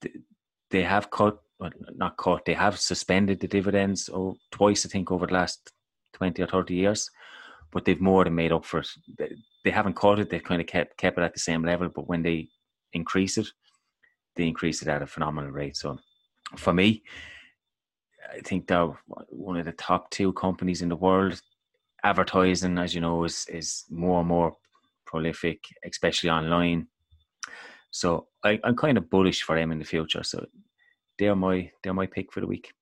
Th- 0.00 0.14
They 0.70 0.82
have 0.82 1.10
cut, 1.10 1.38
well, 1.58 1.70
not 1.96 2.16
cut, 2.16 2.44
they 2.44 2.54
have 2.54 2.78
suspended 2.78 3.40
the 3.40 3.48
dividends 3.48 4.08
oh, 4.12 4.36
twice, 4.50 4.86
I 4.86 4.88
think, 4.88 5.10
over 5.10 5.26
the 5.26 5.34
last 5.34 5.72
20 6.14 6.42
or 6.42 6.46
30 6.46 6.74
years. 6.74 7.10
but 7.72 7.84
they've 7.84 8.00
more 8.00 8.24
than 8.24 8.34
made 8.34 8.52
up 8.52 8.64
for 8.64 8.80
it. 8.80 8.88
They, 9.18 9.30
they 9.64 9.70
haven't 9.70 9.94
caught 9.94 10.18
it; 10.20 10.30
they've 10.30 10.42
kind 10.42 10.60
of 10.60 10.66
kept 10.66 10.96
kept 10.96 11.18
it 11.18 11.22
at 11.22 11.34
the 11.34 11.40
same 11.40 11.62
level. 11.64 11.88
But 11.88 12.08
when 12.08 12.22
they 12.22 12.48
increase 12.92 13.36
it, 13.38 13.48
they 14.36 14.46
increase 14.46 14.80
it 14.82 14.88
at 14.88 15.02
a 15.02 15.06
phenomenal 15.06 15.50
rate. 15.50 15.76
So, 15.76 15.98
for 16.56 16.72
me, 16.72 17.02
I 18.30 18.40
think 18.40 18.66
they're 18.66 18.92
one 19.28 19.56
of 19.56 19.64
the 19.64 19.72
top 19.72 20.10
two 20.10 20.32
companies 20.32 20.82
in 20.82 20.88
the 20.88 20.96
world. 20.96 21.40
Advertising, 22.04 22.78
as 22.78 22.94
you 22.94 23.00
know, 23.00 23.24
is 23.24 23.46
is 23.48 23.84
more 23.90 24.20
and 24.20 24.28
more 24.28 24.56
prolific, 25.06 25.64
especially 25.84 26.30
online. 26.30 26.86
So 27.90 28.28
I, 28.44 28.60
I'm 28.62 28.76
kind 28.76 28.98
of 28.98 29.10
bullish 29.10 29.42
for 29.42 29.56
them 29.56 29.72
in 29.72 29.78
the 29.78 29.84
future. 29.84 30.22
So 30.22 30.46
they're 31.18 31.34
my 31.34 31.70
they're 31.82 31.94
my 31.94 32.06
pick 32.06 32.32
for 32.32 32.40
the 32.40 32.46
week. 32.46 32.72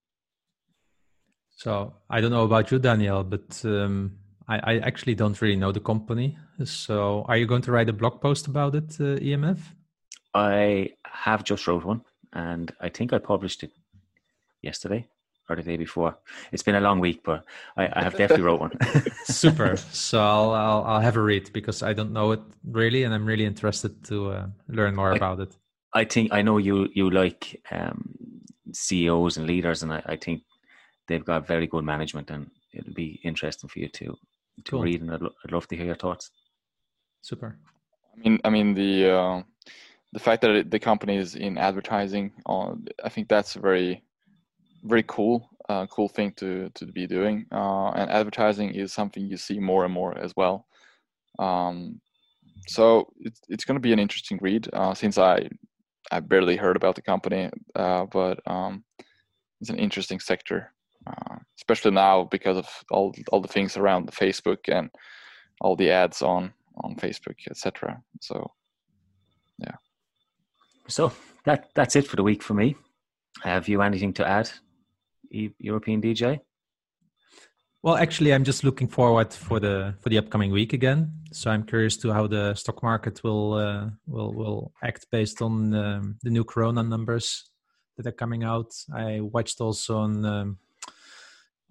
So 1.51 1.94
I 2.11 2.20
don't 2.20 2.32
know 2.32 2.44
about 2.44 2.70
you, 2.70 2.78
Daniel, 2.78 3.24
but 3.24 3.62
um, 3.64 4.18
I, 4.47 4.59
I, 4.59 4.78
actually 4.80 5.14
don't 5.14 5.40
really 5.40 5.57
know 5.57 5.72
the 5.72 5.80
company. 5.80 6.36
So 6.64 7.24
are 7.28 7.38
you 7.38 7.47
going 7.47 7.62
to 7.62 7.72
write 7.72 7.88
a 7.88 7.94
blog 7.94 8.20
post 8.20 8.47
about 8.47 8.74
it, 8.74 8.94
uh, 9.01 9.16
EMF? 9.18 9.59
I 10.34 10.90
have 11.07 11.44
just 11.44 11.66
wrote 11.66 11.86
one, 11.86 12.03
and 12.34 12.74
I 12.78 12.90
think 12.90 13.14
I 13.14 13.18
published 13.18 13.62
it 13.62 13.72
yesterday 14.61 15.09
or 15.49 15.57
the 15.57 15.62
day 15.62 15.76
before. 15.76 16.16
It's 16.53 16.62
been 16.62 16.74
a 16.74 16.80
long 16.80 16.99
week, 17.01 17.22
but 17.24 17.44
I, 17.76 17.88
I 17.92 18.03
have 18.03 18.16
definitely 18.16 18.44
wrote 18.44 18.61
one. 18.61 18.72
Super. 19.24 19.76
So 19.76 20.20
I'll, 20.20 20.51
I'll, 20.53 20.82
I'll 20.84 21.01
have 21.01 21.16
a 21.16 21.22
read 21.22 21.53
because 21.53 21.82
I 21.82 21.92
don't 21.92 22.12
know 22.12 22.32
it 22.32 22.40
really, 22.64 23.05
and 23.05 23.14
I'm 23.14 23.26
really 23.26 23.44
interested 23.44 24.05
to 24.05 24.30
uh, 24.30 24.47
learn 24.68 24.94
more 24.94 25.12
I, 25.12 25.16
about 25.16 25.40
it. 25.40 25.57
I 25.94 26.05
think 26.05 26.32
I 26.32 26.42
know 26.42 26.59
you 26.59 26.88
you 26.92 27.11
like 27.11 27.62
um, 27.70 28.16
CEOs 28.72 29.36
and 29.36 29.47
leaders, 29.47 29.82
and 29.82 29.92
I, 29.92 30.03
I, 30.07 30.16
think 30.16 30.42
they've 31.07 31.24
got 31.24 31.47
very 31.47 31.66
good 31.66 31.84
management, 31.84 32.30
and 32.30 32.51
it'll 32.74 32.92
be 32.92 33.20
interesting 33.22 33.68
for 33.68 33.78
you 33.78 33.88
to 33.88 34.05
to 34.64 34.70
cool. 34.70 34.82
read, 34.82 35.01
and 35.01 35.12
I'd, 35.12 35.22
I'd, 35.22 35.53
love 35.53 35.68
to 35.68 35.76
hear 35.76 35.86
your 35.86 35.94
thoughts. 35.94 36.30
Super. 37.22 37.57
I 38.14 38.18
mean, 38.18 38.40
I 38.44 38.51
mean 38.51 38.74
the 38.74 39.11
uh, 39.11 39.42
the 40.12 40.18
fact 40.20 40.42
that 40.42 40.70
the 40.70 40.78
company 40.78 41.16
is 41.16 41.34
in 41.34 41.59
advertising, 41.59 42.32
uh, 42.47 42.72
I 43.05 43.09
think 43.09 43.28
that's 43.28 43.55
very 43.55 44.03
very 44.87 45.05
cool 45.07 45.49
uh, 45.68 45.87
cool 45.87 46.09
thing 46.09 46.32
to 46.37 46.70
to 46.74 46.87
be 46.87 47.07
doing 47.07 47.47
uh, 47.53 47.91
and 47.91 48.11
advertising 48.11 48.70
is 48.70 48.93
something 48.93 49.26
you 49.26 49.37
see 49.37 49.59
more 49.59 49.84
and 49.84 49.93
more 49.93 50.16
as 50.18 50.32
well. 50.37 50.66
Um, 51.39 52.01
so 52.68 53.07
it's, 53.18 53.41
it's 53.49 53.64
going 53.64 53.76
to 53.76 53.80
be 53.80 53.93
an 53.93 53.99
interesting 53.99 54.39
read 54.41 54.68
uh, 54.72 54.95
since 54.95 55.18
i 55.18 55.49
i 56.11 56.18
barely 56.18 56.57
heard 56.57 56.76
about 56.76 56.95
the 56.97 57.03
company 57.03 57.51
uh, 57.76 58.07
but 58.07 58.41
um, 58.47 58.82
it's 59.61 59.70
an 59.70 59.78
interesting 59.78 60.18
sector 60.18 60.72
uh, 61.07 61.37
especially 61.59 61.93
now 61.93 62.24
because 62.24 62.57
of 62.57 62.66
all 62.91 63.14
all 63.30 63.41
the 63.41 63.55
things 63.57 63.76
around 63.76 64.11
facebook 64.11 64.59
and 64.68 64.91
all 65.61 65.76
the 65.76 65.91
ads 65.91 66.22
on 66.22 66.53
on 66.82 66.97
facebook 66.97 67.37
etc 67.49 68.01
so 68.20 68.51
yeah. 69.59 69.74
So 70.89 71.12
that 71.45 71.70
that's 71.74 71.97
it 71.97 72.07
for 72.07 72.16
the 72.16 72.22
week 72.22 72.43
for 72.43 72.55
me. 72.55 72.76
Have 73.43 73.68
you 73.68 73.82
anything 73.82 74.12
to 74.14 74.26
add 74.26 74.51
European 75.30 76.00
DGI? 76.00 76.40
Well, 77.82 77.96
actually, 77.96 78.34
I'm 78.34 78.44
just 78.44 78.64
looking 78.64 78.88
forward 78.88 79.32
for 79.32 79.60
the 79.60 79.94
for 80.00 80.08
the 80.08 80.18
upcoming 80.18 80.50
week 80.50 80.72
again. 80.72 81.12
So 81.32 81.50
I'm 81.50 81.62
curious 81.62 81.96
to 81.98 82.12
how 82.12 82.26
the 82.26 82.54
stock 82.54 82.82
market 82.82 83.22
will 83.22 83.54
uh, 83.54 83.90
will 84.06 84.32
will 84.34 84.72
act 84.82 85.06
based 85.12 85.40
on 85.40 85.74
um, 85.74 86.18
the 86.22 86.30
new 86.30 86.42
Corona 86.42 86.82
numbers 86.82 87.48
that 87.96 88.06
are 88.06 88.18
coming 88.18 88.42
out. 88.42 88.72
I 88.92 89.20
watched 89.20 89.60
also 89.60 89.98
on 89.98 90.24
um, 90.24 90.58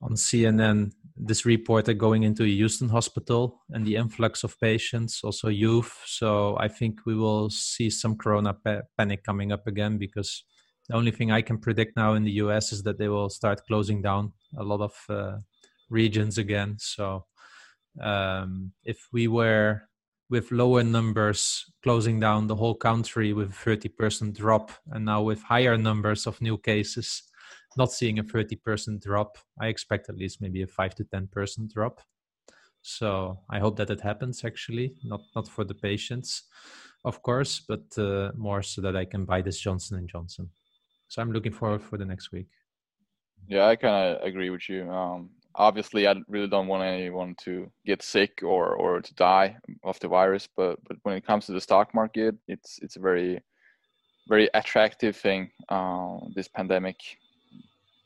on 0.02 0.14
CNN 0.14 0.92
this 1.18 1.46
reporter 1.46 1.94
going 1.94 2.24
into 2.24 2.44
a 2.44 2.48
Houston 2.48 2.90
hospital 2.90 3.62
and 3.72 3.86
the 3.86 3.96
influx 3.96 4.44
of 4.44 4.60
patients, 4.60 5.22
also 5.24 5.48
youth. 5.48 6.02
So 6.06 6.58
I 6.60 6.68
think 6.68 7.06
we 7.06 7.16
will 7.16 7.50
see 7.50 7.90
some 7.90 8.18
Corona 8.18 8.54
pa- 8.54 8.82
panic 8.98 9.24
coming 9.24 9.52
up 9.52 9.66
again 9.68 9.98
because 9.98 10.44
the 10.88 10.96
only 10.96 11.12
thing 11.12 11.32
I 11.32 11.42
can 11.42 11.58
predict 11.58 11.96
now 11.96 12.14
in 12.14 12.24
the 12.24 12.34
US 12.44 12.72
is 12.72 12.84
that 12.84 12.98
they 12.98 13.08
will 13.08 13.30
start 13.30 13.66
closing 13.66 14.02
down 14.02 14.34
a 14.58 14.64
lot 14.64 14.82
of 14.82 14.94
uh, 15.10 15.38
regions 15.90 16.38
again. 16.38 16.76
So 16.80 17.26
um, 18.02 18.72
if 18.84 19.08
we 19.12 19.28
were 19.28 19.84
with 20.30 20.52
lower 20.52 20.84
numbers 20.84 21.66
closing 21.84 22.20
down 22.20 22.48
the 22.48 22.56
whole 22.56 22.76
country 22.76 23.34
with 23.34 23.52
a 23.52 23.70
30% 23.70 24.36
drop, 24.36 24.72
and 24.92 25.06
now 25.06 25.22
with 25.22 25.42
higher 25.42 25.78
numbers 25.78 26.28
of 26.28 26.42
new 26.42 26.58
cases, 26.58 27.24
not 27.78 27.92
seeing 27.92 28.20
a 28.20 28.24
30% 28.24 29.02
drop, 29.02 29.38
I 29.60 29.68
expect 29.68 30.10
at 30.10 30.18
least 30.18 30.42
maybe 30.42 30.62
a 30.62 30.68
5 30.68 30.96
to 30.96 31.04
10% 31.04 31.74
drop. 31.74 32.02
So 32.82 33.40
I 33.50 33.60
hope 33.60 33.78
that 33.78 33.90
it 33.90 34.02
happens 34.02 34.46
actually, 34.46 34.96
not 35.04 35.22
not 35.36 35.48
for 35.48 35.64
the 35.64 35.74
patients, 35.74 36.44
of 37.04 37.24
course, 37.24 37.60
but 37.68 37.86
uh, 37.98 38.32
more 38.36 38.62
so 38.62 38.82
that 38.82 38.96
I 38.96 39.06
can 39.06 39.26
buy 39.26 39.42
this 39.42 39.60
Johnson 39.60 39.98
and 39.98 40.08
Johnson 40.08 40.52
so 41.08 41.22
I'm 41.22 41.32
looking 41.32 41.52
forward 41.52 41.82
for 41.82 41.98
the 41.98 42.06
next 42.06 42.32
week. 42.32 42.48
Yeah, 43.48 43.68
I 43.68 43.76
kind 43.76 43.96
of 43.96 44.28
agree 44.28 44.50
with 44.50 44.68
you. 44.70 44.90
Um, 44.90 45.30
obviously, 45.54 46.08
I 46.08 46.16
really 46.28 46.48
don't 46.48 46.68
want 46.68 46.84
anyone 46.84 47.36
to 47.44 47.72
get 47.86 48.02
sick 48.02 48.42
or 48.44 48.76
or 48.76 49.02
to 49.02 49.14
die 49.16 49.58
of 49.84 50.00
the 50.00 50.08
virus, 50.08 50.48
but 50.56 50.80
but 50.88 50.98
when 51.04 51.16
it 51.16 51.26
comes 51.26 51.46
to 51.46 51.54
the 51.54 51.62
stock 51.62 51.94
market, 51.94 52.36
it's 52.48 52.80
it's 52.82 52.96
a 52.96 53.00
very 53.02 53.42
very 54.28 54.50
attractive 54.54 55.16
thing. 55.16 55.52
Uh, 55.70 56.18
this 56.36 56.48
pandemic, 56.48 56.98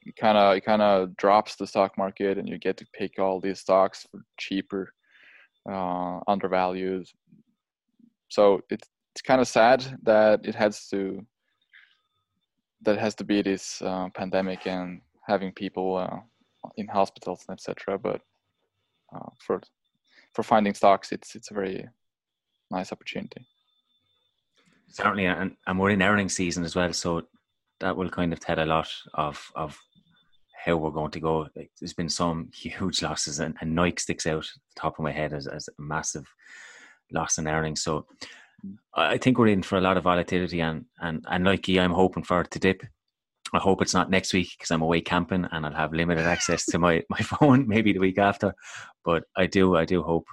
it 0.06 0.16
kind 0.18 0.38
of 0.38 0.58
it 0.58 0.66
kind 0.66 0.82
of 0.82 1.16
drops 1.16 1.56
the 1.56 1.68
stock 1.68 1.98
market, 1.98 2.38
and 2.38 2.50
you 2.50 2.58
get 2.58 2.78
to 2.78 2.86
pick 2.94 3.20
all 3.20 3.40
these 3.40 3.60
stocks 3.60 4.06
for 4.12 4.22
cheaper, 4.38 4.94
uh, 5.72 6.20
undervalued. 6.28 7.08
So 8.30 8.62
it's 8.70 8.88
it's 9.16 9.22
kind 9.22 9.42
of 9.42 9.48
sad 9.48 9.84
that 10.04 10.42
it 10.46 10.56
has 10.56 10.88
to 10.90 11.26
that 12.82 12.98
has 12.98 13.16
to 13.16 13.24
be 13.24 13.42
this 13.42 13.82
uh, 13.82 14.10
pandemic 14.14 14.68
and 14.68 15.02
having 15.28 15.52
people 15.52 15.98
uh, 15.98 16.18
in 16.78 16.88
hospitals 16.88 17.46
and 17.48 17.58
etc. 17.58 17.98
But 17.98 18.22
uh, 19.16 19.30
for 19.46 19.62
for 20.34 20.44
finding 20.44 20.74
stocks, 20.74 21.12
it's 21.12 21.36
it's 21.36 21.52
a 21.52 21.54
very 21.54 21.88
nice 22.72 22.92
opportunity. 22.92 23.46
Certainly, 24.92 25.26
and, 25.26 25.56
and 25.68 25.80
we're 25.80 25.92
in 25.92 26.02
earnings 26.02 26.34
season 26.34 26.64
as 26.64 26.76
well, 26.76 26.92
so 26.94 27.22
that 27.80 27.96
will 27.96 28.10
kind 28.10 28.34
of 28.34 28.40
tell 28.40 28.60
a 28.60 28.66
lot 28.66 28.90
of 29.14 29.52
of 29.56 29.78
how 30.66 30.76
we're 30.76 30.92
going 30.92 31.12
to 31.12 31.20
go. 31.20 31.48
Like, 31.56 31.72
there's 31.80 31.94
been 31.94 32.10
some 32.10 32.50
huge 32.54 33.02
losses, 33.02 33.40
and, 33.40 33.56
and 33.62 33.76
Nike 33.76 34.00
sticks 34.00 34.28
out 34.28 34.44
the 34.44 34.82
top 34.82 34.98
of 34.98 35.04
my 35.04 35.12
head 35.12 35.34
as, 35.34 35.48
as 35.48 35.68
a 35.68 35.82
massive 35.82 36.28
loss 37.12 37.38
in 37.38 37.48
earnings. 37.48 37.82
So 37.82 38.06
I 38.94 39.18
think 39.18 39.38
we're 39.38 39.48
in 39.48 39.64
for 39.64 39.78
a 39.78 39.82
lot 39.82 39.98
of 39.98 40.04
volatility, 40.04 40.62
and 40.62 40.86
and 41.00 41.26
and 41.30 41.46
like 41.46 41.68
you, 41.68 41.80
I'm 41.82 41.92
hoping 41.92 42.24
for 42.24 42.42
it 42.42 42.52
to 42.52 42.60
dip. 42.60 42.84
I 43.54 43.60
hope 43.60 43.82
it's 43.82 43.94
not 43.94 44.10
next 44.10 44.34
week 44.34 44.50
because 44.58 44.70
I'm 44.72 44.82
away 44.82 45.02
camping 45.02 45.48
and 45.52 45.66
I'll 45.66 45.74
have 45.74 45.94
limited 45.94 46.26
access 46.26 46.66
to 46.68 46.78
my, 46.78 47.04
my 47.10 47.18
phone. 47.18 47.68
Maybe 47.68 47.94
the 47.94 48.00
week 48.00 48.20
after, 48.20 48.54
but 49.04 49.24
I 49.36 49.48
do 49.48 49.76
I 49.76 49.86
do 49.86 50.04
hope 50.04 50.28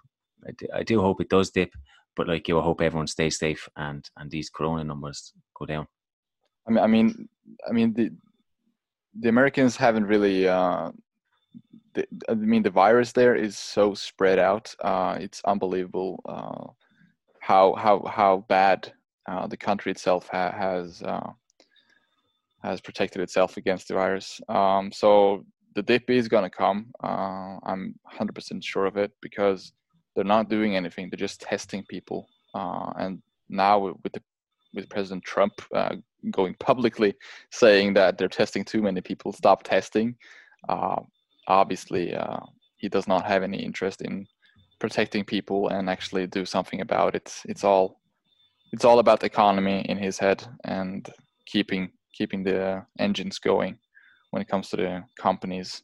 I 0.46 0.52
do, 0.52 0.66
I 0.74 0.82
do 0.82 1.00
hope 1.00 1.20
it 1.20 1.28
does 1.28 1.50
dip. 1.50 1.70
But 2.14 2.28
like 2.28 2.48
you, 2.48 2.58
I 2.58 2.62
hope 2.62 2.80
everyone 2.80 3.06
stays 3.06 3.38
safe 3.38 3.68
and 3.76 4.08
and 4.16 4.30
these 4.30 4.50
Corona 4.50 4.84
numbers 4.84 5.32
go 5.58 5.66
down. 5.66 5.86
I 6.66 6.70
mean, 6.70 6.82
I 6.82 6.86
mean, 6.86 7.28
I 7.68 7.72
mean 7.72 7.94
the 7.94 8.10
the 9.18 9.28
Americans 9.28 9.76
haven't 9.76 10.06
really. 10.06 10.48
Uh, 10.48 10.90
the, 11.94 12.06
I 12.28 12.34
mean, 12.34 12.62
the 12.62 12.70
virus 12.70 13.12
there 13.12 13.34
is 13.34 13.58
so 13.58 13.94
spread 13.94 14.38
out. 14.38 14.74
Uh, 14.80 15.16
it's 15.18 15.40
unbelievable. 15.46 16.20
Uh, 16.26 16.72
how 17.46 17.74
how 17.76 18.04
how 18.18 18.44
bad 18.48 18.92
uh, 19.28 19.46
the 19.46 19.56
country 19.56 19.92
itself 19.92 20.28
ha- 20.32 20.50
has 20.50 21.00
uh, 21.02 21.30
has 22.64 22.80
protected 22.80 23.22
itself 23.22 23.56
against 23.56 23.86
the 23.86 23.94
virus. 23.94 24.40
Um, 24.48 24.90
so 24.90 25.44
the 25.76 25.82
dip 25.82 26.10
is 26.10 26.26
going 26.26 26.42
to 26.42 26.50
come. 26.50 26.86
Uh, 27.04 27.58
I'm 27.62 27.94
100% 28.12 28.64
sure 28.64 28.86
of 28.86 28.96
it 28.96 29.12
because 29.22 29.72
they're 30.14 30.24
not 30.24 30.48
doing 30.48 30.74
anything. 30.74 31.08
They're 31.08 31.28
just 31.28 31.40
testing 31.40 31.84
people. 31.88 32.26
Uh, 32.52 32.90
and 32.96 33.22
now 33.48 33.78
with 33.78 34.12
the, 34.12 34.22
with 34.74 34.88
President 34.88 35.22
Trump 35.22 35.52
uh, 35.72 35.96
going 36.32 36.54
publicly 36.58 37.14
saying 37.52 37.94
that 37.94 38.18
they're 38.18 38.40
testing 38.40 38.64
too 38.64 38.82
many 38.82 39.00
people, 39.00 39.32
stop 39.32 39.62
testing. 39.62 40.16
Uh, 40.68 41.00
obviously, 41.46 42.16
he 42.78 42.88
does 42.88 43.06
not 43.06 43.24
have 43.24 43.44
any 43.44 43.58
interest 43.62 44.00
in 44.02 44.26
protecting 44.78 45.24
people 45.24 45.68
and 45.68 45.88
actually 45.88 46.26
do 46.26 46.44
something 46.44 46.80
about 46.80 47.14
it. 47.14 47.34
It's 47.46 47.64
all 47.64 48.00
it's 48.72 48.84
all 48.84 48.98
about 48.98 49.20
the 49.20 49.26
economy 49.26 49.86
in 49.88 49.96
his 49.96 50.18
head 50.18 50.46
and 50.64 51.08
keeping 51.46 51.90
keeping 52.12 52.42
the 52.42 52.84
engines 52.98 53.38
going 53.38 53.78
when 54.30 54.42
it 54.42 54.48
comes 54.48 54.68
to 54.70 54.76
the 54.76 55.04
companies. 55.18 55.82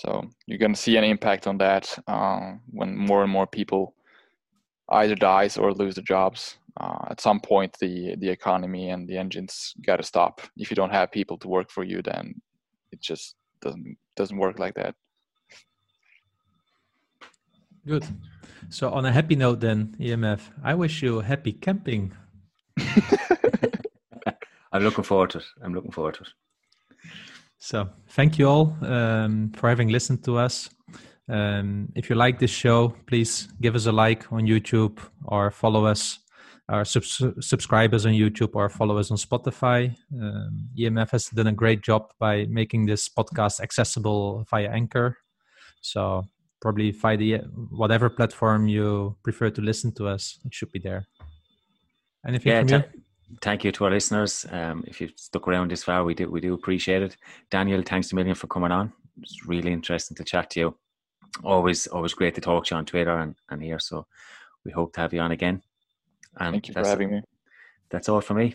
So 0.00 0.24
you're 0.46 0.58
going 0.58 0.74
to 0.74 0.80
see 0.80 0.96
an 0.96 1.04
impact 1.04 1.46
on 1.46 1.58
that 1.58 1.98
uh, 2.06 2.52
when 2.70 2.96
more 2.96 3.22
and 3.22 3.32
more 3.32 3.46
people 3.46 3.94
either 4.90 5.16
dies 5.16 5.56
or 5.56 5.72
lose 5.72 5.96
their 5.96 6.04
jobs. 6.04 6.56
Uh, 6.80 7.06
at 7.10 7.20
some 7.20 7.40
point, 7.40 7.76
the 7.80 8.14
the 8.16 8.28
economy 8.28 8.90
and 8.90 9.08
the 9.08 9.16
engines 9.16 9.74
got 9.84 9.96
to 9.96 10.02
stop. 10.04 10.40
If 10.56 10.70
you 10.70 10.76
don't 10.76 10.92
have 10.92 11.10
people 11.10 11.36
to 11.38 11.48
work 11.48 11.70
for 11.70 11.84
you, 11.84 12.00
then 12.02 12.40
it 12.92 13.00
just 13.00 13.34
doesn't 13.60 13.96
doesn't 14.16 14.38
work 14.38 14.58
like 14.58 14.74
that. 14.74 14.94
Good. 17.86 18.04
So 18.70 18.90
on 18.90 19.06
a 19.06 19.12
happy 19.12 19.36
note, 19.36 19.60
then 19.60 19.96
EMF, 19.98 20.40
I 20.62 20.74
wish 20.74 21.02
you 21.02 21.20
happy 21.20 21.52
camping. 21.52 22.12
I'm 24.72 24.82
looking 24.82 25.04
forward 25.04 25.30
to 25.30 25.38
it. 25.38 25.44
I'm 25.62 25.74
looking 25.74 25.92
forward 25.92 26.14
to 26.14 26.22
it. 26.22 26.28
So 27.58 27.88
thank 28.10 28.38
you 28.38 28.48
all 28.48 28.76
um, 28.82 29.52
for 29.56 29.68
having 29.68 29.88
listened 29.88 30.22
to 30.24 30.36
us. 30.36 30.70
Um, 31.28 31.88
if 31.94 32.08
you 32.08 32.16
like 32.16 32.38
this 32.38 32.50
show, 32.50 32.94
please 33.06 33.48
give 33.60 33.74
us 33.74 33.86
a 33.86 33.92
like 33.92 34.30
on 34.32 34.42
YouTube 34.42 34.98
or 35.24 35.50
follow 35.50 35.84
us, 35.84 36.18
or 36.68 36.84
sub- 36.84 37.42
subscribe 37.42 37.94
us 37.94 38.06
on 38.06 38.12
YouTube 38.12 38.54
or 38.54 38.68
follow 38.68 38.98
us 38.98 39.10
on 39.10 39.16
Spotify. 39.16 39.94
Um, 40.12 40.68
EMF 40.78 41.10
has 41.10 41.28
done 41.28 41.46
a 41.48 41.52
great 41.52 41.82
job 41.82 42.12
by 42.18 42.46
making 42.46 42.86
this 42.86 43.08
podcast 43.08 43.60
accessible 43.60 44.44
via 44.48 44.70
Anchor. 44.70 45.18
So 45.80 46.28
probably 46.60 46.90
via 46.90 47.16
the 47.16 47.36
whatever 47.70 48.08
platform 48.08 48.68
you 48.68 49.16
prefer 49.22 49.50
to 49.50 49.60
listen 49.60 49.92
to 49.92 50.08
us, 50.08 50.38
it 50.44 50.54
should 50.54 50.72
be 50.72 50.78
there. 50.78 51.06
Anything 52.26 52.52
yeah, 52.52 52.60
from 52.60 52.68
you? 52.68 53.02
thank 53.42 53.64
you 53.64 53.72
to 53.72 53.84
our 53.84 53.90
listeners. 53.90 54.46
Um, 54.50 54.84
if 54.86 55.00
you've 55.00 55.12
stuck 55.16 55.46
around 55.46 55.70
this 55.70 55.84
far, 55.84 56.04
we 56.04 56.14
do 56.14 56.30
we 56.30 56.40
do 56.40 56.54
appreciate 56.54 57.02
it. 57.02 57.16
Daniel, 57.50 57.82
thanks 57.82 58.12
a 58.12 58.14
million 58.14 58.34
for 58.34 58.46
coming 58.46 58.72
on. 58.72 58.92
It's 59.22 59.46
really 59.46 59.72
interesting 59.72 60.16
to 60.16 60.24
chat 60.24 60.50
to 60.50 60.60
you. 60.60 60.76
Always 61.44 61.86
always 61.86 62.14
great 62.14 62.34
to 62.34 62.40
talk 62.40 62.66
to 62.66 62.74
you 62.74 62.78
on 62.78 62.86
Twitter 62.86 63.16
and, 63.18 63.34
and 63.50 63.62
here. 63.62 63.78
So 63.78 64.06
we 64.64 64.72
hope 64.72 64.92
to 64.94 65.00
have 65.00 65.12
you 65.12 65.20
on 65.20 65.32
again. 65.32 65.62
And 66.38 66.54
thank 66.54 66.68
you 66.68 66.74
for 66.74 66.86
having 66.86 67.10
me. 67.10 67.22
That's 67.90 68.08
all 68.08 68.20
for 68.20 68.34
me. 68.34 68.54